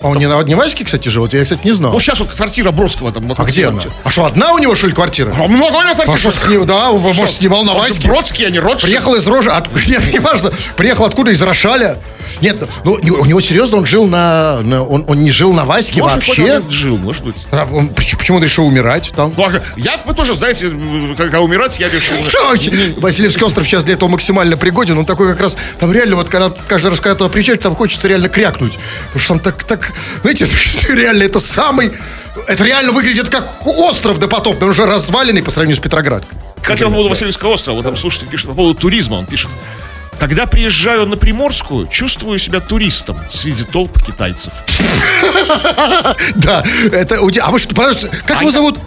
А 0.02 0.08
он 0.08 0.18
не 0.18 0.28
на 0.28 0.40
Одневайске, 0.40 0.86
кстати, 0.86 1.10
жил? 1.10 1.24
Вот 1.24 1.34
Я, 1.34 1.44
кстати, 1.44 1.60
не 1.66 1.74
знал. 1.74 1.92
Ну, 1.92 2.00
сейчас 2.00 2.20
вот 2.20 2.30
квартира 2.30 2.72
Бродского 2.72 3.12
там. 3.12 3.30
а 3.38 3.44
где 3.44 3.68
она? 3.68 3.82
А 4.06 4.10
что, 4.10 4.24
одна 4.26 4.54
у 4.54 4.58
него, 4.58 4.74
что 4.76 4.88
ли, 4.88 4.94
квартира? 4.94 5.36
А 5.38 5.48
много 5.48 5.76
у 5.76 5.82
него 5.84 5.94
квартир. 5.96 6.16
А 6.16 6.18
что 6.18 6.32
с 6.32 6.48
ним, 6.48 6.66
да, 6.66 6.92
может, 6.94 7.30
снимал 7.30 7.66
на 7.66 7.74
Он 7.74 7.80
Ваське? 7.80 8.08
Бродский, 8.08 8.46
а 8.48 8.50
не 8.50 8.60
Ротшильд. 8.60 8.84
Приехал 8.84 9.16
из 9.16 9.28
Рожи, 9.28 9.52
от, 9.52 9.68
нет, 9.88 10.14
не 10.14 10.20
важно, 10.20 10.54
приехал 10.78 11.04
откуда, 11.04 11.32
из 11.32 11.42
Рошаля. 11.42 11.98
Нет, 12.42 12.58
ну, 12.84 12.98
не- 13.00 13.12
у 13.12 13.26
него 13.26 13.42
серьезно, 13.42 13.78
он 13.78 13.86
жил 13.86 14.08
на... 14.08 14.62
на- 14.62 14.84
он, 14.84 15.06
он 15.08 15.20
не 15.22 15.32
жил 15.32 15.54
на 15.54 15.66
Ваське 15.66 16.02
Может, 16.02 16.18
вообще. 16.28 16.58
он 16.60 16.70
жил, 16.70 16.98
может 16.98 17.24
быть. 17.24 17.48
А 17.52 17.68
он- 17.72 17.90
поч- 17.90 18.16
почему 18.18 18.38
он 18.38 18.44
решил 18.44 18.66
умирать 18.66 19.12
там? 19.16 19.34
Ну, 19.36 19.44
а 19.44 19.52
я, 19.78 20.02
вы 20.06 20.14
тоже 20.14 20.34
знаете, 20.36 20.72
когда 21.18 21.42
умирать, 21.42 21.80
я 21.80 21.90
решил... 21.90 22.16
Васильевский 22.98 23.44
остров 23.46 23.68
сейчас 23.68 23.84
для 23.86 23.94
этого 23.96 24.10
максимально 24.10 24.58
пригоден. 24.58 24.98
Он 24.98 25.06
такой 25.06 25.30
как 25.30 25.42
раз, 25.42 25.58
там 25.80 25.92
реально, 25.94 26.16
вот 26.16 26.30
когда 26.30 26.50
каждый 26.68 26.90
раз, 26.90 27.00
когда 27.00 27.16
туда 27.16 27.30
приезжаешь, 27.30 27.60
там 27.62 27.76
хочется 27.76 28.08
реально 28.08 28.30
крякнуть. 28.30 28.78
Потому 29.14 29.20
что 29.20 29.34
там 29.36 29.40
так, 29.40 29.64
так, 29.64 29.92
знаете, 30.22 30.48
реально, 30.90 31.24
это 31.24 31.40
самый, 31.40 31.92
это 32.48 32.64
реально 32.64 32.92
выглядит 32.92 33.30
как 33.30 33.48
остров 33.66 34.20
допотопный, 34.20 34.66
он 34.66 34.72
уже 34.72 34.86
разваленный 34.86 35.44
по 35.44 35.52
сравнению 35.52 35.78
с 35.78 35.84
Петроградкой. 35.84 36.38
Хотя 36.62 36.86
по 36.86 36.92
поводу 36.92 37.10
Васильевского 37.10 37.54
острова, 37.54 37.78
вот 37.78 37.84
там 37.86 37.96
слушатель 37.98 38.28
пишет 38.28 38.48
по 38.48 38.54
поводу 38.54 38.80
туризма, 38.80 39.16
он 39.16 39.26
пишет. 39.26 39.50
Когда 40.20 40.46
приезжаю 40.46 41.06
на 41.06 41.16
Приморскую, 41.16 41.88
чувствую 41.88 42.40
себя 42.40 42.60
туристом 42.60 43.18
среди 43.32 43.64
толп 43.64 44.02
китайцев. 44.04 44.54
Да, 46.36 46.64
это 46.92 47.22
у 47.22 47.30
тебя, 47.32 47.46
а 47.46 47.52
вы 47.52 47.60
что, 47.60 47.74
подождите, 47.76 48.10
как 48.26 48.42
его 48.42 48.52
зовут? 48.52 48.78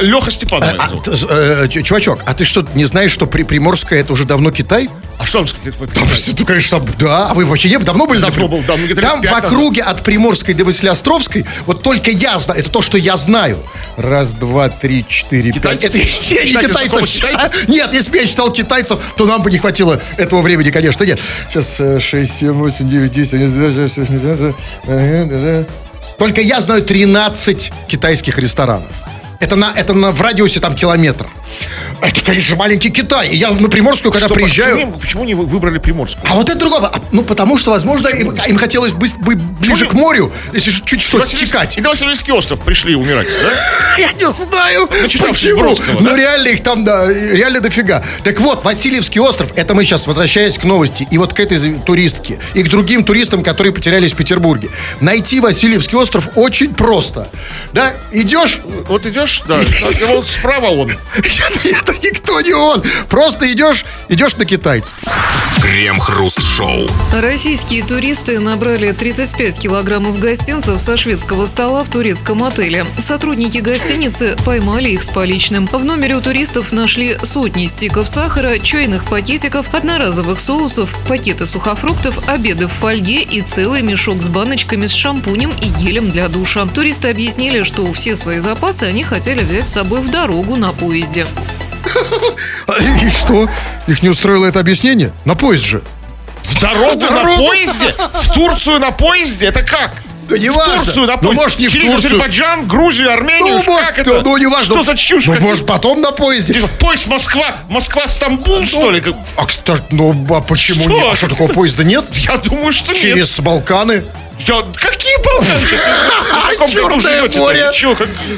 Леха 0.00 0.30
Степанов. 0.30 0.72
меня 0.72 0.82
А, 0.84 0.88
зовут. 0.88 1.04
т- 1.04 1.26
э, 1.28 1.68
чувачок, 1.82 2.20
а 2.26 2.34
ты 2.34 2.44
что, 2.44 2.66
не 2.74 2.84
знаешь, 2.84 3.10
что 3.12 3.26
при, 3.26 3.42
Приморская 3.42 4.00
это 4.00 4.12
уже 4.12 4.24
давно 4.24 4.50
Китай? 4.50 4.88
А 5.18 5.26
что 5.26 5.46
сказать? 5.46 5.74
Там, 5.94 6.08
ну, 6.38 6.44
конечно, 6.44 6.80
там, 6.80 6.88
да. 6.98 7.28
А 7.28 7.34
вы 7.34 7.46
вообще 7.46 7.70
не, 7.70 7.78
давно 7.78 8.06
были? 8.06 8.20
Давно 8.20 8.48
был, 8.48 8.62
да, 8.66 8.74
ну, 8.76 8.88
Там 8.96 9.20
в 9.20 9.22
пять 9.22 9.32
назад. 9.32 9.52
округе 9.52 9.82
от 9.82 10.02
Приморской 10.02 10.54
до 10.54 10.64
Василиостровской, 10.64 11.46
вот 11.66 11.82
только 11.82 12.10
я 12.10 12.38
знаю, 12.38 12.60
это 12.60 12.70
то, 12.70 12.82
что 12.82 12.98
я 12.98 13.16
знаю. 13.16 13.58
Раз, 13.96 14.34
два, 14.34 14.68
три, 14.68 15.04
четыре, 15.06 15.52
пять. 15.52 15.80
Китайцы? 15.80 15.86
Это 15.86 15.98
я 16.34 16.44
не 16.44 16.66
китайцев. 16.66 17.24
А, 17.36 17.50
Нет, 17.68 17.92
если 17.92 18.10
бы 18.10 18.16
я 18.18 18.26
читал 18.26 18.52
китайцев, 18.52 18.98
то 19.16 19.26
нам 19.26 19.42
бы 19.42 19.50
не 19.50 19.58
хватило 19.58 20.00
этого 20.16 20.42
времени, 20.42 20.70
конечно, 20.70 21.04
нет. 21.04 21.20
Сейчас 21.50 21.80
6, 22.02 22.36
7, 22.36 22.52
8, 22.52 22.90
9, 22.90 23.12
10. 23.12 23.34
Только 26.18 26.40
я 26.40 26.60
знаю 26.60 26.82
13 26.82 27.72
китайских 27.88 28.38
ресторанов. 28.38 28.90
Это 29.40 29.56
на, 29.56 29.72
это 29.76 29.94
на, 29.94 30.10
в 30.10 30.20
радиусе 30.20 30.60
там 30.60 30.74
километра. 30.74 31.28
Это, 32.00 32.20
конечно, 32.20 32.56
маленький 32.56 32.90
Китай. 32.90 33.28
И 33.30 33.36
я 33.36 33.50
на 33.50 33.68
Приморскую, 33.68 34.12
когда 34.12 34.26
Что, 34.26 34.34
приезжаю... 34.34 34.76
Почему, 34.76 34.92
почему 34.98 35.24
не 35.24 35.34
вы- 35.34 35.46
выбрали 35.46 35.78
Приморскую? 35.78 36.24
А 36.30 36.34
вот 36.34 36.48
это 36.50 36.58
другое. 36.58 36.80
А, 36.80 37.00
Ну, 37.12 37.22
потому 37.22 37.56
что, 37.58 37.70
возможно, 37.70 38.08
им, 38.08 38.30
им 38.32 38.56
хотелось 38.58 38.92
быть, 38.92 39.16
быть 39.18 39.38
ближе 39.38 39.84
не- 39.84 39.90
к 39.90 39.94
морю, 39.94 40.32
если 40.52 40.70
чуть 40.70 41.00
что 41.00 41.18
Васильевский- 41.18 41.46
текать. 41.46 41.78
И 41.78 41.80
на 41.80 41.90
Васильевский 41.90 42.32
остров 42.32 42.60
пришли 42.60 42.94
умирать, 42.94 43.28
да? 43.42 43.96
Я 43.98 44.12
не 44.12 44.30
знаю, 44.32 44.86
почему. 44.88 45.74
Ну, 46.00 46.16
реально 46.16 46.48
их 46.48 46.62
там, 46.62 46.84
да, 46.84 47.06
реально 47.12 47.60
дофига. 47.60 48.04
Так 48.24 48.40
вот, 48.40 48.64
Васильевский 48.64 49.20
остров, 49.20 49.52
это 49.56 49.74
мы 49.74 49.84
сейчас, 49.84 50.06
возвращаясь 50.06 50.58
к 50.58 50.64
новости, 50.64 51.06
и 51.10 51.18
вот 51.18 51.32
к 51.32 51.40
этой 51.40 51.58
туристке, 51.78 52.38
и 52.54 52.62
к 52.62 52.68
другим 52.68 53.04
туристам, 53.04 53.42
которые 53.42 53.72
потерялись 53.72 54.12
в 54.12 54.16
Петербурге. 54.16 54.68
Найти 55.00 55.40
Васильевский 55.40 55.96
остров 55.96 56.28
очень 56.34 56.74
просто. 56.74 57.28
Да, 57.72 57.94
идешь, 58.12 58.60
Вот 58.88 59.06
идешь, 59.06 59.42
да, 59.46 59.60
а 60.02 60.06
вот 60.14 60.26
справа 60.26 60.66
он. 60.66 60.96
Это, 61.48 61.68
это 61.68 61.92
никто 62.02 62.40
не 62.40 62.52
он. 62.52 62.82
Просто 63.08 63.50
идешь, 63.52 63.84
идешь 64.08 64.36
на 64.36 64.44
китайцев. 64.44 64.94
Крем-хруст-шоу. 65.60 66.86
Российские 67.12 67.84
туристы 67.84 68.38
набрали 68.38 68.92
35 68.92 69.58
килограммов 69.58 70.18
гостинцев 70.18 70.80
со 70.80 70.96
шведского 70.96 71.46
стола 71.46 71.84
в 71.84 71.88
турецком 71.88 72.42
отеле. 72.42 72.86
Сотрудники 72.98 73.58
гостиницы 73.58 74.36
поймали 74.44 74.90
их 74.90 75.02
с 75.02 75.08
поличным. 75.08 75.66
В 75.66 75.84
номере 75.84 76.16
у 76.16 76.20
туристов 76.20 76.72
нашли 76.72 77.16
сотни 77.22 77.66
стиков 77.66 78.08
сахара, 78.08 78.58
чайных 78.58 79.04
пакетиков, 79.08 79.72
одноразовых 79.72 80.40
соусов, 80.40 80.94
пакеты 81.08 81.46
сухофруктов, 81.46 82.18
обеды 82.28 82.66
в 82.66 82.72
фольге 82.72 83.22
и 83.22 83.40
целый 83.40 83.82
мешок 83.82 84.22
с 84.22 84.28
баночками 84.28 84.86
с 84.86 84.92
шампунем 84.92 85.52
и 85.62 85.68
гелем 85.68 86.10
для 86.10 86.28
душа. 86.28 86.66
Туристы 86.66 87.08
объяснили, 87.08 87.62
что 87.62 87.90
все 87.92 88.16
свои 88.16 88.38
запасы 88.38 88.84
они 88.84 89.04
хотели 89.04 89.42
взять 89.42 89.68
с 89.68 89.72
собой 89.72 90.02
в 90.02 90.10
дорогу 90.10 90.56
на 90.56 90.72
поезде. 90.72 91.26
И 93.02 93.10
что? 93.10 93.48
Их 93.86 94.02
не 94.02 94.08
устроило 94.08 94.46
это 94.46 94.60
объяснение? 94.60 95.12
На 95.24 95.34
поезд 95.34 95.64
же. 95.64 95.82
В 96.42 96.60
дорогу 96.60 97.00
на 97.00 97.08
дорогу. 97.08 97.46
поезде? 97.46 97.94
В 98.12 98.32
Турцию 98.32 98.78
на 98.80 98.90
поезде? 98.90 99.46
Это 99.46 99.62
как? 99.62 99.92
Да 100.28 100.38
не 100.38 100.48
В 100.48 100.54
важно. 100.56 100.76
Турцию 100.84 101.06
на 101.06 101.12
Ну, 101.16 101.18
поезде? 101.18 101.36
может, 101.42 101.58
не 101.58 101.68
в 101.68 101.72
Через 101.72 101.90
Турцию. 101.92 102.08
Азербайджан, 102.08 102.66
Грузию, 102.66 103.12
Армению? 103.12 103.56
Ну, 103.58 103.62
может, 103.64 103.88
как 103.88 103.98
это? 103.98 104.22
ну, 104.24 104.36
не 104.38 104.46
важно. 104.46 104.74
Что 104.74 104.82
за 104.82 104.96
чушь? 104.96 105.26
Ну, 105.26 105.38
может, 105.40 105.66
потом 105.66 106.00
на 106.00 106.12
поезде. 106.12 106.54
Поезд 106.78 107.06
Москва, 107.06 107.56
Москва-Стамбул, 107.68 108.64
что 108.64 108.90
ли? 108.90 109.02
А, 109.36 109.44
кстати, 109.44 109.82
ну, 109.90 110.26
а 110.34 110.40
почему 110.40 110.80
Что? 110.80 110.90
нет? 110.90 111.04
А 111.12 111.16
что, 111.16 111.28
такого 111.28 111.52
поезда 111.52 111.84
нет? 111.84 112.06
Я 112.12 112.38
думаю, 112.38 112.72
что 112.72 112.92
нет. 112.92 113.02
Через 113.02 113.38
Балканы? 113.40 114.02
Я- 114.40 114.64
Какие 114.74 115.14
каком 116.54 116.70
году 116.70 117.00
Черное 117.00 117.30
море. 117.38 117.70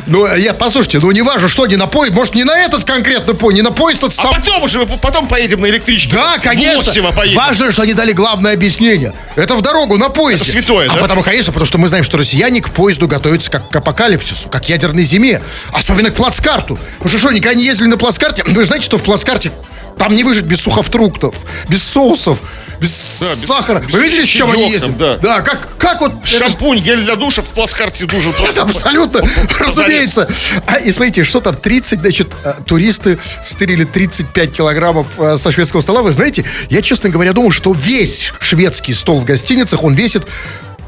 Ну, 0.07 0.27
я, 0.37 0.55
послушайте, 0.55 0.99
ну, 1.01 1.11
не 1.11 1.23
важно, 1.23 1.49
что, 1.49 1.67
не 1.67 1.77
на 1.77 1.87
поезд. 1.87 2.15
Может, 2.15 2.35
не 2.35 2.45
на 2.45 2.59
этот 2.59 2.85
конкретно 2.85 3.35
поезд, 3.35 3.57
не 3.57 3.63
на 3.63 3.73
поезд, 3.73 4.05
от 4.05 4.15
А 4.19 4.33
потом 4.33 4.63
уже, 4.63 4.85
мы 4.85 4.97
потом 4.99 5.29
поедем 5.29 5.61
на 5.61 5.67
электричке. 5.67 6.15
Да, 6.15 6.39
конечно. 6.39 6.93
Важно, 7.35 7.73
что 7.73 7.83
они 7.83 7.95
дали 7.95 8.13
главное 8.13 8.55
объяснение. 8.55 9.13
Это 9.37 9.55
в 9.55 9.63
дорогу, 9.63 9.97
на 9.99 10.09
поезде. 10.09 10.45
Это 10.45 10.53
святое, 10.53 10.89
а 10.89 10.95
да? 10.95 11.01
потому, 11.01 11.23
конечно, 11.23 11.53
потому 11.53 11.67
что 11.67 11.79
мы 11.79 11.89
знаем, 11.89 12.05
что 12.05 12.17
россияне 12.17 12.61
к 12.61 12.71
поезду 12.71 13.09
готовятся 13.09 13.51
как 13.51 13.69
к 13.69 13.77
апокалипсису, 13.77 14.49
как 14.49 14.65
к 14.65 14.67
ядерной 14.67 15.05
зиме. 15.05 15.43
Особенно 15.73 16.11
к 16.11 16.15
плацкарту. 16.15 16.79
Потому 16.99 17.09
что 17.11 17.19
что, 17.19 17.31
никогда 17.33 17.55
не 17.55 17.65
ездили 17.65 17.89
на 17.89 17.97
плацкарте? 17.97 18.45
Вы 18.47 18.65
знаете, 18.65 18.87
что 18.87 18.99
в 18.99 19.03
плацкарте 19.03 19.53
там 19.99 20.15
не 20.15 20.25
выжить 20.25 20.45
без 20.45 20.61
сухофруктов, 20.61 21.35
без 21.69 21.83
соусов, 21.83 22.39
без 22.81 22.91
без- 22.91 23.45
сахара. 23.47 23.81
без 23.81 23.95
Вы 23.95 24.03
видели, 24.03 24.25
с 24.25 24.29
чем 24.29 24.51
они 24.51 24.71
ездят? 24.71 24.97
да. 24.99 25.41
как, 25.41 25.77
как 25.79 26.01
вот... 26.03 26.13
это- 26.25 26.49
Шампунь, 26.49 26.81
гель 26.81 27.03
для 27.03 27.17
душа 27.17 27.43
в 27.43 27.47
плацкарте 27.47 28.07
нужен. 28.07 28.35
это 28.49 28.63
абсолютно, 28.63 29.23
разумеется. 29.59 30.29
А, 30.67 30.77
и 30.77 30.93
смотрите, 30.93 31.25
что 31.25 31.41
там, 31.41 31.57
30, 31.57 32.01
значит, 32.01 32.29
э, 32.45 32.53
туристы 32.67 33.19
стырили 33.43 33.85
35 33.85 34.53
килограммов 34.53 35.07
э, 35.19 35.37
со 35.39 35.51
шведского 35.51 35.81
стола. 35.81 36.03
Вы 36.03 36.13
знаете, 36.13 36.45
я, 36.69 36.83
честно 36.83 37.09
говоря, 37.09 37.33
думал, 37.33 37.51
что 37.51 37.73
весь 37.73 38.33
шведский 38.41 38.93
стол 38.93 39.21
в 39.21 39.25
гостиницах, 39.25 39.83
он 39.83 39.95
весит 39.95 40.27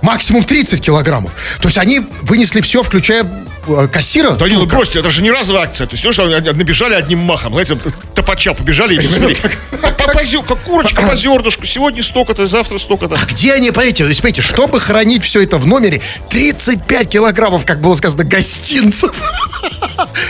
максимум 0.03 0.45
30 0.45 0.81
килограммов. 0.83 1.33
То 1.61 1.69
есть 1.69 1.79
они 1.79 2.01
вынесли 2.23 2.61
все, 2.61 2.83
включая 2.83 3.27
кассира. 3.93 4.33
Да 4.33 4.49
не, 4.49 4.57
ну 4.57 4.67
бросьте, 4.67 5.01
это 5.01 5.11
же 5.11 5.23
не 5.23 5.31
разовая 5.31 5.65
акция. 5.65 5.87
То 5.87 5.95
есть, 5.95 6.03
то, 6.03 6.13
что 6.13 6.25
они 6.25 6.35
набежали 6.35 6.95
одним 6.95 7.21
махом, 7.21 7.53
знаете, 7.53 7.77
топача 8.15 8.55
побежали 8.55 8.97
и 8.97 9.01
смотри, 9.01 9.35
как 9.35 10.59
курочка 10.65 11.03
по 11.03 11.17
зернышку. 11.17 11.65
Сегодня 11.65 12.03
столько-то, 12.03 12.47
завтра 12.47 12.79
столько-то. 12.79 13.17
Где 13.29 13.53
они, 13.53 13.71
понимаете, 13.71 14.05
понимаете, 14.05 14.43
чтобы 14.43 14.81
хранить 14.81 15.25
все 15.25 15.43
это 15.43 15.59
в 15.59 15.67
номере, 15.67 16.01
35 16.31 17.09
килограммов, 17.09 17.65
как 17.65 17.81
было 17.81 17.95
сказано, 17.95 18.25
гостинцев 18.25 19.13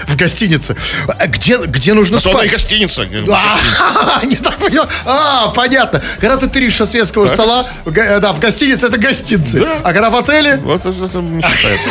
в 0.07 0.17
гостинице. 0.17 0.77
А 1.19 1.27
Где, 1.27 1.59
где 1.59 1.95
нужно 1.95 2.19
То 2.19 2.31
она 2.31 2.41
и 2.41 2.49
спать? 2.49 2.53
гостиница. 2.53 3.07
А, 3.29 4.25
не 4.25 4.37
так 4.37 4.57
понял. 4.57 4.85
А, 5.05 5.49
понятно. 5.49 6.03
Когда 6.21 6.37
ты 6.37 6.49
тыришь 6.49 6.77
со 6.77 6.87
светского 6.87 7.27
стола, 7.29 7.67
э, 7.87 8.21
да, 8.21 8.33
в 8.33 8.41
гостинице 8.41 8.87
это 8.87 8.99
гостинцы. 8.99 9.61
Да. 9.61 9.79
А 9.83 9.93
когда 9.93 10.11
в 10.11 10.17
отеле, 10.17 10.57
Вот 10.63 10.85
это, 10.85 11.05
это 11.05 11.19
не 11.19 11.43
считается. 11.43 11.89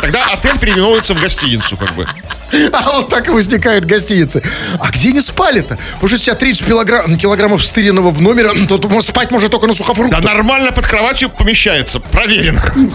Тогда 0.00 0.26
отель 0.32 0.58
переименуется 0.58 1.14
в 1.14 1.20
гостиницу, 1.20 1.76
как 1.76 1.94
бы. 1.94 2.06
а 2.72 2.92
вот 2.94 3.08
так 3.08 3.28
и 3.28 3.30
возникают 3.30 3.84
гостиницы. 3.84 4.42
А 4.78 4.90
где 4.90 5.12
не 5.12 5.20
спали-то? 5.20 5.78
Потому 5.94 6.08
что 6.08 6.16
у 6.16 6.18
тебя 6.18 6.34
30 6.34 6.66
килограмм- 6.66 7.16
килограммов 7.16 7.64
стыренного 7.64 8.10
в 8.10 8.20
номере, 8.20 8.50
то 8.66 8.78
ты 8.78 9.02
спать 9.02 9.30
можно 9.30 9.48
только 9.48 9.66
на 9.66 9.72
Да 9.72 9.76
сухофруктах. 9.78 10.22
нормально 10.24 10.72
под 10.72 10.86
кроватью 10.86 11.28
помещается, 11.30 12.00
проверено. 12.00 12.62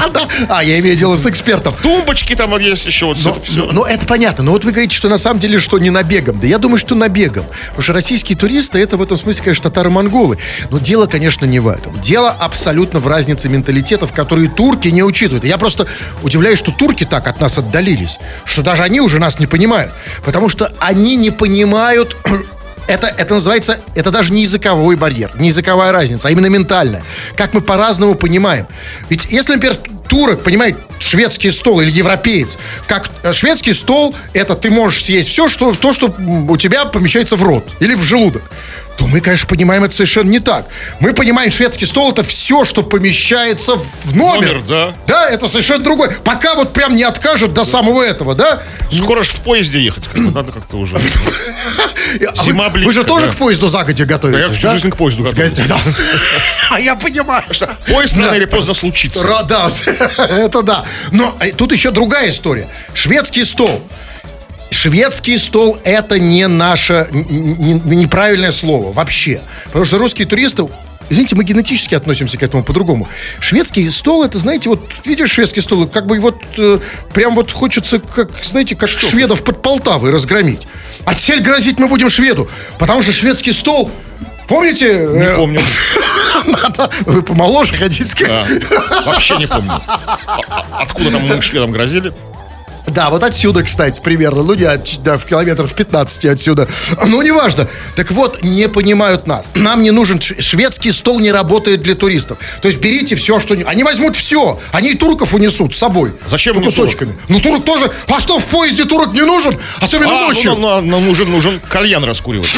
А, 0.00 0.08
да. 0.10 0.28
А, 0.48 0.64
я 0.64 0.78
имею 0.80 0.96
дело 0.96 1.16
с 1.16 1.26
экспертом. 1.26 1.74
Тумбочки 1.82 2.34
там 2.34 2.43
есть 2.58 2.86
еще 2.86 3.06
вот 3.06 3.18
Ну, 3.22 3.30
это 3.30 3.40
все. 3.40 3.64
ну, 3.66 3.72
ну, 3.72 3.84
это 3.84 4.06
понятно. 4.06 4.44
Но 4.44 4.52
вот 4.52 4.64
вы 4.64 4.72
говорите, 4.72 4.94
что 4.96 5.08
на 5.08 5.18
самом 5.18 5.40
деле, 5.40 5.58
что 5.58 5.78
не 5.78 5.90
набегом. 5.90 6.40
Да 6.40 6.46
я 6.46 6.58
думаю, 6.58 6.78
что 6.78 6.94
набегом. 6.94 7.46
Потому 7.68 7.82
что 7.82 7.92
российские 7.92 8.36
туристы, 8.38 8.78
это 8.78 8.96
в 8.96 9.02
этом 9.02 9.16
смысле, 9.16 9.44
конечно, 9.44 9.70
татаро-монголы. 9.70 10.38
Но 10.70 10.78
дело, 10.78 11.06
конечно, 11.06 11.44
не 11.44 11.60
в 11.60 11.68
этом. 11.68 12.00
Дело 12.00 12.30
абсолютно 12.30 13.00
в 13.00 13.08
разнице 13.08 13.48
менталитетов, 13.48 14.12
которые 14.12 14.48
турки 14.48 14.88
не 14.88 15.02
учитывают. 15.02 15.44
Я 15.44 15.58
просто 15.58 15.86
удивляюсь, 16.22 16.58
что 16.58 16.72
турки 16.72 17.04
так 17.04 17.26
от 17.26 17.40
нас 17.40 17.58
отдалились, 17.58 18.18
что 18.44 18.62
даже 18.62 18.82
они 18.82 19.00
уже 19.00 19.18
нас 19.18 19.38
не 19.38 19.46
понимают. 19.46 19.92
Потому 20.24 20.48
что 20.48 20.72
они 20.80 21.16
не 21.16 21.30
понимают 21.30 22.16
это, 22.86 23.06
это 23.06 23.34
называется, 23.34 23.80
это 23.94 24.10
даже 24.10 24.32
не 24.32 24.42
языковой 24.42 24.96
барьер, 24.96 25.30
не 25.38 25.48
языковая 25.48 25.92
разница, 25.92 26.28
а 26.28 26.30
именно 26.30 26.46
ментальная. 26.46 27.02
Как 27.36 27.54
мы 27.54 27.60
по-разному 27.60 28.14
понимаем. 28.14 28.66
Ведь 29.08 29.26
если, 29.30 29.54
например, 29.54 29.78
турок 30.08 30.42
понимает 30.42 30.76
шведский 30.98 31.50
стол 31.50 31.80
или 31.80 31.90
европеец, 31.90 32.58
как 32.86 33.10
э, 33.22 33.32
шведский 33.32 33.72
стол, 33.72 34.14
это 34.32 34.54
ты 34.54 34.70
можешь 34.70 35.04
съесть 35.04 35.28
все, 35.28 35.48
что, 35.48 35.74
то, 35.74 35.92
что 35.92 36.14
у 36.48 36.56
тебя 36.56 36.84
помещается 36.86 37.36
в 37.36 37.42
рот 37.42 37.68
или 37.80 37.94
в 37.94 38.02
желудок. 38.02 38.42
То 38.96 39.06
мы, 39.06 39.20
конечно, 39.20 39.48
понимаем 39.48 39.84
это 39.84 39.94
совершенно 39.94 40.30
не 40.30 40.38
так. 40.40 40.66
Мы 41.00 41.12
понимаем, 41.14 41.50
шведский 41.50 41.86
стол 41.86 42.12
это 42.12 42.22
все, 42.22 42.64
что 42.64 42.82
помещается 42.82 43.76
в 44.04 44.14
номер. 44.16 44.54
Номер, 44.56 44.64
да. 44.68 44.94
Да, 45.06 45.28
это 45.28 45.48
совершенно 45.48 45.82
другой. 45.82 46.10
Пока 46.24 46.54
вот 46.54 46.72
прям 46.72 46.94
не 46.94 47.02
откажут 47.02 47.54
до 47.54 47.64
самого 47.64 48.02
этого, 48.02 48.34
да? 48.34 48.62
Скоро 48.92 49.22
ж 49.24 49.28
в 49.28 49.40
поезде 49.40 49.80
ехать, 49.80 50.06
как 50.06 50.18
надо 50.18 50.52
как-то 50.52 50.76
уже. 50.76 51.00
А 52.28 52.44
Зима 52.44 52.68
близко, 52.68 52.86
вы 52.86 52.92
же 52.92 53.02
тоже 53.04 53.26
да. 53.26 53.32
к 53.32 53.36
поезду 53.36 53.66
загодя 53.66 54.04
готовитесь, 54.04 54.40
Да 54.40 54.46
я 54.46 54.52
всю 54.52 54.70
жизнь 54.70 54.90
к 54.90 54.96
поезду 54.96 55.24
готовлюсь. 55.24 55.52
да. 55.52 55.78
А 56.70 56.80
я 56.80 56.94
понимаю, 56.94 57.42
что... 57.50 57.76
Поезд 57.86 58.16
рано 58.16 58.30
Да. 58.30 58.36
или 58.36 58.44
поздно 58.44 58.74
случится. 58.74 59.44
Да, 59.48 59.68
это 60.28 60.62
да. 60.62 60.84
Но 61.12 61.34
э, 61.40 61.52
тут 61.52 61.72
еще 61.72 61.90
другая 61.90 62.30
история. 62.30 62.68
Шведский 62.94 63.44
стол. 63.44 63.82
Шведский 64.74 65.38
стол 65.38 65.78
это 65.84 66.18
не 66.18 66.48
наше 66.48 67.08
неправильное 67.12 68.50
слово 68.50 68.92
вообще. 68.92 69.40
Потому 69.66 69.84
что 69.84 69.98
русские 69.98 70.26
туристы 70.26 70.66
Извините, 71.10 71.36
мы 71.36 71.44
генетически 71.44 71.94
относимся 71.94 72.38
к 72.38 72.42
этому 72.42 72.64
по-другому. 72.64 73.06
Шведский 73.38 73.88
стол, 73.90 74.24
это, 74.24 74.38
знаете, 74.38 74.70
вот 74.70 74.80
видишь 75.04 75.32
шведский 75.32 75.60
стол, 75.60 75.86
как 75.86 76.06
бы 76.06 76.18
вот 76.18 76.42
э, 76.56 76.78
прям 77.12 77.34
вот 77.34 77.52
хочется, 77.52 77.98
как, 77.98 78.30
знаете, 78.42 78.74
как 78.74 78.88
шведов 78.88 79.44
под 79.44 79.60
Полтавой 79.60 80.10
разгромить. 80.10 80.66
Отсель 81.04 81.42
грозить 81.42 81.78
мы 81.78 81.88
будем 81.88 82.08
шведу, 82.08 82.48
потому 82.78 83.02
что 83.02 83.12
шведский 83.12 83.52
стол, 83.52 83.90
помните? 84.48 85.06
Не 85.12 85.24
э, 85.24 85.36
помню. 85.36 85.60
Вы 87.04 87.20
помоложе 87.20 87.76
хотите 87.76 88.24
Да. 88.24 88.46
Вообще 89.04 89.36
не 89.36 89.46
помню. 89.46 89.82
А- 89.86 90.00
а- 90.26 90.82
Откуда 90.84 91.10
там 91.10 91.28
мы 91.28 91.42
шведам 91.42 91.70
грозили? 91.70 92.14
Да, 92.86 93.08
вот 93.10 93.22
отсюда, 93.24 93.62
кстати, 93.62 94.00
примерно. 94.00 94.42
Ну, 94.42 94.54
не 94.54 94.64
от- 94.64 95.02
да, 95.02 95.16
в 95.18 95.24
километров 95.24 95.72
15 95.74 96.26
отсюда. 96.26 96.68
Ну, 97.06 97.22
неважно. 97.22 97.66
Так 97.96 98.10
вот, 98.10 98.42
не 98.42 98.68
понимают 98.68 99.26
нас. 99.26 99.46
Нам 99.54 99.82
не 99.82 99.90
нужен... 99.90 100.20
Шведский 100.20 100.92
стол 100.92 101.18
не 101.18 101.32
работает 101.32 101.80
для 101.80 101.94
туристов. 101.94 102.38
То 102.60 102.68
есть 102.68 102.80
берите 102.80 103.16
все, 103.16 103.40
что... 103.40 103.54
Они 103.66 103.82
возьмут 103.84 104.16
все. 104.16 104.60
Они 104.72 104.90
и 104.92 104.96
турков 104.96 105.32
унесут 105.34 105.74
с 105.74 105.78
собой. 105.78 106.12
Зачем 106.28 106.62
кусочками. 106.62 107.16
Ну, 107.28 107.40
турок 107.40 107.64
тоже... 107.64 107.90
А 108.08 108.20
что, 108.20 108.38
в 108.38 108.44
поезде 108.44 108.84
турок 108.84 109.12
не 109.12 109.22
нужен? 109.22 109.58
Особенно 109.80 110.24
А, 110.26 110.28
ночью. 110.28 110.54
ну, 110.54 110.80
ну, 110.80 110.80
ну, 110.82 111.00
нужен, 111.00 111.30
нужен 111.30 111.60
кальян 111.60 112.04
раскуривать. 112.04 112.48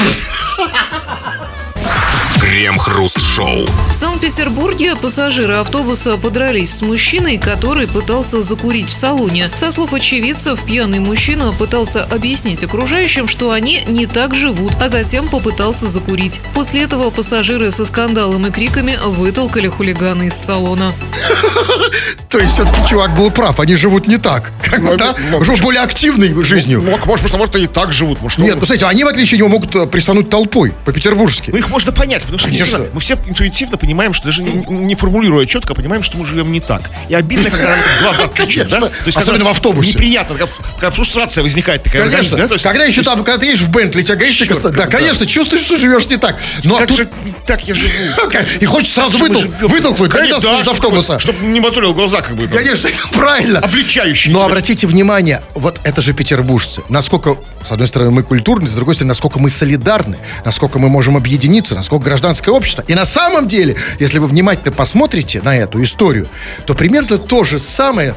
Крем-хруст-шоу. 2.41 3.67
В 3.91 3.93
Санкт-Петербурге 3.95 4.95
пассажиры 4.97 5.55
автобуса 5.55 6.17
подрались 6.19 6.75
с 6.75 6.83
мужчиной, 6.83 7.39
который 7.39 7.89
пытался 7.89 8.43
закурить 8.43 8.89
в 8.91 8.93
салоне. 8.97 9.51
Со 9.55 9.73
слов 9.73 9.93
очевидцев, 9.93 10.61
пьяный 10.65 11.01
мужчина 11.01 11.53
пытался 11.53 12.05
объяснить 12.05 12.63
окружающим, 12.63 13.27
что 13.27 13.51
они 13.51 13.83
не 13.89 14.07
так 14.07 14.35
живут, 14.35 14.75
а 14.81 14.89
затем 14.89 15.29
попытался 15.29 15.89
закурить. 15.89 16.41
После 16.55 16.83
этого 16.83 17.11
пассажиры 17.11 17.71
со 17.71 17.85
скандалом 17.85 18.47
и 18.47 18.51
криками 18.51 18.99
вытолкали 19.07 19.69
хулигана 19.69 20.25
из 20.25 20.35
салона. 20.35 20.93
То 22.29 22.39
есть, 22.39 22.53
все-таки 22.53 22.87
чувак 22.89 23.15
был 23.17 23.31
прав. 23.31 23.59
Они 23.61 23.77
живут 23.77 24.07
не 24.09 24.19
так. 24.19 24.53
Как 24.63 24.81
бы, 24.83 24.91
Ну, 24.93 24.97
да? 24.97 25.15
ну, 25.31 25.43
Живут 25.43 25.63
более 25.63 25.81
активной 25.83 26.35
жизнью. 26.43 26.83
Может, 26.83 27.03
просто, 27.05 27.37
может, 27.39 27.55
они 27.55 27.65
и 27.65 27.69
так 27.69 27.93
живут. 27.93 28.21
Нет, 28.39 28.55
он- 28.55 28.61
ну, 28.61 28.67
смотрите, 28.67 28.85
они, 28.87 29.05
в 29.05 29.09
отличие 29.09 29.37
от 29.37 29.39
него, 29.39 29.49
могут 29.49 29.75
э, 29.75 29.87
присануть 29.87 30.29
толпой 30.29 30.73
по-петербургски. 30.85 31.51
Ну, 31.51 31.57
их 31.59 31.69
можно 31.71 31.93
понять, 31.93 32.26
потому 32.27 32.39
что 32.39 32.49
Конечно. 32.49 32.87
мы 32.93 33.01
все 33.01 33.15
интуитивно 33.15 33.77
понимаем, 33.77 34.13
что 34.13 34.27
даже 34.27 34.43
не, 34.43 34.65
не 34.69 34.95
формулируя 34.95 35.47
четко, 35.47 35.75
понимаем, 35.75 36.03
что 36.03 36.19
мы 36.19 36.27
живем 36.27 36.53
не 36.53 36.61
так. 36.61 36.83
И 37.09 37.15
обидно, 37.15 37.51
когда 37.51 37.71
нам 37.71 37.79
в 37.79 38.03
глаза 38.03 38.27
тычут, 38.27 38.69
да? 38.69 38.81
То 38.81 38.91
есть, 39.07 39.17
Особенно 39.17 39.45
в 39.45 39.49
автобусе. 39.49 39.93
Неприятно, 39.93 40.37
такая, 40.37 40.91
фрустрация 40.91 41.43
возникает. 41.43 41.83
Такая, 41.83 42.05
Конечно. 42.05 42.37
да? 42.37 42.49
То 42.49 42.55
есть- 42.55 42.65
когда 42.65 42.85
еще 42.85 43.03
там, 43.03 43.25
когда 43.25 43.39
ты 43.39 43.47
едешь 43.47 43.61
в 43.61 43.71
Бентли, 43.71 44.03
тебя 44.03 44.17
гаишник 44.17 44.61
Да, 44.73 44.87
конечно, 44.87 45.27
чувствуешь, 45.27 45.63
что 45.63 45.79
живешь 45.79 46.07
не 46.07 46.17
так. 46.17 46.37
Но 46.65 46.79
Как 46.79 46.91
же 46.91 47.09
так 47.47 47.67
я 47.67 47.75
живу? 47.75 47.91
И 48.61 48.65
хочешь 48.67 48.93
сразу 48.93 49.19
вытолкнуть, 49.19 50.11
да, 50.11 50.25
из, 50.25 50.69
автобуса. 50.69 51.19
Чтобы 51.19 51.45
не 51.47 51.61
мозолил 51.61 51.95
глаза, 51.95 52.23
как 52.23 52.35
бы. 52.37 52.49
Конечно, 52.49 52.89
правильно. 53.13 53.61
Обличающий 53.61 54.33
Но 54.33 54.45
обратите 54.45 54.87
внимание, 54.87 55.43
вот 55.55 55.81
это 55.85 56.03
же 56.03 56.13
петербуржцы. 56.13 56.83
Насколько, 56.89 57.37
с 57.65 57.73
одной 57.73 57.89
стороны, 57.89 58.11
мы 58.11 58.23
культурны, 58.23 58.69
с 58.69 58.73
другой 58.73 58.95
стороны, 58.95 59.09
насколько 59.09 59.39
мы 59.39 59.51
солидарны, 59.51 60.19
насколько 60.45 60.79
мы 60.79 60.89
можем 60.89 61.17
объединиться, 61.17 61.75
насколько 61.75 62.05
гражданское 62.17 62.51
общество. 62.51 62.85
И 62.89 62.95
на 62.95 63.05
самом 63.05 63.47
деле, 63.47 63.77
если 63.99 64.19
вы 64.19 64.27
внимательно 64.27 64.73
посмотрите 64.73 65.43
на 65.43 65.57
эту 65.57 65.83
историю, 65.83 66.29
то 66.65 66.75
примерно 66.75 67.19
то 67.19 67.45
же 67.45 67.59
самое 67.59 68.15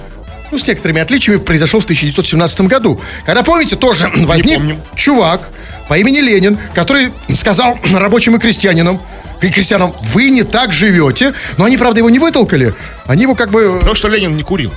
ну, 0.51 0.57
с 0.57 0.65
некоторыми 0.65 1.01
отличиями, 1.01 1.37
произошел 1.37 1.79
в 1.79 1.83
1917 1.83 2.61
году. 2.61 2.99
Когда, 3.25 3.43
помните, 3.43 3.75
тоже 3.75 4.09
возник 4.15 4.61
чувак 4.95 5.49
по 5.87 5.97
имени 5.97 6.19
Ленин, 6.19 6.57
который 6.73 7.11
сказал 7.35 7.77
рабочим 7.93 8.35
и 8.35 8.39
крестьянинам, 8.39 8.99
крестьянам, 9.39 9.93
вы 10.01 10.31
не 10.31 10.43
так 10.43 10.73
живете. 10.73 11.33
Но 11.57 11.65
они, 11.65 11.77
правда, 11.77 11.99
его 11.99 12.09
не 12.09 12.19
вытолкали. 12.19 12.73
Они 13.05 13.23
его 13.23 13.35
как 13.35 13.51
бы 13.51 13.77
Потому 13.77 13.95
что 13.95 14.07
Ленин 14.07 14.35
не 14.35 14.43
курил. 14.43 14.73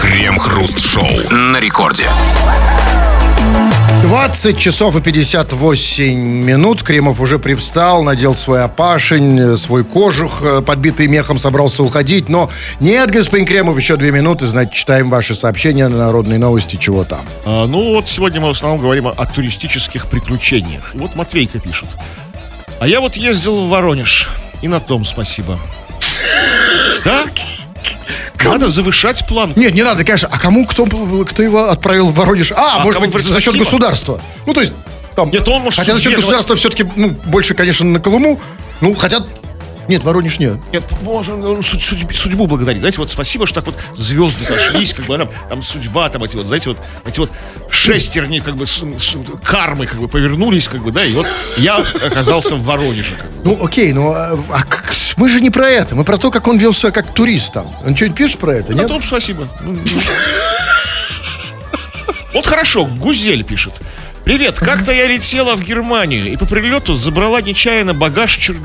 Крем-хруст-шоу. 0.00 1.30
На 1.30 1.58
рекорде. 1.58 2.06
20 4.12 4.58
часов 4.58 4.94
и 4.94 5.00
58 5.00 6.04
минут. 6.14 6.82
Кремов 6.82 7.18
уже 7.18 7.38
привстал, 7.38 8.04
надел 8.04 8.34
свой 8.34 8.62
опашень, 8.62 9.56
свой 9.56 9.84
кожух, 9.84 10.42
э, 10.42 10.60
подбитый 10.60 11.06
мехом, 11.06 11.38
собрался 11.38 11.82
уходить. 11.82 12.28
Но 12.28 12.50
нет, 12.78 13.10
господин 13.10 13.46
Кремов, 13.46 13.78
еще 13.78 13.96
две 13.96 14.10
минуты, 14.10 14.46
значит, 14.46 14.74
читаем 14.74 15.08
ваши 15.08 15.34
сообщения 15.34 15.88
на 15.88 15.96
народные 15.96 16.38
новости, 16.38 16.76
чего 16.76 17.04
там. 17.04 17.22
А, 17.46 17.66
ну 17.66 17.94
вот 17.94 18.06
сегодня 18.06 18.38
мы 18.42 18.48
в 18.48 18.50
основном 18.50 18.82
говорим 18.82 19.06
о, 19.06 19.12
о 19.12 19.24
туристических 19.24 20.06
приключениях. 20.08 20.90
Вот 20.92 21.16
Матвейка 21.16 21.58
пишет. 21.58 21.88
А 22.80 22.86
я 22.86 23.00
вот 23.00 23.16
ездил 23.16 23.64
в 23.64 23.70
Воронеж. 23.70 24.28
И 24.60 24.68
на 24.68 24.80
том 24.80 25.06
спасибо. 25.06 25.58
Да? 27.06 27.24
Надо 28.52 28.68
завышать 28.68 29.26
план. 29.26 29.52
Нет, 29.56 29.74
не 29.74 29.82
надо, 29.82 30.04
конечно. 30.04 30.28
А 30.30 30.38
кому, 30.38 30.66
кто, 30.66 30.84
кто 30.86 31.42
его 31.42 31.70
отправил 31.70 32.10
в 32.10 32.14
Воронеж? 32.14 32.52
А, 32.52 32.76
А 32.76 32.84
может 32.84 33.00
быть, 33.00 33.22
за 33.22 33.40
счет 33.40 33.56
государства. 33.56 34.20
Ну, 34.46 34.52
то 34.52 34.60
есть, 34.60 34.72
там... 35.16 35.30
Нет, 35.30 35.48
он 35.48 35.62
может 35.62 35.78
Хотя 35.78 35.94
за 35.94 36.02
счет 36.02 36.16
государства 36.16 36.54
все-таки, 36.56 36.86
ну, 36.96 37.16
больше, 37.26 37.54
конечно, 37.54 37.86
на 37.86 37.98
Колыму. 37.98 38.38
Ну, 38.82 38.94
хотя... 38.94 39.24
Нет, 39.88 40.04
Воронеж 40.04 40.38
нет. 40.38 40.58
Нет, 40.72 40.84
можно 41.02 41.36
ну, 41.36 41.62
суд- 41.62 41.80
судьб- 41.82 42.12
судьбу 42.14 42.46
благодарить. 42.46 42.80
Знаете, 42.80 42.98
вот 42.98 43.10
спасибо, 43.10 43.46
что 43.46 43.60
так 43.62 43.66
вот 43.74 43.76
звезды 43.96 44.44
сошлись, 44.44 44.94
как 44.94 45.06
бы 45.06 45.18
там, 45.18 45.28
там 45.48 45.62
судьба, 45.62 46.08
там 46.08 46.22
эти 46.24 46.36
вот, 46.36 46.46
знаете, 46.46 46.70
вот 46.70 46.78
эти 47.04 47.18
вот 47.18 47.30
шестерни, 47.70 48.38
как 48.38 48.56
бы, 48.56 48.66
с- 48.66 48.82
с- 49.00 49.16
кармы, 49.42 49.86
как 49.86 49.98
бы, 50.00 50.08
повернулись, 50.08 50.68
как 50.68 50.82
бы, 50.82 50.92
да, 50.92 51.04
и 51.04 51.12
вот 51.12 51.26
я 51.56 51.76
оказался 51.78 52.54
в 52.54 52.62
Воронеже. 52.64 53.16
как 53.16 53.30
бы. 53.30 53.40
Ну, 53.44 53.64
окей, 53.64 53.92
ну, 53.92 54.12
а, 54.12 54.38
а 54.52 54.62
как- 54.64 54.94
мы 55.16 55.28
же 55.28 55.40
не 55.40 55.50
про 55.50 55.68
это. 55.68 55.94
Мы 55.96 56.04
про 56.04 56.16
то, 56.18 56.30
как 56.30 56.46
он 56.48 56.58
вел 56.58 56.72
себя 56.72 56.90
как 56.92 57.12
турист 57.12 57.52
там. 57.52 57.66
Он 57.84 57.94
что-нибудь 57.96 58.16
пишет 58.18 58.38
про 58.38 58.54
это, 58.56 58.74
нет? 58.74 58.88
том 58.88 59.02
спасибо. 59.02 59.48
Ну, 59.62 59.72
ну. 59.72 60.00
Вот 62.34 62.46
хорошо, 62.46 62.86
Гузель 62.86 63.44
пишет. 63.44 63.74
Привет, 64.24 64.58
как-то 64.58 64.92
я 64.92 65.06
летела 65.06 65.56
в 65.56 65.62
Германию 65.62 66.32
и 66.32 66.36
по 66.36 66.46
прилету 66.46 66.94
забрала 66.94 67.42
нечаянно 67.42 67.92
багаж 67.92 68.38
чур- 68.38 68.56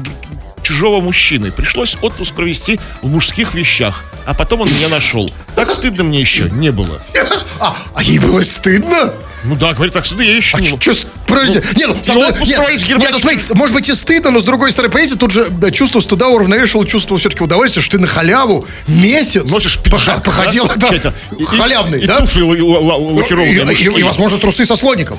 чужого 0.67 1.01
мужчины. 1.01 1.51
Пришлось 1.51 1.97
отпуск 2.01 2.33
провести 2.33 2.79
в 3.01 3.07
мужских 3.09 3.53
вещах, 3.53 4.03
а 4.25 4.33
потом 4.33 4.61
он 4.61 4.69
меня 4.73 4.89
нашел. 4.89 5.31
Так 5.55 5.71
стыдно 5.71 6.03
мне 6.03 6.19
еще 6.19 6.49
не 6.49 6.71
было. 6.71 7.01
А, 7.59 7.75
а 7.95 8.03
ей 8.03 8.19
было 8.19 8.43
стыдно? 8.43 9.11
Ну 9.43 9.55
да, 9.55 9.73
говорит, 9.73 9.91
так 9.91 10.05
стыдно 10.05 10.21
я 10.21 10.35
еще 10.35 10.55
А 10.57 10.61
не 10.61 10.69
было. 10.69 10.79
смотрите, 10.79 11.63
ну, 11.73 11.79
не, 11.79 11.85
ну, 11.87 11.95
с 12.03 12.07
и 12.07 12.11
одной- 12.11 12.27
отпуск 12.29 12.49
нет, 12.49 12.57
проводить 12.57 12.81
в 12.83 12.87
Германии. 12.87 13.05
нет, 13.07 13.13
ну, 13.13 13.19
смотрите, 13.19 13.53
может 13.55 13.73
быть 13.75 13.89
и 13.89 13.95
стыдно, 13.95 14.29
но 14.29 14.41
с 14.41 14.43
другой 14.43 14.71
стороны, 14.71 14.91
понимаете, 14.93 15.15
тут 15.17 15.31
же 15.31 15.47
да, 15.49 15.71
чувство 15.71 15.99
стыда 15.99 16.27
уравновешивало 16.29 16.85
чувство 16.85 17.17
все-таки 17.17 17.43
удовольствия, 17.43 17.81
что 17.81 17.93
ты 17.97 17.99
на 17.99 18.05
халяву 18.05 18.67
месяц 18.87 19.43
Носишь 19.49 19.79
пиджак, 19.79 20.23
походил, 20.23 20.69
да? 20.75 20.91
да, 21.01 21.13
халявный, 21.47 22.03
и, 22.03 22.05
да? 22.05 22.17
И 22.17 22.19
туфли 22.21 22.41
Ну, 22.41 23.15
лакированные, 23.15 23.75
и, 23.75 23.83
и- 23.83 23.99
и, 24.01 24.03
возможно, 24.03 24.37
трусы 24.37 24.65
со 24.65 24.75
слоником. 24.75 25.17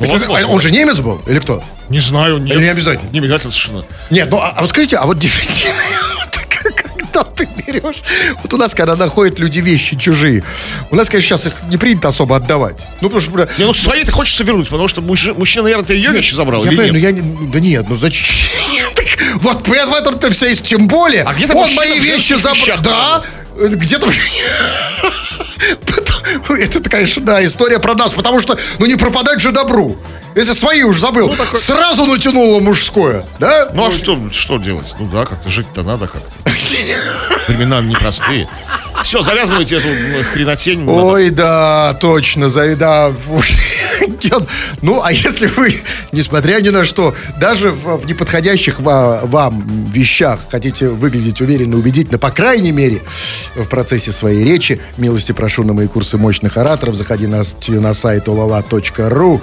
Если- 0.00 0.12
возможно, 0.18 0.48
он 0.48 0.60
же 0.60 0.70
немец 0.70 0.98
был, 0.98 1.20
или 1.26 1.38
кто? 1.38 1.62
Не 1.88 2.00
знаю, 2.00 2.38
нет. 2.38 2.56
Или 2.56 2.64
не 2.64 2.70
обязательно? 2.70 3.08
Не 3.10 3.18
обязательно 3.20 3.52
совершенно. 3.52 3.84
Нет, 4.10 4.28
ну 4.30 4.38
а, 4.38 4.52
а 4.56 4.60
вот 4.60 4.70
скажите, 4.70 4.96
а 4.96 5.06
вот 5.06 5.18
действительно, 5.18 5.74
когда 6.62 7.22
ты 7.24 7.48
берешь, 7.66 8.02
вот 8.42 8.52
у 8.52 8.56
нас, 8.56 8.74
когда 8.74 8.96
находят 8.96 9.38
люди 9.38 9.60
вещи 9.60 9.96
чужие, 9.96 10.42
у 10.90 10.96
нас, 10.96 11.08
конечно, 11.08 11.28
сейчас 11.36 11.46
их 11.46 11.62
не 11.68 11.76
принято 11.78 12.08
особо 12.08 12.36
отдавать. 12.36 12.84
Ну, 13.00 13.08
потому 13.08 13.20
что... 13.20 13.48
Не, 13.58 13.64
ну 13.64 13.72
свои-то 13.72 14.12
хочется 14.12 14.44
вернуть, 14.44 14.68
потому 14.68 14.88
что 14.88 15.00
мужчина, 15.00 15.34
мужчина 15.34 15.62
наверное, 15.64 15.86
ты 15.86 15.94
ее 15.94 16.10
вещи 16.10 16.34
забрал 16.34 16.64
Я 16.64 16.70
или 16.72 16.76
понимаю, 16.76 16.92
нет? 16.92 17.02
но 17.02 17.08
я 17.08 17.12
не- 17.46 17.52
да 17.52 17.60
нет, 17.60 17.86
ну 17.88 17.94
зачем? 17.96 18.26
Вот 19.36 19.66
в 19.66 19.72
этом-то 19.72 20.30
вся 20.30 20.46
есть, 20.46 20.62
тем 20.64 20.88
более. 20.88 21.22
А 21.22 21.32
где-то 21.32 21.54
он 21.54 21.72
мои 21.74 21.98
вещи 22.00 22.34
забрал. 22.34 22.78
Да, 22.82 23.22
где-то... 23.56 24.08
Это, 26.48 26.90
конечно, 26.90 27.22
да, 27.22 27.44
история 27.44 27.78
про 27.78 27.94
нас, 27.94 28.12
потому 28.12 28.40
что, 28.40 28.58
ну 28.78 28.86
не 28.86 28.96
пропадать 28.96 29.40
же 29.40 29.52
добру. 29.52 29.96
Если 30.36 30.52
свои 30.52 30.82
уж 30.82 31.00
забыл, 31.00 31.34
сразу 31.54 32.04
натянуло 32.04 32.60
мужское, 32.60 33.24
да? 33.38 33.70
Ну 33.72 33.86
а 33.86 33.90
что, 33.90 34.18
что 34.30 34.58
делать? 34.58 34.94
Ну 34.98 35.08
да, 35.08 35.24
как-то 35.24 35.48
жить-то 35.48 35.82
надо 35.82 36.06
как-то. 36.08 36.30
Времена 37.48 37.80
непростые. 37.80 38.46
Все, 39.02 39.22
завязывайте 39.22 39.76
эту 39.76 39.88
м, 39.88 40.24
хренотень. 40.24 40.80
надо. 40.80 40.92
Ой, 40.92 41.30
да, 41.30 41.94
точно, 42.00 42.48
за, 42.50 42.76
да. 42.76 43.12
Ну, 44.82 45.02
а 45.02 45.10
если 45.12 45.46
вы, 45.46 45.74
несмотря 46.12 46.60
ни 46.60 46.68
на 46.68 46.84
что, 46.84 47.14
даже 47.40 47.70
в, 47.70 48.04
неподходящих 48.06 48.78
ва- 48.80 49.20
вам 49.24 49.62
вещах 49.92 50.40
хотите 50.50 50.88
выглядеть 50.88 51.40
уверенно, 51.40 51.76
убедительно, 51.76 52.18
по 52.18 52.30
крайней 52.30 52.72
мере, 52.72 53.02
в 53.54 53.64
процессе 53.64 54.12
своей 54.12 54.44
речи, 54.44 54.80
милости 54.98 55.32
прошу 55.32 55.62
на 55.64 55.72
мои 55.72 55.86
курсы 55.88 56.18
мощных 56.18 56.56
ораторов, 56.56 56.94
заходи 56.94 57.26
на, 57.26 57.42
на 57.68 57.94
сайт 57.94 58.28
olala.ru. 58.28 59.40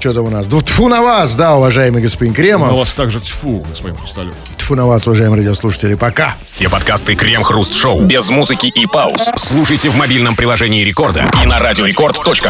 Что 0.00 0.14
там 0.14 0.24
у 0.24 0.30
нас? 0.30 0.46
Тьфу 0.48 0.88
на 0.88 1.02
вас, 1.02 1.36
да, 1.36 1.56
уважаемый 1.56 2.00
господин 2.00 2.32
На 2.32 2.36
Кремов. 2.36 2.72
вас 2.72 2.94
также 2.94 3.20
тьфу, 3.20 3.62
господин 3.68 3.98
Хрусталев. 3.98 4.34
Тьфу 4.56 4.74
на 4.74 4.86
вас, 4.86 5.06
уважаемые 5.06 5.40
радиослушатели. 5.42 5.94
Пока. 5.94 6.36
Все 6.50 6.70
подкасты 6.70 7.14
Крем-Хруст 7.14 7.74
Шоу 7.74 8.00
без 8.00 8.30
музыки 8.30 8.68
и 8.68 8.86
пауз. 8.86 9.28
Слушайте 9.36 9.90
в 9.90 9.96
мобильном 9.96 10.36
приложении 10.36 10.82
Рекорда 10.84 11.24
и 11.42 11.46
на 11.46 11.58
радиорекорд.ру. 11.58 12.48